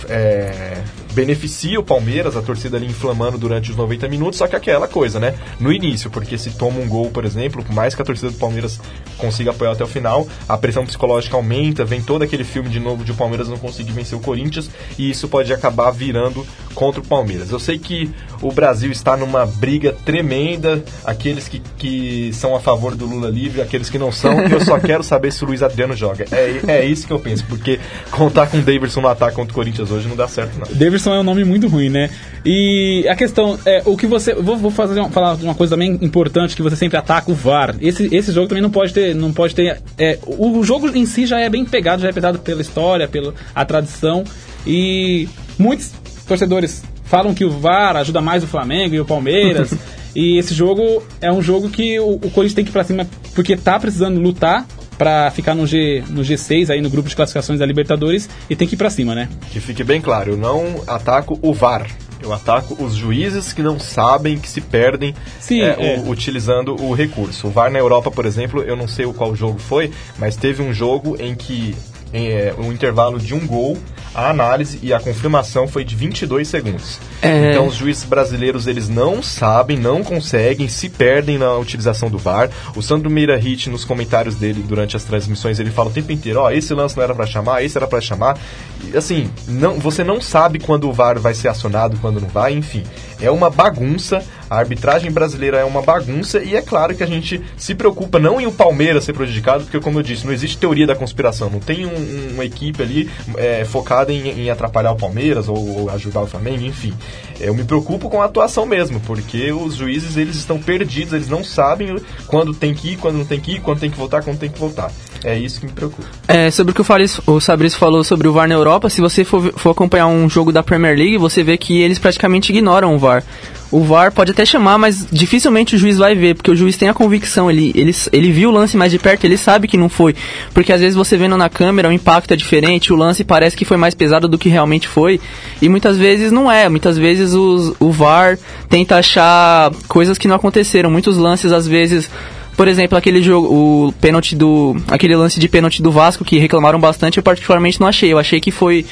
é, 0.10 0.84
beneficia 1.18 1.80
o 1.80 1.84
Palmeiras, 1.84 2.38
a 2.38 2.44
torcida 2.44 2.78
ali 2.78 2.86
inflamando 2.86 3.40
durante 3.40 3.72
os 3.72 3.76
90 3.76 4.08
minutos, 4.08 4.38
só 4.38 4.46
que 4.46 4.56
aquela 4.56 4.88
coisa, 4.88 5.20
né? 5.20 5.34
No 5.60 5.74
início, 5.74 6.12
porque 6.12 6.38
se 6.38 6.52
toma 6.52 6.80
um 6.80 6.88
gol, 6.88 7.10
por 7.10 7.26
exemplo, 7.26 7.64
por 7.64 7.74
mais 7.74 7.96
que 7.96 8.02
a 8.04 8.06
torcida 8.06 8.30
do 8.30 8.38
Palmeiras 8.38 8.80
consiga 9.18 9.50
apoiar 9.50 9.72
até 9.72 9.84
o 9.84 9.88
final, 9.88 10.28
a 10.48 10.56
pressão 10.60 10.86
psicológica 10.86 11.36
aumenta, 11.36 11.84
vem 11.84 12.04
todo 12.04 12.22
aquele 12.22 12.44
filme 12.44 12.70
de 12.70 12.80
novo 12.80 13.04
de 13.04 13.14
o 13.14 13.16
Palmeiras 13.16 13.50
não 13.50 13.58
conseguir 13.58 13.94
vencer 13.94 14.16
o 14.16 14.22
Corinthians, 14.22 14.70
e 14.96 15.10
isso 15.10 15.28
pode 15.28 15.52
acabar 15.52 15.90
virando 15.90 16.46
contra 16.76 17.02
o 17.02 17.04
Palmeiras. 17.04 17.50
Eu 17.50 17.60
sei 17.60 17.80
que 17.80 18.12
o 18.40 18.52
Brasil 18.52 18.92
está 18.92 19.18
numa 19.18 19.44
briga 19.44 19.94
tremenda, 20.06 20.84
aqueles 21.04 21.48
que, 21.48 21.60
que 21.80 22.32
são 22.34 22.56
a 22.56 22.60
favor 22.60 22.94
do 22.94 23.08
Lula 23.08 23.30
livre, 23.30 23.64
aqueles 23.64 23.90
que 23.90 23.98
não 23.98 24.12
são, 24.12 24.40
eu 24.46 24.64
só 24.64 24.78
quero 24.78 25.02
saber 25.02 25.34
se 25.34 25.44
o 25.44 25.48
Luiz 25.48 25.64
Adriano 25.64 25.96
joga. 25.96 26.26
É, 26.32 26.62
é 26.68 26.86
isso 26.86 27.08
que 27.08 27.14
eu 27.14 27.20
penso, 27.20 27.44
porque 27.46 27.80
contar 28.12 28.46
com 28.46 28.60
o 28.60 28.62
Davidson 28.62 29.02
no 29.02 29.08
ataque 29.08 29.36
contra 29.36 29.52
o 29.52 29.56
Corinthians 29.56 29.90
hoje 29.90 30.08
não 30.08 30.16
dá 30.16 30.28
certo, 30.28 30.60
não. 30.60 30.68
Davidson 30.76 31.07
é 31.14 31.20
um 31.20 31.24
nome 31.24 31.44
muito 31.44 31.68
ruim, 31.68 31.90
né? 31.90 32.10
E 32.46 33.06
a 33.10 33.16
questão 33.16 33.60
é 33.66 33.82
o 33.86 33.98
que 33.98 34.08
você. 34.08 34.34
Vou, 34.34 34.58
vou 34.58 34.72
fazer 34.72 35.00
uma, 35.00 35.10
falar 35.10 35.36
de 35.36 35.44
uma 35.44 35.56
coisa 35.56 35.76
também 35.76 35.98
importante 36.02 36.56
que 36.56 36.62
você 36.62 36.76
sempre 36.76 36.98
ataca 36.98 37.32
o 37.32 37.36
VAR. 37.36 37.76
Esse, 37.82 38.14
esse 38.16 38.32
jogo 38.32 38.48
também 38.48 38.62
não 38.62 38.70
pode 38.70 38.94
ter. 38.94 39.14
Não 39.14 39.34
pode 39.34 39.54
ter 39.54 39.82
é, 39.98 40.18
o, 40.26 40.60
o 40.60 40.64
jogo 40.64 40.88
em 40.90 41.06
si 41.06 41.26
já 41.26 41.40
é 41.40 41.50
bem 41.50 41.66
pegado, 41.66 42.02
já 42.02 42.10
é 42.10 42.14
pegado 42.14 42.40
pela 42.40 42.62
história, 42.62 43.08
pela 43.08 43.34
a 43.54 43.66
tradição. 43.66 44.24
E 44.66 45.28
muitos 45.58 45.92
torcedores 46.28 46.84
falam 47.04 47.34
que 47.34 47.46
o 47.46 47.50
VAR 47.50 47.96
ajuda 47.98 48.22
mais 48.22 48.44
o 48.44 48.48
Flamengo 48.48 48.96
e 48.96 49.00
o 49.00 49.06
Palmeiras. 49.06 49.74
e 50.16 50.38
esse 50.38 50.54
jogo 50.54 51.04
é 51.22 51.32
um 51.32 51.42
jogo 51.42 51.70
que 51.70 52.00
o, 52.00 52.14
o 52.14 52.32
Corinthians 52.32 52.54
tem 52.54 52.64
que 52.64 52.72
ir 52.72 52.74
pra 52.74 52.84
cima 52.84 53.08
porque 53.34 53.56
tá 53.56 53.80
precisando 53.80 54.20
lutar 54.20 54.66
pra 54.98 55.30
ficar 55.32 55.54
no, 55.56 55.66
G, 55.68 56.04
no 56.10 56.22
G6 56.22 56.70
aí 56.70 56.82
no 56.82 56.90
grupo 56.90 57.08
de 57.10 57.16
classificações 57.16 57.60
da 57.60 57.66
Libertadores 57.66 58.30
e 58.50 58.56
tem 58.56 58.68
que 58.68 58.76
ir 58.76 58.78
pra 58.78 58.90
cima, 58.90 59.14
né? 59.14 59.30
Que 59.52 59.60
fique 59.60 59.84
bem 59.84 60.02
claro, 60.02 60.32
eu 60.32 60.38
não 60.38 60.82
ataco 60.88 61.38
o 61.42 61.54
VAR. 61.54 61.88
Eu 62.20 62.34
ataco 62.34 62.76
os 62.84 62.96
juízes 62.96 63.54
que 63.54 63.62
não 63.62 63.80
sabem, 63.80 64.40
que 64.40 64.50
se 64.50 64.60
perdem 64.60 65.14
Sim, 65.40 65.62
é, 65.62 65.96
é. 65.96 66.00
o- 66.00 66.10
utilizando 66.10 66.76
o 66.82 66.92
recurso. 66.94 67.46
O 67.48 67.52
VAR 67.52 67.70
na 67.70 67.78
Europa, 67.78 68.10
por 68.10 68.26
exemplo, 68.26 68.64
eu 68.64 68.76
não 68.76 68.88
sei 68.88 69.06
o 69.06 69.14
qual 69.14 69.36
jogo 69.36 69.60
foi, 69.60 69.92
mas 70.18 70.36
teve 70.36 70.64
um 70.64 70.74
jogo 70.74 71.16
em 71.20 71.36
que 71.36 71.76
em, 72.12 72.28
é, 72.30 72.56
um 72.58 72.72
intervalo 72.72 73.20
de 73.20 73.36
um 73.36 73.46
gol, 73.46 73.78
a 74.14 74.30
análise 74.30 74.80
e 74.82 74.94
a 74.94 75.00
confirmação 75.00 75.68
foi 75.68 75.84
de 75.84 75.96
22 75.96 76.48
segundos. 76.48 77.00
É. 77.22 77.52
Então 77.52 77.68
os 77.68 77.76
juízes 77.76 78.04
brasileiros 78.04 78.68
eles 78.68 78.90
não 78.90 79.22
sabem, 79.22 79.78
não 79.78 80.04
conseguem, 80.04 80.68
se 80.68 80.90
perdem 80.90 81.38
na 81.38 81.56
utilização 81.58 82.10
do 82.10 82.18
VAR. 82.18 82.50
O 82.76 82.82
Sandro 82.82 83.10
Meira 83.10 83.38
Hit 83.38 83.70
nos 83.70 83.86
comentários 83.86 84.36
dele 84.36 84.64
durante 84.68 84.96
as 84.96 85.04
transmissões 85.04 85.60
ele 85.60 85.72
fala 85.72 85.90
o 85.90 85.94
tempo 85.94 86.12
inteiro, 86.12 86.40
ó, 86.42 86.52
esse 86.52 86.74
lance 86.74 86.96
não 86.96 87.04
era 87.04 87.16
pra 87.16 87.26
chamar, 87.26 87.64
esse 87.64 87.78
era 87.78 87.88
pra 87.88 88.02
chamar. 88.02 88.38
E, 88.84 88.98
assim, 88.98 89.30
não, 89.48 89.80
você 89.80 90.04
não 90.04 90.22
sabe 90.22 90.60
quando 90.60 90.90
o 90.90 90.94
VAR 90.94 91.20
vai 91.20 91.34
ser 91.34 91.48
acionado, 91.48 91.98
quando 92.02 92.22
não 92.22 92.28
vai, 92.28 92.54
enfim. 92.54 92.84
É 93.22 93.32
uma 93.32 93.50
bagunça, 93.50 94.24
a 94.50 94.58
arbitragem 94.58 95.12
brasileira 95.12 95.58
é 95.58 95.64
uma 95.66 95.82
bagunça 95.82 96.42
e 96.44 96.56
é 96.56 96.62
claro 96.62 96.96
que 96.96 97.04
a 97.04 97.08
gente 97.08 97.42
se 97.58 97.76
preocupa 97.76 98.20
não 98.20 98.40
em 98.40 98.46
o 98.46 98.52
Palmeiras 98.52 99.04
ser 99.04 99.14
prejudicado, 99.14 99.64
porque 99.64 99.80
como 99.80 100.00
eu 100.00 100.04
disse, 100.04 100.26
não 100.26 100.34
existe 100.34 100.58
teoria 100.58 100.88
da 100.88 100.96
conspiração, 100.96 101.50
não 101.50 101.60
tem 101.60 101.86
um- 101.86 102.34
uma 102.34 102.46
equipe 102.46 102.82
ali 102.82 103.10
é, 103.38 103.66
focada 103.66 104.12
em, 104.12 104.28
em 104.46 104.50
atrapalhar 104.50 104.92
o 104.92 104.96
Palmeiras 104.96 105.48
ou, 105.50 105.82
ou 105.82 105.90
ajudar 105.92 106.22
o 106.22 106.28
Flamengo, 106.28 106.64
enfim. 106.64 106.94
Eu 107.40 107.54
me 107.54 107.64
preocupo 107.64 108.10
com 108.10 108.22
a 108.22 108.26
atuação 108.26 108.66
mesmo, 108.66 109.00
porque 109.02 109.52
os 109.52 109.76
juízes 109.76 110.18
eles 110.18 110.36
estão 110.36 110.60
perdidos, 110.60 111.14
eles 111.14 111.28
não 111.28 111.44
sabem 111.44 111.96
quando 112.26 112.54
tem 112.54 112.74
que 112.74 112.94
ir, 112.94 112.98
quando 112.98 113.18
não 113.18 113.26
tem 113.26 113.40
que 113.40 113.54
ir, 113.54 113.62
quando 113.62 113.80
tem 113.80 113.92
que 113.92 113.98
voltar, 113.98 114.24
quando 114.24 114.40
tem 114.40 114.50
que 114.50 114.60
voltar. 114.60 114.92
É 115.24 115.38
isso 115.38 115.60
que 115.60 115.66
me 115.66 115.72
preocupa. 115.72 116.08
É, 116.28 116.50
sobre 116.52 116.72
o 116.72 116.76
que 116.76 116.82
o, 116.82 117.34
o 117.34 117.40
Sabris 117.40 117.74
falou 117.74 118.04
sobre 118.04 118.28
o 118.28 118.34
VAR 118.34 118.48
na 118.48 118.56
Europa, 118.56 118.90
se 118.90 119.02
você 119.02 119.24
for, 119.24 119.52
for 119.58 119.72
acompanhar 119.72 120.08
um 120.08 120.30
jogo 120.30 120.52
da 120.52 120.62
Premier 120.64 120.96
League, 120.98 121.18
você 121.18 121.44
vê 121.44 121.58
que 121.58 121.82
eles 121.82 122.00
praticamente 122.00 122.52
ignoram 122.52 122.96
o 122.96 123.00
VAR. 123.00 123.24
O 123.70 123.84
VAR 123.84 124.14
pode 124.14 124.32
até 124.32 124.46
chamar, 124.46 124.78
mas 124.78 125.06
dificilmente 125.12 125.76
o 125.76 125.78
juiz 125.78 125.98
vai 125.98 126.16
ver, 126.16 126.36
porque 126.36 126.50
o 126.50 126.56
juiz 126.56 126.78
tem 126.78 126.88
a 126.88 126.94
convicção, 126.94 127.52
ele, 127.52 127.74
ele, 127.76 127.94
ele 128.14 128.32
viu 128.32 128.50
o 128.50 128.52
lance 128.52 128.78
mais 128.78 128.92
de 128.92 128.98
perto, 128.98 129.26
ele 129.26 129.38
sabe 129.38 129.68
que 129.68 129.76
não 129.76 129.90
foi. 129.90 130.16
Porque 130.54 130.72
às 130.72 130.80
vezes 130.80 130.96
você 130.96 131.18
vendo 131.18 131.36
na 131.36 131.50
câmera, 131.50 131.90
o 131.90 131.92
impacto 131.92 132.34
é 132.34 132.38
diferente, 132.38 132.94
o 132.94 132.96
lance 132.96 133.26
parece 133.26 133.58
que 133.58 133.66
foi 133.66 133.76
mais 133.76 133.94
pesado 133.94 134.28
do 134.28 134.38
que 134.38 134.48
realmente 134.48 134.88
foi, 134.88 135.20
e 135.62 135.68
muitas 135.68 135.98
vezes 135.98 136.32
não 136.32 136.50
é. 136.50 136.70
Muitas 136.70 136.98
vezes 136.98 137.34
os, 137.34 137.76
o 137.80 137.92
VAR 137.92 138.38
tenta 138.70 138.98
achar 138.98 139.72
coisas 139.88 140.18
que 140.18 140.28
não 140.28 140.36
aconteceram. 140.38 140.90
Muitos 140.90 141.18
lances, 141.18 141.52
às 141.52 141.68
vezes, 141.68 142.10
Por 142.56 142.68
exemplo, 142.68 142.98
aquele 142.98 143.22
jogo, 143.22 143.48
o 143.48 143.94
pênalti 144.02 144.36
do. 144.36 144.76
aquele 144.88 145.16
lance 145.16 145.40
de 145.40 145.48
pênalti 145.48 145.80
do 145.80 145.92
Vasco 145.92 146.26
que 146.26 146.40
reclamaram 146.40 146.80
bastante, 146.80 147.18
eu 147.18 147.24
particularmente 147.24 147.80
não 147.80 147.88
achei. 147.88 148.12
Eu 148.12 148.18
achei 148.18 148.40
que 148.40 148.50
foi. 148.50 148.84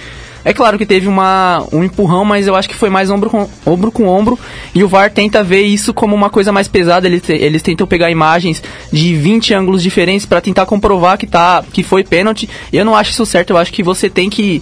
É 0.45 0.53
claro 0.53 0.77
que 0.77 0.86
teve 0.86 1.08
uma, 1.08 1.65
um 1.73 1.84
empurrão, 1.84 2.23
mas 2.23 2.45
eu 2.45 2.55
acho 2.55 2.69
que 2.69 2.75
foi 2.75 2.88
mais 2.88 3.10
ombro 3.10 3.31
com 3.31 3.49
ombro, 3.65 3.91
com 3.91 4.08
ombro 4.08 4.39
e 4.75 4.84
o 4.84 4.88
VAR 4.88 5.10
tenta 5.12 5.43
ver 5.43 5.63
isso 5.63 5.91
como 5.91 6.15
uma 6.15 6.29
coisa 6.29 6.51
mais 6.51 6.67
pesada. 6.67 7.08
Eles, 7.08 7.27
eles 7.27 7.63
tentam 7.63 7.88
pegar 7.88 8.12
imagens 8.12 8.62
de 8.93 9.15
20 9.15 9.55
ângulos 9.55 9.81
diferentes 9.81 10.23
para 10.23 10.39
tentar 10.39 10.67
comprovar 10.67 11.17
que, 11.17 11.25
tá, 11.25 11.63
que 11.73 11.81
foi 11.81 12.03
pênalti. 12.03 12.47
Eu 12.71 12.86
não 12.86 12.95
acho 12.95 13.10
isso 13.10 13.25
certo, 13.25 13.49
eu 13.49 13.58
acho 13.58 13.73
que 13.73 13.81
você 13.81 14.08
tem 14.08 14.29
que 14.29 14.62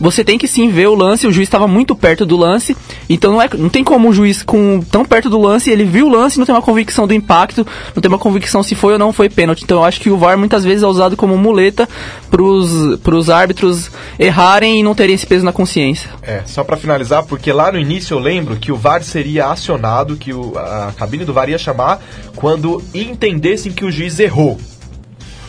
você 0.00 0.24
tem 0.24 0.38
que 0.38 0.48
sim 0.48 0.68
ver 0.70 0.88
o 0.88 0.94
lance, 0.94 1.26
o 1.26 1.32
juiz 1.32 1.46
estava 1.46 1.66
muito 1.66 1.94
perto 1.94 2.26
do 2.26 2.36
lance, 2.36 2.76
então 3.08 3.32
não, 3.32 3.42
é, 3.42 3.48
não 3.56 3.68
tem 3.68 3.84
como 3.84 4.08
o 4.08 4.12
juiz 4.12 4.42
com 4.42 4.80
tão 4.90 5.04
perto 5.04 5.30
do 5.30 5.40
lance, 5.40 5.70
ele 5.70 5.84
viu 5.84 6.06
o 6.06 6.10
lance, 6.10 6.38
não 6.38 6.46
tem 6.46 6.54
uma 6.54 6.62
convicção 6.62 7.06
do 7.06 7.14
impacto, 7.14 7.66
não 7.94 8.00
tem 8.00 8.08
uma 8.08 8.18
convicção 8.18 8.62
se 8.62 8.74
foi 8.74 8.94
ou 8.94 8.98
não 8.98 9.12
foi 9.12 9.28
pênalti. 9.28 9.62
Então 9.64 9.78
eu 9.78 9.84
acho 9.84 10.00
que 10.00 10.10
o 10.10 10.16
VAR 10.16 10.36
muitas 10.36 10.64
vezes 10.64 10.82
é 10.82 10.86
usado 10.86 11.16
como 11.16 11.36
muleta 11.36 11.88
para 12.30 12.42
os 12.42 13.30
árbitros 13.30 13.90
errarem 14.18 14.80
e 14.80 14.82
não 14.82 14.94
terem 14.94 15.14
esse 15.14 15.26
peso 15.26 15.44
na 15.44 15.52
consciência. 15.52 16.10
É, 16.22 16.42
só 16.46 16.64
para 16.64 16.76
finalizar, 16.76 17.24
porque 17.24 17.52
lá 17.52 17.70
no 17.70 17.78
início 17.78 18.14
eu 18.14 18.18
lembro 18.18 18.56
que 18.56 18.72
o 18.72 18.76
VAR 18.76 19.02
seria 19.02 19.46
acionado, 19.46 20.16
que 20.16 20.32
o, 20.32 20.56
a 20.58 20.92
cabine 20.96 21.24
do 21.24 21.32
VAR 21.32 21.48
ia 21.48 21.58
chamar 21.58 22.02
quando 22.34 22.82
entendessem 22.92 23.72
que 23.72 23.84
o 23.84 23.90
juiz 23.90 24.18
errou. 24.18 24.58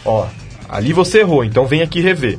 Ó, 0.06 0.28
ali 0.70 0.94
você 0.94 1.20
errou, 1.20 1.44
então 1.44 1.66
vem 1.66 1.82
aqui 1.82 2.00
rever. 2.00 2.38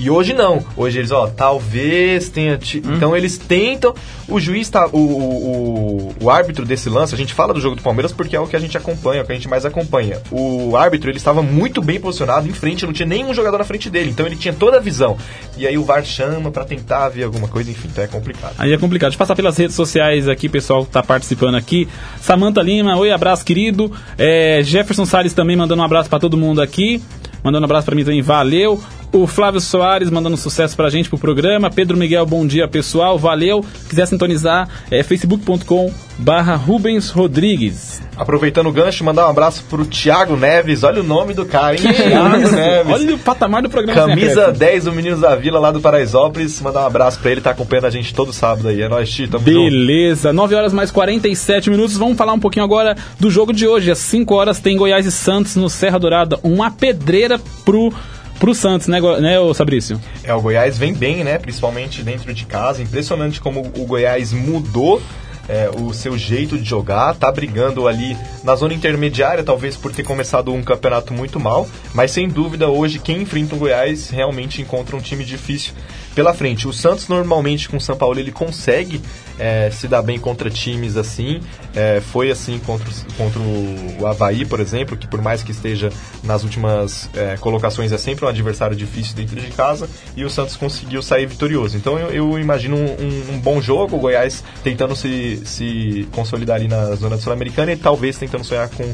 E 0.00 0.08
hoje 0.08 0.32
não. 0.32 0.64
Hoje 0.78 0.98
eles, 0.98 1.10
ó, 1.10 1.26
talvez 1.26 2.30
tenha. 2.30 2.56
T... 2.56 2.78
Hum. 2.78 2.94
Então 2.94 3.14
eles 3.14 3.36
tentam. 3.36 3.94
O 4.26 4.40
juiz 4.40 4.66
tá. 4.70 4.86
O, 4.86 4.98
o, 4.98 6.14
o, 6.22 6.30
árbitro 6.30 6.64
desse 6.64 6.88
lance, 6.88 7.14
a 7.14 7.18
gente 7.18 7.34
fala 7.34 7.52
do 7.52 7.60
jogo 7.60 7.76
do 7.76 7.82
Palmeiras 7.82 8.10
porque 8.10 8.34
é 8.34 8.40
o 8.40 8.46
que 8.46 8.56
a 8.56 8.58
gente 8.58 8.78
acompanha, 8.78 9.20
é 9.20 9.22
o 9.22 9.26
que 9.26 9.32
a 9.32 9.34
gente 9.34 9.48
mais 9.48 9.66
acompanha. 9.66 10.22
O 10.30 10.74
árbitro, 10.74 11.10
ele 11.10 11.18
estava 11.18 11.42
muito 11.42 11.82
bem 11.82 12.00
posicionado 12.00 12.48
em 12.48 12.52
frente, 12.52 12.86
não 12.86 12.94
tinha 12.94 13.06
nenhum 13.06 13.34
jogador 13.34 13.58
na 13.58 13.64
frente 13.64 13.90
dele. 13.90 14.08
Então 14.10 14.24
ele 14.24 14.36
tinha 14.36 14.54
toda 14.54 14.78
a 14.78 14.80
visão. 14.80 15.18
E 15.58 15.66
aí 15.66 15.76
o 15.76 15.84
VAR 15.84 16.02
chama 16.02 16.50
para 16.50 16.64
tentar 16.64 17.10
ver 17.10 17.24
alguma 17.24 17.46
coisa, 17.46 17.70
enfim, 17.70 17.88
então 17.92 18.02
é 18.02 18.06
complicado. 18.06 18.54
Aí 18.56 18.72
é 18.72 18.78
complicado. 18.78 19.10
Deixa 19.10 19.16
eu 19.16 19.26
passar 19.26 19.36
pelas 19.36 19.58
redes 19.58 19.76
sociais 19.76 20.28
aqui, 20.28 20.48
pessoal 20.48 20.86
que 20.86 20.92
tá 20.92 21.02
participando 21.02 21.56
aqui. 21.56 21.86
Samanta 22.22 22.62
Lima, 22.62 22.96
oi, 22.96 23.10
abraço, 23.10 23.44
querido. 23.44 23.92
É, 24.16 24.62
Jefferson 24.62 25.04
Salles 25.04 25.34
também 25.34 25.56
mandando 25.56 25.82
um 25.82 25.84
abraço 25.84 26.08
para 26.08 26.18
todo 26.18 26.38
mundo 26.38 26.62
aqui. 26.62 27.02
Mandando 27.42 27.62
um 27.62 27.66
abraço 27.66 27.86
para 27.86 27.94
mim 27.94 28.04
também, 28.04 28.22
valeu. 28.22 28.80
O 29.12 29.26
Flávio 29.26 29.60
Soares 29.60 30.10
mandando 30.10 30.36
sucesso 30.36 30.76
pra 30.76 30.90
gente 30.90 31.08
pro 31.08 31.18
programa. 31.18 31.70
Pedro 31.70 31.96
Miguel, 31.96 32.24
bom 32.26 32.46
dia 32.46 32.68
pessoal, 32.68 33.18
valeu. 33.18 33.64
Quiser 33.88 34.06
sintonizar, 34.06 34.68
é 34.90 35.02
facebook.com 35.02 36.09
barra 36.20 36.54
Rubens 36.54 37.10
Rodrigues. 37.10 38.02
Aproveitando 38.16 38.66
o 38.66 38.72
gancho, 38.72 39.02
mandar 39.02 39.26
um 39.26 39.30
abraço 39.30 39.64
pro 39.68 39.86
Thiago 39.86 40.36
Neves. 40.36 40.82
Olha 40.84 41.00
o 41.00 41.02
nome 41.02 41.32
do 41.32 41.46
cara, 41.46 41.74
hein? 41.74 41.80
Thiago 41.80 42.50
Neves. 42.50 42.92
Olha 42.92 43.14
o 43.14 43.18
patamar 43.18 43.62
do 43.62 43.70
programa. 43.70 44.06
Camisa 44.06 44.52
10 44.52 44.84
do 44.84 44.92
Meninos 44.92 45.20
da 45.20 45.34
Vila, 45.34 45.58
lá 45.58 45.70
do 45.70 45.80
Paraisópolis. 45.80 46.60
Mandar 46.60 46.82
um 46.82 46.86
abraço 46.86 47.18
pra 47.20 47.30
ele, 47.30 47.40
tá 47.40 47.50
acompanhando 47.50 47.86
a 47.86 47.90
gente 47.90 48.14
todo 48.14 48.32
sábado 48.32 48.68
aí. 48.68 48.82
É 48.82 48.88
nóis, 48.88 49.10
Ti, 49.10 49.26
tamo 49.26 49.44
Beleza, 49.44 50.28
junto. 50.28 50.36
9 50.36 50.54
horas 50.54 50.72
mais 50.72 50.90
47 50.90 51.70
minutos. 51.70 51.96
Vamos 51.96 52.18
falar 52.18 52.34
um 52.34 52.40
pouquinho 52.40 52.64
agora 52.64 52.96
do 53.18 53.30
jogo 53.30 53.52
de 53.52 53.66
hoje. 53.66 53.90
Às 53.90 53.98
5 53.98 54.34
horas 54.34 54.60
tem 54.60 54.76
Goiás 54.76 55.06
e 55.06 55.10
Santos 55.10 55.56
no 55.56 55.70
Serra 55.70 55.98
Dourada. 55.98 56.38
Uma 56.42 56.70
pedreira 56.70 57.40
pro 57.64 57.92
pro 58.38 58.54
Santos, 58.54 58.88
né, 58.88 58.98
né 59.20 59.36
Sabrício? 59.54 60.00
É, 60.24 60.32
o 60.32 60.40
Goiás 60.40 60.78
vem 60.78 60.94
bem, 60.94 61.22
né? 61.22 61.38
Principalmente 61.38 62.02
dentro 62.02 62.32
de 62.32 62.46
casa. 62.46 62.82
Impressionante 62.82 63.38
como 63.38 63.60
o 63.60 63.84
Goiás 63.84 64.32
mudou 64.32 65.00
é, 65.48 65.70
o 65.70 65.92
seu 65.92 66.16
jeito 66.16 66.56
de 66.58 66.68
jogar, 66.68 67.14
tá 67.14 67.30
brigando 67.30 67.88
ali 67.88 68.16
na 68.44 68.54
zona 68.54 68.74
intermediária, 68.74 69.42
talvez 69.42 69.76
por 69.76 69.92
ter 69.92 70.02
começado 70.02 70.52
um 70.52 70.62
campeonato 70.62 71.12
muito 71.12 71.40
mal, 71.40 71.68
mas 71.94 72.10
sem 72.10 72.28
dúvida 72.28 72.68
hoje 72.68 72.98
quem 72.98 73.22
enfrenta 73.22 73.54
o 73.54 73.58
Goiás 73.58 74.10
realmente 74.10 74.62
encontra 74.62 74.96
um 74.96 75.00
time 75.00 75.24
difícil 75.24 75.72
pela 76.14 76.34
frente. 76.34 76.68
O 76.68 76.72
Santos 76.72 77.08
normalmente 77.08 77.68
com 77.68 77.76
o 77.76 77.80
São 77.80 77.96
Paulo 77.96 78.18
ele 78.18 78.32
consegue 78.32 79.00
é, 79.40 79.70
se 79.70 79.88
dar 79.88 80.02
bem 80.02 80.18
contra 80.18 80.50
times 80.50 80.96
assim. 80.96 81.40
É, 81.74 82.00
foi 82.00 82.30
assim 82.30 82.58
contra, 82.58 82.88
contra 83.16 83.40
o 83.40 84.06
Havaí, 84.06 84.44
por 84.44 84.60
exemplo, 84.60 84.96
que 84.96 85.06
por 85.06 85.22
mais 85.22 85.42
que 85.42 85.50
esteja 85.50 85.90
nas 86.22 86.44
últimas 86.44 87.08
é, 87.14 87.36
colocações 87.38 87.90
é 87.90 87.98
sempre 87.98 88.24
um 88.24 88.28
adversário 88.28 88.76
difícil 88.76 89.16
dentro 89.16 89.40
de 89.40 89.50
casa 89.52 89.88
e 90.14 90.24
o 90.24 90.30
Santos 90.30 90.56
conseguiu 90.56 91.02
sair 91.02 91.26
vitorioso. 91.26 91.76
Então 91.76 91.98
eu, 91.98 92.10
eu 92.10 92.38
imagino 92.38 92.76
um, 92.76 92.80
um, 92.80 93.34
um, 93.34 93.40
bom 93.40 93.60
jogo, 93.62 93.96
o 93.96 93.98
Goiás 93.98 94.44
tentando 94.62 94.94
se, 94.94 95.40
se 95.44 96.06
consolidar 96.12 96.56
ali 96.56 96.68
na 96.68 96.94
zona 96.96 97.16
sul-americana 97.16 97.72
e 97.72 97.76
talvez 97.76 98.18
tentando 98.18 98.44
sonhar 98.44 98.68
com 98.68 98.84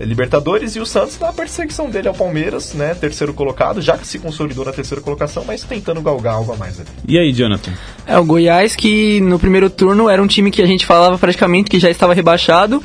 Libertadores 0.00 0.74
e 0.74 0.80
o 0.80 0.86
Santos 0.86 1.18
na 1.20 1.32
perseguição 1.32 1.88
dele 1.88 2.08
ao 2.08 2.14
Palmeiras, 2.14 2.74
né? 2.74 2.94
Terceiro 2.94 3.32
colocado, 3.32 3.80
já 3.80 3.96
que 3.96 4.06
se 4.06 4.18
consolidou 4.18 4.64
na 4.64 4.72
terceira 4.72 5.00
colocação, 5.00 5.44
mas 5.46 5.62
tentando 5.62 6.00
galgar 6.00 6.34
algo 6.34 6.52
a 6.52 6.56
mais 6.56 6.80
ali. 6.80 6.88
E 7.06 7.18
aí, 7.18 7.32
Jonathan? 7.32 7.72
É, 8.06 8.18
o 8.18 8.24
Goiás 8.24 8.74
que 8.74 9.20
no 9.20 9.38
primeiro 9.38 9.70
turno 9.70 9.91
era 10.10 10.22
um 10.22 10.26
time 10.26 10.50
que 10.50 10.62
a 10.62 10.66
gente 10.66 10.86
falava 10.86 11.18
praticamente 11.18 11.70
que 11.70 11.78
já 11.78 11.90
estava 11.90 12.14
rebaixado. 12.14 12.82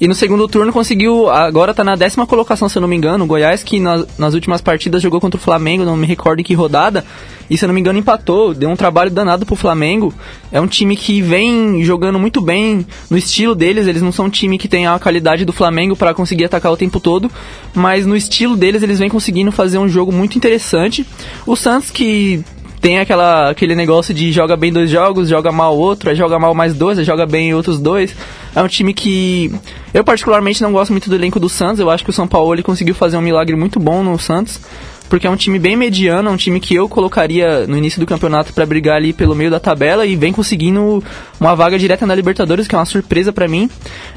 E 0.00 0.06
no 0.06 0.14
segundo 0.14 0.46
turno 0.46 0.72
conseguiu, 0.72 1.28
agora 1.28 1.72
está 1.72 1.82
na 1.82 1.96
décima 1.96 2.24
colocação, 2.24 2.68
se 2.68 2.78
eu 2.78 2.80
não 2.80 2.88
me 2.88 2.94
engano. 2.94 3.24
O 3.24 3.26
Goiás, 3.26 3.64
que 3.64 3.80
nas, 3.80 4.06
nas 4.16 4.32
últimas 4.32 4.60
partidas 4.60 5.02
jogou 5.02 5.20
contra 5.20 5.36
o 5.36 5.42
Flamengo, 5.42 5.84
não 5.84 5.96
me 5.96 6.06
recordo 6.06 6.38
em 6.38 6.44
que 6.44 6.54
rodada. 6.54 7.04
E 7.50 7.58
se 7.58 7.64
eu 7.64 7.66
não 7.66 7.74
me 7.74 7.80
engano, 7.80 7.98
empatou, 7.98 8.54
deu 8.54 8.70
um 8.70 8.76
trabalho 8.76 9.10
danado 9.10 9.44
pro 9.44 9.56
Flamengo. 9.56 10.14
É 10.52 10.60
um 10.60 10.68
time 10.68 10.94
que 10.94 11.20
vem 11.20 11.82
jogando 11.82 12.16
muito 12.16 12.40
bem 12.40 12.86
no 13.10 13.18
estilo 13.18 13.56
deles. 13.56 13.88
Eles 13.88 14.00
não 14.00 14.12
são 14.12 14.26
um 14.26 14.30
time 14.30 14.56
que 14.56 14.68
tem 14.68 14.86
a 14.86 14.96
qualidade 15.00 15.44
do 15.44 15.52
Flamengo 15.52 15.96
para 15.96 16.14
conseguir 16.14 16.44
atacar 16.44 16.70
o 16.70 16.76
tempo 16.76 17.00
todo, 17.00 17.28
mas 17.74 18.06
no 18.06 18.16
estilo 18.16 18.56
deles 18.56 18.84
eles 18.84 19.00
vêm 19.00 19.08
conseguindo 19.08 19.50
fazer 19.50 19.78
um 19.78 19.88
jogo 19.88 20.12
muito 20.12 20.38
interessante. 20.38 21.04
O 21.44 21.56
Santos 21.56 21.90
que 21.90 22.44
tem 22.80 22.98
aquela, 22.98 23.50
aquele 23.50 23.74
negócio 23.74 24.14
de 24.14 24.30
joga 24.30 24.56
bem 24.56 24.72
dois 24.72 24.90
jogos, 24.90 25.28
joga 25.28 25.50
mal 25.50 25.76
outro, 25.76 26.10
aí 26.10 26.16
joga 26.16 26.38
mal 26.38 26.54
mais 26.54 26.74
dois, 26.74 26.98
aí 26.98 27.04
joga 27.04 27.26
bem 27.26 27.54
outros 27.54 27.80
dois. 27.80 28.14
É 28.54 28.62
um 28.62 28.68
time 28.68 28.94
que 28.94 29.52
eu 29.92 30.04
particularmente 30.04 30.62
não 30.62 30.72
gosto 30.72 30.90
muito 30.90 31.08
do 31.08 31.14
elenco 31.14 31.40
do 31.40 31.48
Santos. 31.48 31.80
Eu 31.80 31.90
acho 31.90 32.04
que 32.04 32.10
o 32.10 32.12
São 32.12 32.28
Paulo 32.28 32.54
ele 32.54 32.62
conseguiu 32.62 32.94
fazer 32.94 33.16
um 33.16 33.20
milagre 33.20 33.56
muito 33.56 33.80
bom 33.80 34.02
no 34.02 34.18
Santos, 34.18 34.60
porque 35.08 35.26
é 35.26 35.30
um 35.30 35.36
time 35.36 35.58
bem 35.58 35.76
mediano, 35.76 36.28
é 36.28 36.32
um 36.32 36.36
time 36.36 36.60
que 36.60 36.74
eu 36.74 36.88
colocaria 36.88 37.66
no 37.66 37.76
início 37.76 37.98
do 37.98 38.06
campeonato 38.06 38.52
para 38.52 38.64
brigar 38.64 38.96
ali 38.96 39.12
pelo 39.12 39.34
meio 39.34 39.50
da 39.50 39.58
tabela 39.58 40.06
e 40.06 40.14
vem 40.14 40.32
conseguindo 40.32 41.02
uma 41.40 41.56
vaga 41.56 41.78
direta 41.78 42.06
na 42.06 42.14
Libertadores, 42.14 42.68
que 42.68 42.74
é 42.74 42.78
uma 42.78 42.84
surpresa 42.84 43.32
para 43.32 43.48
mim. 43.48 43.68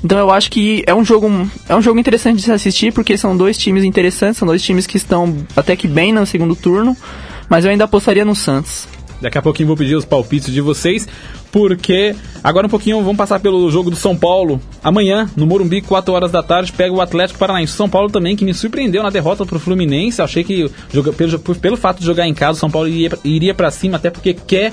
Então 0.04 0.20
eu 0.20 0.30
acho 0.30 0.52
que 0.52 0.84
é 0.86 0.94
um 0.94 1.04
jogo 1.04 1.30
é 1.68 1.76
um 1.76 1.82
jogo 1.82 2.00
interessante 2.00 2.38
de 2.38 2.44
se 2.44 2.52
assistir, 2.52 2.94
porque 2.94 3.18
são 3.18 3.36
dois 3.36 3.58
times 3.58 3.84
interessantes, 3.84 4.38
são 4.38 4.48
dois 4.48 4.62
times 4.62 4.86
que 4.86 4.98
estão 4.98 5.36
até 5.56 5.76
que 5.76 5.88
bem 5.88 6.14
no 6.14 6.26
segundo 6.26 6.56
turno 6.56 6.96
mas 7.52 7.66
eu 7.66 7.72
ainda 7.72 7.84
apostaria 7.84 8.24
no 8.24 8.34
Santos. 8.34 8.88
Daqui 9.20 9.38
a 9.38 9.42
pouquinho 9.42 9.68
vou 9.68 9.76
pedir 9.76 9.96
os 9.96 10.06
palpites 10.06 10.54
de 10.54 10.62
vocês, 10.62 11.06
porque 11.52 12.16
agora 12.42 12.66
um 12.66 12.70
pouquinho 12.70 13.02
vamos 13.02 13.18
passar 13.18 13.42
pelo 13.42 13.70
jogo 13.70 13.90
do 13.90 13.96
São 13.98 14.16
Paulo. 14.16 14.60
Amanhã, 14.82 15.30
no 15.36 15.46
Morumbi, 15.46 15.82
4 15.82 16.14
horas 16.14 16.32
da 16.32 16.42
tarde, 16.42 16.72
pega 16.72 16.94
o 16.94 17.02
Atlético 17.02 17.38
Paranaense. 17.38 17.74
São 17.74 17.90
Paulo 17.90 18.10
também, 18.10 18.38
que 18.38 18.46
me 18.46 18.54
surpreendeu 18.54 19.04
na 19.04 19.10
derrota 19.10 19.46
pro 19.46 19.60
Fluminense. 19.60 20.22
Achei 20.22 20.46
que, 20.46 20.72
pelo, 21.18 21.40
pelo 21.40 21.76
fato 21.76 22.00
de 22.00 22.06
jogar 22.06 22.26
em 22.26 22.34
casa, 22.34 22.54
o 22.58 22.60
São 22.60 22.72
Paulo 22.72 22.88
iria, 22.88 23.12
iria 23.24 23.54
para 23.54 23.70
cima, 23.70 23.98
até 23.98 24.10
porque 24.10 24.34
quer 24.34 24.72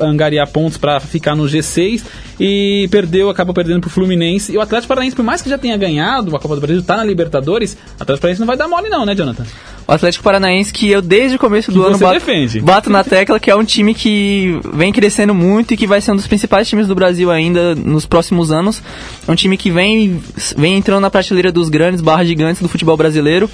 angariar 0.00 0.50
pontos 0.50 0.78
para 0.78 0.98
ficar 1.00 1.36
no 1.36 1.44
G6 1.44 2.02
e 2.40 2.88
perdeu, 2.90 3.28
acabou 3.28 3.54
perdendo 3.54 3.82
pro 3.82 3.90
Fluminense. 3.90 4.50
E 4.50 4.56
o 4.56 4.62
Atlético 4.62 4.88
Paranaense, 4.88 5.14
por 5.14 5.24
mais 5.24 5.42
que 5.42 5.50
já 5.50 5.58
tenha 5.58 5.76
ganhado 5.76 6.34
a 6.34 6.40
Copa 6.40 6.54
do 6.54 6.60
Brasil, 6.62 6.82
tá 6.82 6.96
na 6.96 7.04
Libertadores, 7.04 7.74
o 7.74 8.02
Atlético 8.02 8.22
Paranaense 8.22 8.40
não 8.40 8.46
vai 8.46 8.56
dar 8.56 8.66
mole 8.66 8.88
não, 8.88 9.04
né, 9.04 9.14
Jonathan? 9.14 9.44
O 9.86 9.92
Atlético 9.92 10.24
Paranaense 10.24 10.72
que 10.72 10.90
eu 10.90 11.02
desde 11.02 11.36
o 11.36 11.38
começo 11.38 11.70
do 11.70 11.80
que 11.80 11.86
ano 11.86 11.98
bato, 11.98 12.20
bato, 12.62 12.90
na 12.90 13.04
tecla 13.04 13.38
que 13.38 13.50
é 13.50 13.56
um 13.56 13.64
time 13.64 13.94
que 13.94 14.58
vem 14.72 14.92
crescendo 14.92 15.34
muito 15.34 15.74
e 15.74 15.76
que 15.76 15.86
vai 15.86 16.00
ser 16.00 16.12
um 16.12 16.16
dos 16.16 16.26
principais 16.26 16.66
times 16.66 16.86
do 16.86 16.94
Brasil 16.94 17.30
ainda 17.30 17.74
nos 17.74 18.06
próximos 18.06 18.50
anos. 18.50 18.82
É 19.26 19.30
um 19.30 19.34
time 19.34 19.56
que 19.56 19.70
vem, 19.70 20.22
vem 20.56 20.76
entrando 20.76 21.02
na 21.02 21.10
prateleira 21.10 21.52
dos 21.52 21.68
grandes 21.68 22.00
barra 22.00 22.24
gigantes 22.24 22.62
do 22.62 22.68
futebol 22.68 22.96
brasileiro. 22.96 23.50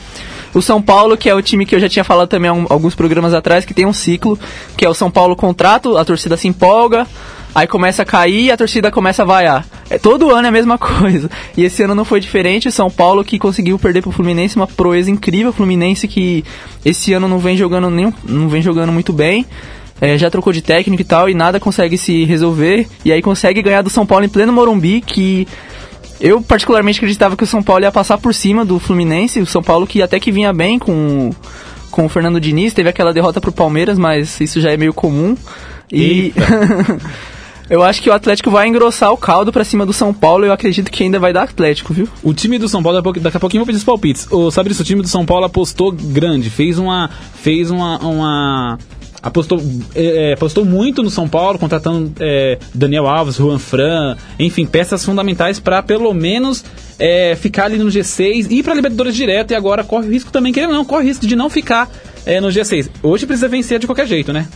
O 0.54 0.60
São 0.60 0.82
Paulo, 0.82 1.16
que 1.16 1.28
é 1.28 1.34
o 1.34 1.42
time 1.42 1.64
que 1.64 1.74
eu 1.74 1.80
já 1.80 1.88
tinha 1.88 2.04
falado 2.04 2.28
também 2.28 2.50
alguns 2.50 2.94
programas 2.94 3.34
atrás, 3.34 3.64
que 3.64 3.74
tem 3.74 3.86
um 3.86 3.92
ciclo, 3.92 4.38
que 4.76 4.84
é 4.84 4.88
o 4.88 4.94
São 4.94 5.10
Paulo 5.10 5.36
contrato, 5.36 5.96
a 5.96 6.04
torcida 6.04 6.36
se 6.36 6.48
empolga, 6.48 7.06
aí 7.54 7.66
começa 7.66 8.02
a 8.02 8.04
cair 8.04 8.44
e 8.44 8.50
a 8.50 8.56
torcida 8.56 8.90
começa 8.90 9.22
a 9.22 9.26
vaiar. 9.26 9.66
É, 9.88 9.98
todo 9.98 10.30
ano 10.30 10.46
é 10.46 10.48
a 10.48 10.52
mesma 10.52 10.78
coisa. 10.78 11.30
E 11.56 11.64
esse 11.64 11.82
ano 11.82 11.94
não 11.94 12.04
foi 12.04 12.20
diferente. 12.20 12.70
São 12.70 12.90
Paulo 12.90 13.24
que 13.24 13.38
conseguiu 13.38 13.78
perder 13.78 14.02
pro 14.02 14.12
Fluminense, 14.12 14.56
uma 14.56 14.66
proeza 14.66 15.10
incrível. 15.10 15.52
Fluminense 15.52 16.06
que 16.06 16.44
esse 16.84 17.12
ano 17.12 17.28
não 17.28 17.38
vem 17.38 17.56
jogando 17.56 17.90
nem, 17.90 18.12
não 18.24 18.48
vem 18.48 18.62
jogando 18.62 18.92
muito 18.92 19.12
bem. 19.12 19.44
É, 20.00 20.16
já 20.16 20.30
trocou 20.30 20.52
de 20.52 20.62
técnico 20.62 21.02
e 21.02 21.04
tal, 21.04 21.28
e 21.28 21.34
nada 21.34 21.60
consegue 21.60 21.98
se 21.98 22.24
resolver. 22.24 22.86
E 23.04 23.12
aí 23.12 23.20
consegue 23.20 23.60
ganhar 23.60 23.82
do 23.82 23.90
São 23.90 24.06
Paulo 24.06 24.24
em 24.24 24.28
pleno 24.28 24.52
Morumbi, 24.52 25.02
que 25.02 25.46
eu 26.20 26.40
particularmente 26.40 26.98
acreditava 26.98 27.36
que 27.36 27.44
o 27.44 27.46
São 27.46 27.62
Paulo 27.62 27.84
ia 27.84 27.92
passar 27.92 28.16
por 28.16 28.32
cima 28.32 28.64
do 28.64 28.78
Fluminense. 28.78 29.40
O 29.40 29.46
São 29.46 29.62
Paulo 29.62 29.86
que 29.86 30.00
até 30.00 30.18
que 30.18 30.32
vinha 30.32 30.52
bem 30.52 30.78
com, 30.78 31.30
com 31.90 32.06
o 32.06 32.08
Fernando 32.08 32.40
Diniz, 32.40 32.72
teve 32.72 32.88
aquela 32.88 33.12
derrota 33.12 33.40
pro 33.40 33.52
Palmeiras, 33.52 33.98
mas 33.98 34.40
isso 34.40 34.60
já 34.60 34.70
é 34.70 34.76
meio 34.76 34.94
comum. 34.94 35.36
E. 35.92 36.32
Eu 37.70 37.84
acho 37.84 38.02
que 38.02 38.10
o 38.10 38.12
Atlético 38.12 38.50
vai 38.50 38.66
engrossar 38.66 39.12
o 39.12 39.16
caldo 39.16 39.52
pra 39.52 39.62
cima 39.64 39.86
do 39.86 39.92
São 39.92 40.12
Paulo 40.12 40.44
eu 40.44 40.52
acredito 40.52 40.90
que 40.90 41.04
ainda 41.04 41.20
vai 41.20 41.32
dar 41.32 41.44
Atlético, 41.44 41.94
viu? 41.94 42.08
O 42.20 42.34
time 42.34 42.58
do 42.58 42.68
São 42.68 42.82
Paulo, 42.82 42.96
daqui 42.98 43.00
a 43.00 43.04
pouco- 43.12 43.20
daqui 43.20 43.36
a 43.36 43.40
pouquinho 43.40 43.60
eu 43.60 43.64
vou 43.64 43.66
pedir 43.66 43.78
os 43.78 43.84
palpites. 43.84 44.26
O, 44.28 44.50
sabe 44.50 44.72
isso, 44.72 44.82
o 44.82 44.84
time 44.84 45.00
do 45.02 45.06
São 45.08 45.24
Paulo 45.24 45.44
apostou 45.44 45.92
grande, 45.92 46.50
fez 46.50 46.78
uma. 46.80 47.08
fez 47.40 47.70
uma. 47.70 47.96
uma 48.04 48.78
apostou, 49.22 49.62
é, 49.94 50.30
é, 50.30 50.32
apostou 50.32 50.64
muito 50.64 51.00
no 51.00 51.10
São 51.10 51.28
Paulo, 51.28 51.58
contratando 51.60 52.12
é, 52.18 52.58
Daniel 52.74 53.06
Alves, 53.06 53.36
Juan 53.36 53.58
Fran, 53.58 54.16
enfim, 54.38 54.66
peças 54.66 55.04
fundamentais 55.04 55.60
para 55.60 55.80
pelo 55.82 56.12
menos 56.12 56.64
é, 56.98 57.36
ficar 57.36 57.66
ali 57.66 57.78
no 57.78 57.86
G6 57.86 58.48
e 58.50 58.58
ir 58.58 58.62
para 58.64 58.74
Libertadores 58.74 59.14
direto. 59.14 59.52
E 59.52 59.54
agora 59.54 59.84
corre 59.84 60.08
o 60.08 60.10
risco 60.10 60.32
também, 60.32 60.52
querendo 60.52 60.70
ou 60.70 60.76
não, 60.76 60.84
corre 60.84 61.04
o 61.04 61.06
risco 61.06 61.24
de 61.24 61.36
não 61.36 61.48
ficar 61.48 61.88
é, 62.26 62.40
no 62.40 62.48
G6. 62.48 62.88
Hoje 63.00 63.26
precisa 63.26 63.46
vencer 63.46 63.78
de 63.78 63.86
qualquer 63.86 64.08
jeito, 64.08 64.32
né? 64.32 64.48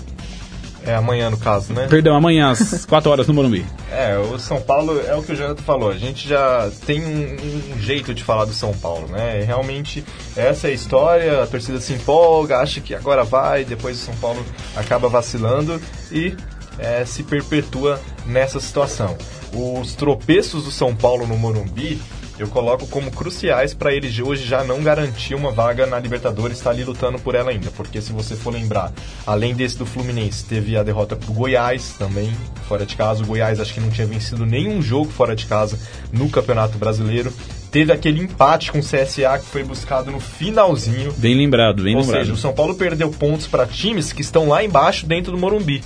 É 0.86 0.94
amanhã, 0.94 1.30
no 1.30 1.38
caso, 1.38 1.72
né? 1.72 1.86
Perdão, 1.88 2.14
amanhã 2.14 2.50
às 2.50 2.84
4 2.86 3.10
horas 3.10 3.26
no 3.26 3.34
Morumbi. 3.34 3.64
É, 3.90 4.18
o 4.18 4.38
São 4.38 4.60
Paulo 4.60 5.00
é 5.00 5.14
o 5.14 5.22
que 5.22 5.32
o 5.32 5.36
Jonathan 5.36 5.62
falou. 5.62 5.90
A 5.90 5.96
gente 5.96 6.28
já 6.28 6.70
tem 6.86 7.02
um, 7.04 7.74
um 7.74 7.80
jeito 7.80 8.12
de 8.12 8.22
falar 8.22 8.44
do 8.44 8.52
São 8.52 8.72
Paulo, 8.74 9.08
né? 9.08 9.42
Realmente, 9.46 10.04
essa 10.36 10.68
é 10.68 10.70
a 10.70 10.74
história. 10.74 11.42
A 11.42 11.46
torcida 11.46 11.80
se 11.80 11.92
empolga, 11.94 12.58
acha 12.58 12.80
que 12.80 12.94
agora 12.94 13.24
vai, 13.24 13.64
depois 13.64 14.00
o 14.00 14.04
São 14.04 14.14
Paulo 14.16 14.44
acaba 14.76 15.08
vacilando 15.08 15.80
e 16.12 16.36
é, 16.78 17.04
se 17.04 17.22
perpetua 17.22 18.00
nessa 18.26 18.60
situação. 18.60 19.16
Os 19.52 19.94
tropeços 19.94 20.64
do 20.64 20.70
São 20.70 20.94
Paulo 20.94 21.26
no 21.26 21.36
Morumbi 21.36 22.00
eu 22.38 22.48
coloco 22.48 22.86
como 22.86 23.10
cruciais 23.10 23.72
para 23.74 23.92
ele 23.92 24.10
hoje 24.22 24.44
já 24.44 24.64
não 24.64 24.82
garantir 24.82 25.34
uma 25.34 25.52
vaga 25.52 25.86
na 25.86 25.98
Libertadores, 25.98 26.58
está 26.58 26.70
ali 26.70 26.84
lutando 26.84 27.18
por 27.18 27.34
ela 27.34 27.50
ainda. 27.50 27.70
Porque 27.70 28.00
se 28.00 28.12
você 28.12 28.34
for 28.34 28.52
lembrar, 28.52 28.92
além 29.26 29.54
desse 29.54 29.78
do 29.78 29.86
Fluminense, 29.86 30.44
teve 30.44 30.76
a 30.76 30.82
derrota 30.82 31.14
pro 31.14 31.32
Goiás 31.32 31.94
também, 31.98 32.32
fora 32.68 32.84
de 32.84 32.96
casa. 32.96 33.22
O 33.22 33.26
Goiás 33.26 33.60
acho 33.60 33.72
que 33.72 33.80
não 33.80 33.90
tinha 33.90 34.06
vencido 34.06 34.44
nenhum 34.44 34.82
jogo 34.82 35.10
fora 35.10 35.36
de 35.36 35.46
casa 35.46 35.78
no 36.12 36.28
Campeonato 36.28 36.76
Brasileiro. 36.76 37.32
Teve 37.70 37.92
aquele 37.92 38.20
empate 38.20 38.70
com 38.70 38.78
o 38.78 38.82
CSA 38.82 39.38
que 39.38 39.46
foi 39.46 39.64
buscado 39.64 40.10
no 40.10 40.20
finalzinho. 40.20 41.12
Bem 41.14 41.36
lembrado, 41.36 41.82
bem 41.82 41.96
Ou 41.96 42.02
lembrado. 42.02 42.20
seja, 42.20 42.32
o 42.32 42.36
São 42.36 42.52
Paulo 42.52 42.74
perdeu 42.74 43.10
pontos 43.10 43.46
para 43.46 43.66
times 43.66 44.12
que 44.12 44.22
estão 44.22 44.48
lá 44.48 44.62
embaixo 44.62 45.06
dentro 45.06 45.32
do 45.32 45.38
Morumbi. 45.38 45.82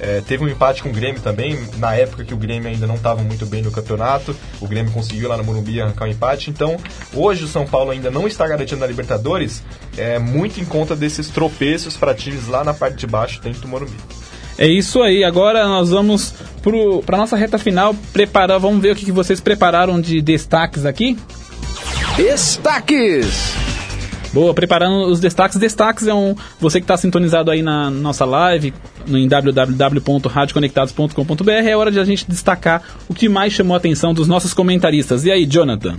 É, 0.00 0.20
teve 0.20 0.44
um 0.44 0.48
empate 0.48 0.82
com 0.82 0.90
o 0.90 0.92
Grêmio 0.92 1.20
também, 1.20 1.58
na 1.76 1.94
época 1.94 2.24
que 2.24 2.32
o 2.32 2.36
Grêmio 2.36 2.68
ainda 2.68 2.86
não 2.86 2.94
estava 2.94 3.22
muito 3.22 3.44
bem 3.46 3.62
no 3.62 3.70
campeonato. 3.70 4.34
O 4.60 4.68
Grêmio 4.68 4.92
conseguiu 4.92 5.28
lá 5.28 5.36
no 5.36 5.44
Morumbi 5.44 5.80
arrancar 5.80 6.06
um 6.06 6.08
empate. 6.08 6.50
Então, 6.50 6.76
hoje 7.12 7.44
o 7.44 7.48
São 7.48 7.66
Paulo 7.66 7.90
ainda 7.90 8.10
não 8.10 8.26
está 8.26 8.46
garantido 8.46 8.80
na 8.80 8.86
Libertadores, 8.86 9.62
é 9.96 10.18
muito 10.18 10.60
em 10.60 10.64
conta 10.64 10.94
desses 10.94 11.28
tropeços 11.28 11.96
para 11.96 12.14
times 12.14 12.46
lá 12.46 12.62
na 12.62 12.72
parte 12.72 12.96
de 12.96 13.06
baixo 13.06 13.40
dentro 13.42 13.60
do 13.62 13.68
Morumbi. 13.68 13.96
É 14.56 14.66
isso 14.66 15.00
aí, 15.02 15.22
agora 15.22 15.66
nós 15.66 15.90
vamos 15.90 16.34
para 17.06 17.16
nossa 17.16 17.36
reta 17.36 17.58
final 17.58 17.94
preparar, 18.12 18.58
vamos 18.58 18.82
ver 18.82 18.92
o 18.92 18.96
que, 18.96 19.04
que 19.04 19.12
vocês 19.12 19.40
prepararam 19.40 20.00
de 20.00 20.20
destaques 20.20 20.84
aqui. 20.84 21.16
Destaques! 22.16 23.67
Boa, 24.32 24.54
preparando 24.54 25.06
os 25.06 25.20
destaques. 25.20 25.58
Destaques 25.58 26.06
é 26.06 26.14
um. 26.14 26.36
Você 26.60 26.80
que 26.80 26.84
está 26.84 26.96
sintonizado 26.96 27.50
aí 27.50 27.60
na 27.62 27.90
nossa 27.90 28.24
live, 28.24 28.72
em 29.06 29.26
www.radioconectados.com.br, 29.26 31.50
é 31.50 31.76
hora 31.76 31.90
de 31.90 31.98
a 31.98 32.04
gente 32.04 32.28
destacar 32.28 32.82
o 33.08 33.14
que 33.14 33.28
mais 33.28 33.52
chamou 33.52 33.74
a 33.74 33.78
atenção 33.78 34.12
dos 34.12 34.28
nossos 34.28 34.52
comentaristas. 34.52 35.24
E 35.24 35.32
aí, 35.32 35.46
Jonathan? 35.46 35.96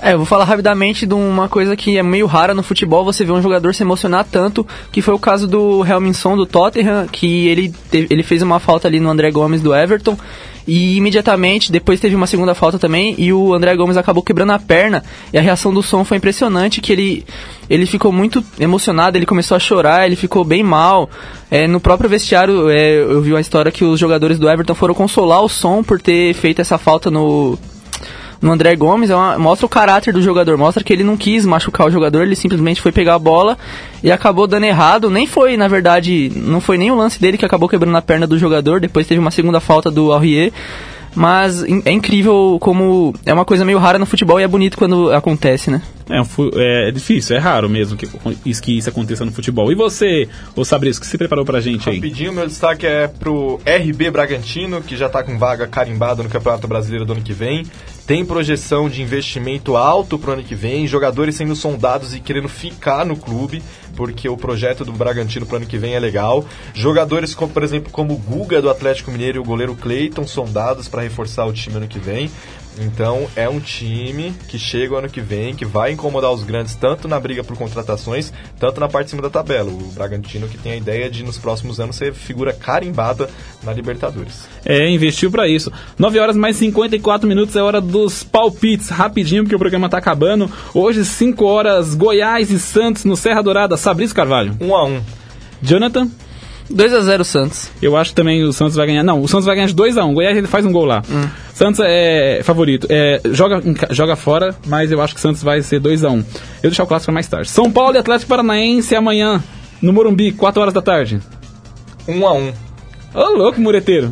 É, 0.00 0.12
eu 0.12 0.18
vou 0.18 0.26
falar 0.26 0.44
rapidamente 0.44 1.04
de 1.04 1.12
uma 1.14 1.48
coisa 1.48 1.74
que 1.76 1.98
é 1.98 2.02
meio 2.04 2.26
rara 2.26 2.54
no 2.54 2.62
futebol, 2.62 3.04
você 3.04 3.24
vê 3.24 3.32
um 3.32 3.42
jogador 3.42 3.74
se 3.74 3.82
emocionar 3.82 4.24
tanto, 4.30 4.64
que 4.92 5.02
foi 5.02 5.12
o 5.12 5.18
caso 5.18 5.48
do 5.48 5.84
Helminson 5.84 6.36
do 6.36 6.46
Tottenham, 6.46 7.06
que 7.10 7.48
ele, 7.48 7.74
te- 7.90 8.06
ele 8.08 8.22
fez 8.22 8.40
uma 8.40 8.60
falta 8.60 8.86
ali 8.86 9.00
no 9.00 9.10
André 9.10 9.28
Gomes 9.32 9.60
do 9.60 9.74
Everton, 9.74 10.16
e 10.68 10.96
imediatamente, 10.96 11.72
depois 11.72 11.98
teve 11.98 12.14
uma 12.14 12.28
segunda 12.28 12.54
falta 12.54 12.78
também, 12.78 13.16
e 13.18 13.32
o 13.32 13.52
André 13.52 13.74
Gomes 13.74 13.96
acabou 13.96 14.22
quebrando 14.22 14.52
a 14.52 14.58
perna, 14.58 15.02
e 15.32 15.38
a 15.38 15.40
reação 15.40 15.74
do 15.74 15.82
som 15.82 16.04
foi 16.04 16.18
impressionante, 16.18 16.80
que 16.80 16.92
ele, 16.92 17.24
ele 17.68 17.84
ficou 17.84 18.12
muito 18.12 18.44
emocionado, 18.60 19.18
ele 19.18 19.26
começou 19.26 19.56
a 19.56 19.58
chorar, 19.58 20.06
ele 20.06 20.14
ficou 20.14 20.44
bem 20.44 20.62
mal. 20.62 21.10
É, 21.50 21.66
no 21.66 21.80
próprio 21.80 22.08
vestiário, 22.08 22.68
é, 22.70 23.00
eu 23.00 23.20
vi 23.20 23.32
uma 23.32 23.40
história 23.40 23.72
que 23.72 23.82
os 23.82 23.98
jogadores 23.98 24.38
do 24.38 24.48
Everton 24.48 24.74
foram 24.74 24.94
consolar 24.94 25.42
o 25.42 25.48
som 25.48 25.82
por 25.82 26.00
ter 26.00 26.34
feito 26.34 26.60
essa 26.60 26.76
falta 26.76 27.10
no, 27.10 27.58
no 28.40 28.52
André 28.52 28.76
Gomes, 28.76 29.10
é 29.10 29.16
uma- 29.16 29.38
mostra 29.38 29.66
o 29.66 29.68
caráter 29.68 30.12
do 30.12 30.22
jogador, 30.22 30.56
mostra 30.56 30.82
que 30.84 30.92
ele 30.92 31.02
não 31.02 31.16
quis 31.16 31.44
machucar 31.44 31.86
o 31.86 31.90
jogador, 31.90 32.22
ele 32.22 32.36
simplesmente 32.36 32.80
foi 32.80 32.92
pegar 32.92 33.14
a 33.14 33.18
bola 33.18 33.58
e 34.02 34.12
acabou 34.12 34.46
dando 34.46 34.64
errado. 34.64 35.10
Nem 35.10 35.26
foi, 35.26 35.56
na 35.56 35.68
verdade, 35.68 36.30
não 36.36 36.60
foi 36.60 36.78
nem 36.78 36.90
o 36.90 36.94
lance 36.96 37.20
dele 37.20 37.36
que 37.38 37.44
acabou 37.44 37.68
quebrando 37.68 37.96
a 37.96 38.02
perna 38.02 38.26
do 38.26 38.38
jogador, 38.38 38.80
depois 38.80 39.06
teve 39.06 39.20
uma 39.20 39.30
segunda 39.30 39.60
falta 39.60 39.90
do 39.90 40.12
Aurier. 40.12 40.52
Mas 41.14 41.64
é 41.84 41.90
incrível 41.90 42.58
como 42.60 43.12
é 43.26 43.32
uma 43.32 43.44
coisa 43.44 43.64
meio 43.64 43.78
rara 43.78 43.98
no 43.98 44.06
futebol 44.06 44.38
e 44.38 44.44
é 44.44 44.46
bonito 44.46 44.76
quando 44.76 45.10
acontece, 45.10 45.68
né? 45.70 45.82
É, 46.08 46.88
é 46.88 46.92
difícil, 46.92 47.34
é 47.34 47.38
raro 47.40 47.68
mesmo 47.68 47.96
que 47.96 48.06
isso, 48.44 48.62
que 48.62 48.76
isso 48.78 48.88
aconteça 48.88 49.24
no 49.24 49.32
futebol. 49.32 49.72
E 49.72 49.74
você, 49.74 50.28
ô 50.54 50.64
Sabrisco, 50.64 51.02
o 51.02 51.04
que 51.06 51.10
você 51.10 51.18
preparou 51.18 51.44
pra 51.44 51.60
gente 51.60 51.88
aí? 51.88 51.96
Rapidinho, 51.96 52.32
meu 52.32 52.46
destaque 52.46 52.86
é 52.86 53.08
pro 53.08 53.58
RB 53.66 54.10
Bragantino, 54.10 54.80
que 54.80 54.96
já 54.96 55.06
está 55.06 55.22
com 55.22 55.36
vaga 55.38 55.66
carimbada 55.66 56.22
no 56.22 56.28
Campeonato 56.28 56.68
Brasileiro 56.68 57.04
do 57.04 57.14
ano 57.14 57.22
que 57.22 57.32
vem. 57.32 57.64
Tem 58.08 58.24
projeção 58.24 58.88
de 58.88 59.02
investimento 59.02 59.76
alto 59.76 60.18
pro 60.18 60.32
ano 60.32 60.42
que 60.42 60.54
vem, 60.54 60.86
jogadores 60.86 61.36
sendo 61.36 61.54
sondados 61.54 62.14
e 62.14 62.20
querendo 62.20 62.48
ficar 62.48 63.04
no 63.04 63.14
clube, 63.14 63.62
porque 63.94 64.26
o 64.30 64.34
projeto 64.34 64.82
do 64.82 64.92
Bragantino 64.92 65.44
pro 65.44 65.58
ano 65.58 65.66
que 65.66 65.76
vem 65.76 65.92
é 65.92 66.00
legal. 66.00 66.42
Jogadores, 66.72 67.34
como, 67.34 67.52
por 67.52 67.62
exemplo, 67.62 67.92
como 67.92 68.14
o 68.14 68.16
Guga 68.16 68.62
do 68.62 68.70
Atlético 68.70 69.10
Mineiro 69.10 69.36
e 69.36 69.40
o 69.40 69.44
goleiro 69.44 69.74
Cleiton, 69.74 70.26
sondados 70.26 70.88
para 70.88 71.02
reforçar 71.02 71.44
o 71.44 71.52
time 71.52 71.76
ano 71.76 71.86
que 71.86 71.98
vem. 71.98 72.30
Então 72.80 73.26
é 73.34 73.48
um 73.48 73.60
time 73.60 74.34
que 74.48 74.58
chega 74.58 74.94
o 74.94 74.96
ano 74.98 75.08
que 75.08 75.20
vem, 75.20 75.54
que 75.54 75.64
vai 75.64 75.92
incomodar 75.92 76.32
os 76.32 76.44
grandes 76.44 76.74
tanto 76.74 77.08
na 77.08 77.18
briga 77.18 77.42
por 77.42 77.56
contratações, 77.56 78.32
tanto 78.58 78.80
na 78.80 78.88
parte 78.88 79.06
de 79.06 79.10
cima 79.10 79.22
da 79.22 79.30
tabela. 79.30 79.70
O 79.70 79.92
Bragantino 79.92 80.48
que 80.48 80.58
tem 80.58 80.72
a 80.72 80.76
ideia 80.76 81.10
de 81.10 81.22
nos 81.24 81.38
próximos 81.38 81.80
anos 81.80 81.96
ser 81.96 82.14
figura 82.14 82.52
carimbada 82.52 83.28
na 83.62 83.72
Libertadores. 83.72 84.48
É, 84.64 84.88
investiu 84.88 85.30
pra 85.30 85.48
isso. 85.48 85.72
9 85.98 86.18
horas 86.18 86.36
mais 86.36 86.56
54 86.56 87.28
minutos 87.28 87.56
é 87.56 87.62
hora 87.62 87.80
dos 87.80 88.22
palpites. 88.22 88.88
Rapidinho, 88.88 89.42
porque 89.42 89.56
o 89.56 89.58
programa 89.58 89.88
tá 89.88 89.98
acabando. 89.98 90.50
Hoje, 90.72 91.04
5 91.04 91.44
horas, 91.44 91.94
Goiás 91.94 92.50
e 92.50 92.58
Santos 92.58 93.04
no 93.04 93.16
Serra 93.16 93.42
Dourada. 93.42 93.76
Sabris 93.76 94.12
Carvalho. 94.12 94.56
1 94.60 94.76
a 94.76 94.84
1 94.84 95.00
Jonathan. 95.62 96.08
2 96.70 96.94
a 96.94 97.00
0 97.00 97.24
Santos. 97.24 97.70
Eu 97.80 97.96
acho 97.96 98.10
que 98.10 98.16
também 98.16 98.42
o 98.44 98.52
Santos 98.52 98.76
vai 98.76 98.86
ganhar. 98.86 99.02
Não, 99.02 99.20
o 99.20 99.28
Santos 99.28 99.46
vai 99.46 99.54
ganhar 99.54 99.68
de 99.68 99.74
2 99.74 99.96
a 99.96 100.04
1 100.04 100.14
Goiás 100.14 100.36
ele 100.36 100.46
faz 100.46 100.64
um 100.64 100.72
gol 100.72 100.84
lá. 100.84 101.02
Santos 101.54 101.80
é 101.84 102.40
favorito. 102.42 102.86
É, 102.90 103.20
joga, 103.32 103.62
joga 103.90 104.16
fora, 104.16 104.54
mas 104.66 104.92
eu 104.92 105.00
acho 105.00 105.14
que 105.14 105.18
o 105.18 105.22
Santos 105.22 105.42
vai 105.42 105.62
ser 105.62 105.80
2 105.80 106.04
a 106.04 106.10
1 106.10 106.16
Eu 106.16 106.22
vou 106.22 106.24
deixar 106.62 106.84
o 106.84 106.86
clássico 106.86 107.12
mais 107.12 107.26
tarde. 107.26 107.48
São 107.48 107.70
Paulo 107.70 107.96
e 107.96 107.98
Atlético 107.98 108.28
Paranaense 108.28 108.94
amanhã, 108.94 109.42
no 109.80 109.92
Morumbi, 109.92 110.32
4 110.32 110.60
horas 110.60 110.74
da 110.74 110.82
tarde. 110.82 111.20
1 112.06 112.26
a 112.26 112.32
1 112.32 112.52
Ô, 113.14 113.24
louco, 113.36 113.60
mureteiro. 113.60 114.10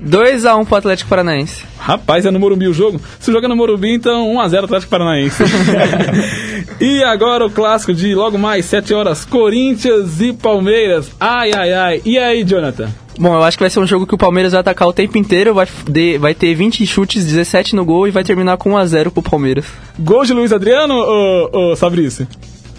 2 0.00 0.44
a 0.44 0.56
1 0.56 0.64
pro 0.64 0.76
Atlético 0.76 1.08
Paranaense. 1.08 1.64
Rapaz, 1.78 2.26
é 2.26 2.30
no 2.30 2.40
Morumbi 2.40 2.66
o 2.66 2.74
jogo. 2.74 3.00
Se 3.18 3.32
joga 3.32 3.48
no 3.48 3.56
Morumbi, 3.56 3.94
então 3.94 4.34
1x0 4.34 4.64
Atlético 4.64 4.90
Paranaense. 4.90 5.42
e 6.80 7.02
agora 7.04 7.46
o 7.46 7.50
clássico 7.50 7.94
de 7.94 8.14
logo 8.14 8.38
mais 8.38 8.64
7 8.66 8.92
horas, 8.92 9.24
Corinthians 9.24 10.20
e 10.20 10.32
Palmeiras. 10.32 11.10
Ai, 11.18 11.52
ai, 11.52 11.72
ai. 11.72 12.02
E 12.04 12.18
aí, 12.18 12.44
Jonathan? 12.44 12.88
Bom, 13.18 13.32
eu 13.32 13.42
acho 13.44 13.56
que 13.56 13.62
vai 13.62 13.70
ser 13.70 13.78
um 13.78 13.86
jogo 13.86 14.06
que 14.06 14.14
o 14.14 14.18
Palmeiras 14.18 14.52
vai 14.52 14.60
atacar 14.60 14.88
o 14.88 14.92
tempo 14.92 15.16
inteiro, 15.16 15.54
vai, 15.54 15.68
de- 15.88 16.18
vai 16.18 16.34
ter 16.34 16.52
20 16.54 16.84
chutes, 16.84 17.24
17 17.24 17.76
no 17.76 17.84
gol 17.84 18.08
e 18.08 18.10
vai 18.10 18.24
terminar 18.24 18.56
com 18.56 18.72
1 18.72 18.76
a 18.76 18.86
0 18.86 19.10
pro 19.12 19.22
Palmeiras. 19.22 19.66
Gol 19.98 20.24
de 20.24 20.32
Luiz 20.32 20.52
Adriano 20.52 20.94
ou, 20.94 21.50
ou 21.52 21.76
Fabrício? 21.76 22.26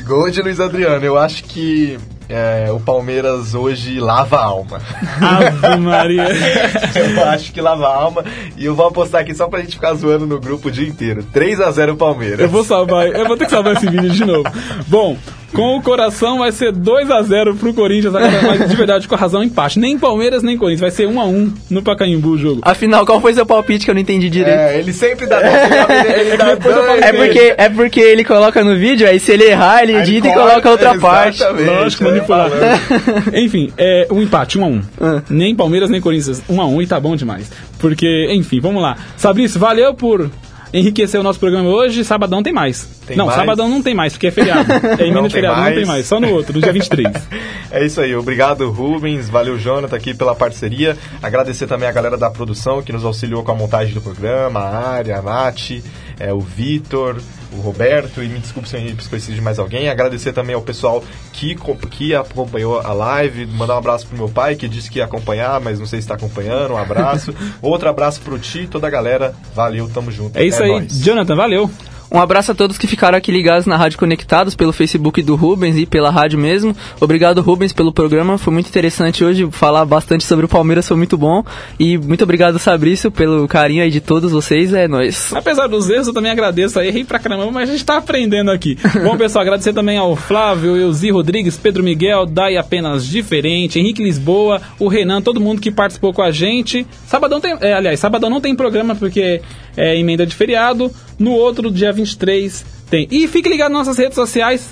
Gol 0.06 0.30
de 0.30 0.42
Luiz 0.42 0.60
Adriano. 0.60 1.06
Eu 1.06 1.18
acho 1.18 1.46
que 1.46 1.98
é, 2.28 2.72
o 2.72 2.80
Palmeiras 2.80 3.54
hoje 3.54 4.00
lava 4.00 4.38
a 4.38 4.46
alma. 4.46 4.82
Ave 5.22 5.78
Maria. 5.78 6.28
eu 6.96 7.24
acho 7.26 7.52
que 7.52 7.62
lava 7.62 7.88
a 7.88 7.96
alma. 7.96 8.24
E 8.58 8.66
eu 8.66 8.76
vou 8.76 8.88
apostar 8.88 9.22
aqui 9.22 9.34
só 9.34 9.48
pra 9.48 9.62
gente 9.62 9.76
ficar 9.76 9.94
zoando 9.94 10.26
no 10.26 10.40
grupo 10.40 10.68
o 10.68 10.72
dia 10.72 10.88
inteiro. 10.88 11.24
3 11.24 11.62
a 11.62 11.72
0 11.72 11.96
Palmeiras. 11.96 12.40
Eu 12.40 12.50
vou 12.50 12.64
salvar, 12.64 13.08
eu 13.08 13.28
vou 13.28 13.38
ter 13.38 13.46
que 13.46 13.52
salvar 13.52 13.76
esse 13.76 13.90
vídeo 13.90 14.10
de 14.10 14.26
novo. 14.26 14.50
Bom, 14.88 15.18
com 15.54 15.78
o 15.78 15.82
coração 15.82 16.40
vai 16.40 16.52
ser 16.52 16.74
2x0 16.74 17.58
pro 17.58 17.74
Corinthians, 17.74 18.14
agora, 18.16 18.42
mas 18.42 18.70
de 18.70 18.76
verdade, 18.76 19.08
com 19.08 19.16
a 19.16 19.18
razão, 19.18 19.44
empate. 19.44 19.80
Nem 19.80 19.98
Palmeiras, 19.98 20.44
nem 20.44 20.58
Corinthians, 20.58 20.82
vai 20.82 20.92
ser 20.92 21.08
1x1 21.08 21.52
no 21.70 21.82
Pacaembu 21.82 22.32
o 22.32 22.38
jogo. 22.38 22.62
Afinal, 22.64 23.06
qual 23.06 23.22
foi 23.22 23.34
seu 23.34 23.46
palpite 23.46 23.86
que 23.86 23.92
eu 23.92 23.96
não 23.96 24.02
entendi 24.02 24.30
direito? 24.30 24.58
É, 24.58 24.80
ele 24.80 24.94
sempre 24.94 25.26
dá. 25.26 25.40
ele, 25.40 26.14
ele 26.32 26.38
dá 26.38 26.56
dois, 26.56 27.02
É 27.02 27.14
porque, 27.14 27.56
é 27.58 27.70
porque 27.70 28.00
ele 28.00 28.24
coloca 28.24 28.64
no 28.64 28.76
vídeo, 28.76 29.08
aí 29.08 29.20
se 29.20 29.32
ele 29.32 29.46
errar, 29.46 29.84
ele 29.84 29.96
edita 29.96 30.28
e 30.28 30.34
coloca 30.34 30.70
outra 30.70 30.98
parte. 30.98 31.44
Lógico, 31.44 32.04
manipular. 32.04 32.50
enfim, 33.34 33.72
é 33.78 34.08
um 34.12 34.22
empate, 34.22 34.58
1 34.58 34.64
a 34.64 34.68
1 34.68 34.82
Nem 35.30 35.56
Palmeiras, 35.56 35.90
nem 35.90 36.02
Corinthians, 36.02 36.42
1 36.50 36.62
a 36.62 36.66
1 36.66 36.82
e 36.82 36.88
tá 36.88 37.00
bom 37.00 37.16
demais. 37.16 37.52
Porque, 37.80 38.28
enfim, 38.32 38.60
vamos 38.60 38.82
lá. 38.82 38.98
Fabrício, 39.18 39.60
valeu 39.60 39.94
por 39.94 40.30
enriquecer 40.76 41.20
o 41.20 41.24
nosso 41.24 41.40
programa 41.40 41.70
hoje. 41.70 42.04
Sabadão 42.04 42.44
tem 42.44 42.54
mais. 42.54 42.88
Tem 43.08 43.16
não, 43.16 43.28
mais? 43.28 43.38
sabadão 43.38 43.70
não 43.70 43.82
tem 43.82 43.96
mais, 43.96 44.14
porque 44.14 44.28
é 44.28 44.32
feriado. 44.32 44.66
É 44.86 44.98
Não 44.98 45.08
emenda 45.08 45.28
de 45.28 45.34
feriado, 45.34 45.56
não 45.56 45.64
mais. 45.64 45.76
tem 45.76 45.86
mais. 45.86 46.06
Só 46.06 46.20
no 46.20 46.30
outro, 46.32 46.54
no 46.54 46.62
dia 46.62 46.74
23. 46.74 47.14
É 47.72 47.84
isso 47.84 48.00
aí, 48.00 48.16
obrigado 48.16 48.70
Rubens, 48.70 49.28
valeu 49.28 49.58
Jonathan 49.58 49.98
aqui 49.98 50.14
pela 50.14 50.34
parceria. 50.34 50.96
Agradecer 51.22 51.68
também 51.68 51.90
a 51.90 51.92
galera 51.92 52.16
da 52.16 52.30
produção 52.30 52.82
que 52.82 52.94
nos 52.94 53.04
auxiliou 53.04 53.44
com 53.44 53.52
a 53.52 53.56
montagem 53.56 53.94
do 53.94 54.00
programa, 54.00 54.62
a 54.62 54.88
Área, 54.88 55.18
a 55.18 55.22
Nath, 55.22 55.72
é, 56.18 56.32
o 56.32 56.40
Vitor, 56.40 57.18
o 57.58 57.62
Roberto, 57.62 58.24
e 58.24 58.28
me 58.28 58.40
desculpe 58.40 58.68
se 58.68 58.76
eu 58.76 58.96
esqueci 58.98 59.34
de 59.34 59.42
mais 59.42 59.60
alguém. 59.60 59.90
Agradecer 59.90 60.34
também 60.34 60.56
ao 60.56 60.62
pessoal 60.62 61.04
que, 61.34 61.56
que 61.90 62.16
acompanhou 62.16 62.80
a 62.80 62.94
live, 62.94 63.46
mandar 63.46 63.76
um 63.76 63.80
abraço 63.80 64.08
pro 64.08 64.18
meu 64.18 64.30
pai, 64.30 64.56
que 64.56 64.68
disse 64.68 64.90
que 64.90 65.00
ia 65.00 65.06
acompanhar, 65.06 65.60
mas 65.62 65.80
não 65.80 65.86
sei 65.86 66.00
se 66.00 66.06
está 66.06 66.16
acompanhando, 66.16 66.74
um 66.74 66.78
abraço. 66.78 67.34
Outro 67.62 67.90
abraço 67.90 68.22
pro 68.22 68.38
Ti 68.38 68.62
e 68.62 68.68
toda 68.68 68.88
a 68.88 68.90
galera, 68.90 69.34
valeu, 69.54 69.90
tamo 69.90 70.12
junto. 70.12 70.38
É 70.38 70.46
isso 70.46 70.62
aí, 70.62 70.70
nóis. 70.70 71.00
Jonathan, 71.00 71.36
valeu. 71.36 71.70
Um 72.16 72.22
abraço 72.22 72.54
a 72.54 72.56
todos 72.56 72.78
que 72.78 72.88
ficaram 72.88 73.18
aqui 73.18 73.30
ligados 73.30 73.66
na 73.66 73.76
Rádio 73.76 74.00
Conectados 74.00 74.56
pelo 74.56 74.72
Facebook 74.72 75.22
do 75.22 75.36
Rubens 75.36 75.76
e 75.76 75.86
pela 75.86 76.10
rádio 76.10 76.40
mesmo. 76.40 76.74
Obrigado, 77.02 77.42
Rubens, 77.42 77.74
pelo 77.74 77.92
programa. 77.92 78.38
Foi 78.38 78.54
muito 78.54 78.70
interessante 78.70 79.22
hoje 79.22 79.46
falar 79.52 79.84
bastante 79.84 80.24
sobre 80.24 80.46
o 80.46 80.48
Palmeiras, 80.48 80.88
foi 80.88 80.96
muito 80.96 81.18
bom. 81.18 81.44
E 81.78 81.98
muito 81.98 82.24
obrigado, 82.24 82.58
Sabrício, 82.58 83.12
pelo 83.12 83.46
carinho 83.50 83.84
aí 83.84 83.92
de 83.92 84.00
todos 84.00 84.32
vocês. 84.32 84.74
É 84.74 84.88
nóis. 84.88 85.34
Apesar 85.34 85.68
dos 85.68 85.90
erros, 85.90 86.08
eu 86.08 86.14
também 86.14 86.32
agradeço 86.32 86.80
aí, 86.80 86.88
errei 86.88 87.04
pra 87.04 87.20
caramba, 87.20 87.52
mas 87.52 87.70
a 87.70 87.74
gente 87.74 87.84
tá 87.84 87.98
aprendendo 87.98 88.50
aqui. 88.50 88.78
Bom, 89.04 89.18
pessoal, 89.18 89.42
agradecer 89.42 89.74
também 89.74 89.98
ao 89.98 90.16
Flávio, 90.16 90.78
Euzi 90.78 91.12
Rodrigues, 91.12 91.58
Pedro 91.58 91.84
Miguel, 91.84 92.26
Dai 92.26 92.56
Apenas 92.56 93.06
Diferente, 93.06 93.78
Henrique 93.78 94.02
Lisboa, 94.02 94.62
o 94.80 94.88
Renan, 94.88 95.22
todo 95.22 95.42
mundo 95.42 95.60
que 95.60 95.70
participou 95.70 96.14
com 96.14 96.22
a 96.22 96.32
gente. 96.32 96.88
Sabadão 97.08 97.42
tem, 97.42 97.58
é, 97.60 97.74
aliás, 97.74 98.00
sabadão 98.00 98.30
não 98.30 98.40
tem 98.40 98.56
programa 98.56 98.96
porque 98.96 99.42
é 99.78 99.98
emenda 99.98 100.26
de 100.26 100.36
feriado. 100.36 100.92
No 101.18 101.32
outro, 101.32 101.72
dia 101.72 101.92
23, 101.94 102.66
tem. 102.90 103.08
E 103.12 103.28
fique 103.28 103.50
ligado 103.50 103.72
nas 103.72 103.88
nossas 103.88 103.98
redes 103.98 104.16
sociais. 104.16 104.70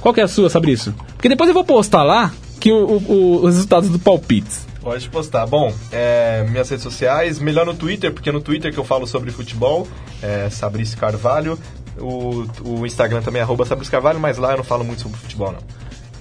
Qual 0.00 0.12
que 0.12 0.20
é 0.20 0.24
a 0.24 0.28
sua, 0.28 0.50
Sabrício? 0.50 0.94
Porque 1.16 1.28
depois 1.28 1.48
eu 1.48 1.54
vou 1.54 1.64
postar 1.64 2.02
lá 2.02 2.32
que 2.60 2.70
o- 2.72 3.02
o- 3.08 3.36
os 3.44 3.54
resultados 3.54 3.88
do 3.88 3.98
palpites. 3.98 4.66
Pode 4.80 5.08
postar. 5.08 5.46
Bom, 5.46 5.72
é, 5.90 6.44
minhas 6.50 6.68
redes 6.68 6.82
sociais, 6.82 7.38
melhor 7.38 7.64
no 7.64 7.72
Twitter, 7.74 8.12
porque 8.12 8.28
é 8.28 8.32
no 8.32 8.40
Twitter 8.42 8.70
que 8.72 8.78
eu 8.78 8.84
falo 8.84 9.06
sobre 9.06 9.30
futebol, 9.30 9.88
é 10.22 10.50
Sabrice 10.50 10.94
Carvalho. 10.96 11.58
O, 11.98 12.44
o 12.62 12.84
Instagram 12.86 13.22
também 13.22 13.40
é 13.40 13.42
arroba 13.42 13.64
Carvalho, 13.90 14.20
mas 14.20 14.36
lá 14.36 14.50
eu 14.52 14.56
não 14.58 14.64
falo 14.64 14.84
muito 14.84 15.00
sobre 15.00 15.16
futebol, 15.18 15.52
não. 15.52 15.58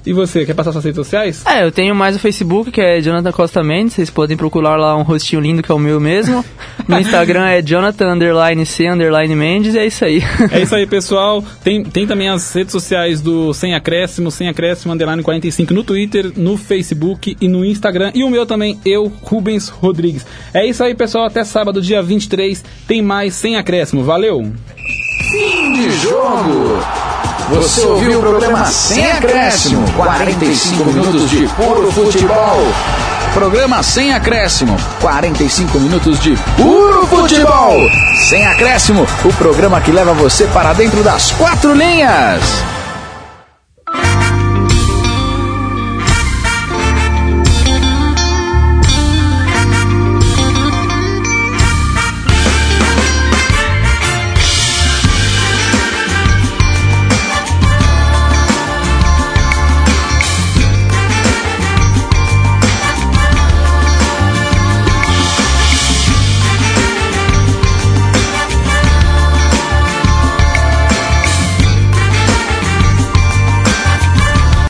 E 0.06 0.12
você, 0.12 0.45
quer 0.45 0.54
passar 0.54 0.72
suas 0.72 0.84
redes 0.84 0.97
sociais? 0.97 1.43
É, 1.45 1.64
eu 1.64 1.72
tenho 1.72 1.95
mais 1.95 2.16
o 2.16 2.20
Facebook, 2.20 2.72
que 2.72 2.82
é 2.82 2.99
Jonathan 2.99 3.32
Costa 3.32 3.64
Mendes. 3.64 3.93
Vocês 3.93 4.10
podem 4.10 4.36
procurar 4.36 4.76
lá 4.76 4.97
um 4.97 5.01
rostinho 5.01 5.41
lindo 5.41 5.64
que 5.64 5.72
é 5.72 5.76
o 5.76 5.80
meu 5.80 5.99
mesmo. 5.99 6.43
No 6.86 6.99
Instagram 6.99 7.45
é 7.45 7.62
Jonathan 7.62 8.14
underline 8.14 8.66
C 8.66 8.89
underline 8.89 9.34
Mendes. 9.34 9.74
E 9.74 9.80
é 9.80 9.86
isso 9.86 10.04
aí. 10.04 10.22
É 10.51 10.62
isso 10.62 10.76
aí, 10.76 10.86
pessoal. 10.86 11.41
Tem, 11.64 11.82
tem 11.82 12.06
também 12.06 12.28
as 12.28 12.54
redes 12.54 12.74
sociais 12.74 13.22
do 13.22 13.54
Sem 13.54 13.74
Acréscimo, 13.74 14.30
Sem 14.30 14.49
Acréscimo, 14.49 14.93
Underline 14.93 15.24
45 15.24 15.74
no 15.74 15.84
Twitter, 15.84 16.34
no 16.36 16.58
Facebook 16.58 17.38
e 17.39 17.47
no 17.47 17.64
Instagram. 17.64 18.12
E 18.14 18.24
o 18.24 18.30
meu 18.30 18.45
também, 18.45 18.78
eu, 18.86 19.10
Rubens 19.22 19.70
Rodrigues. 19.70 20.26
É 20.54 20.66
isso 20.66 20.84
aí, 20.84 20.93
pessoal. 20.93 21.26
Até 21.26 21.45
sábado, 21.45 21.82
dia 21.82 22.01
23, 22.01 22.62
tem 22.86 23.01
mais 23.01 23.34
Sem 23.34 23.56
Acréscimo. 23.56 24.04
Valeu! 24.04 24.51
Fim 25.20 25.74
de 25.74 25.91
jogo. 25.91 26.80
Você 27.49 27.82
ouviu 27.82 28.20
o 28.20 28.22
programa 28.22 28.66
Sem 28.66 29.11
Acréscimo. 29.11 29.86
45 29.93 30.86
minutos 30.86 31.30
de 31.30 31.47
puro 31.49 31.91
futebol. 31.91 32.61
Programa 33.34 33.84
Sem 33.84 34.14
Acréscimo. 34.14 34.78
45 35.01 35.80
minutos 35.80 36.20
de 36.20 36.38
puro 36.55 37.05
futebol. 37.07 37.78
Sem 38.30 38.45
Acréscimo, 38.45 39.05
o 39.24 39.34
programa 39.34 39.82
que 39.82 39.91
leva 39.91 40.14
você 40.14 40.45
para 40.47 40.74
dentro 40.74 41.03
das 41.03 41.32
quatro 41.32 41.74
linhas. 41.74 42.41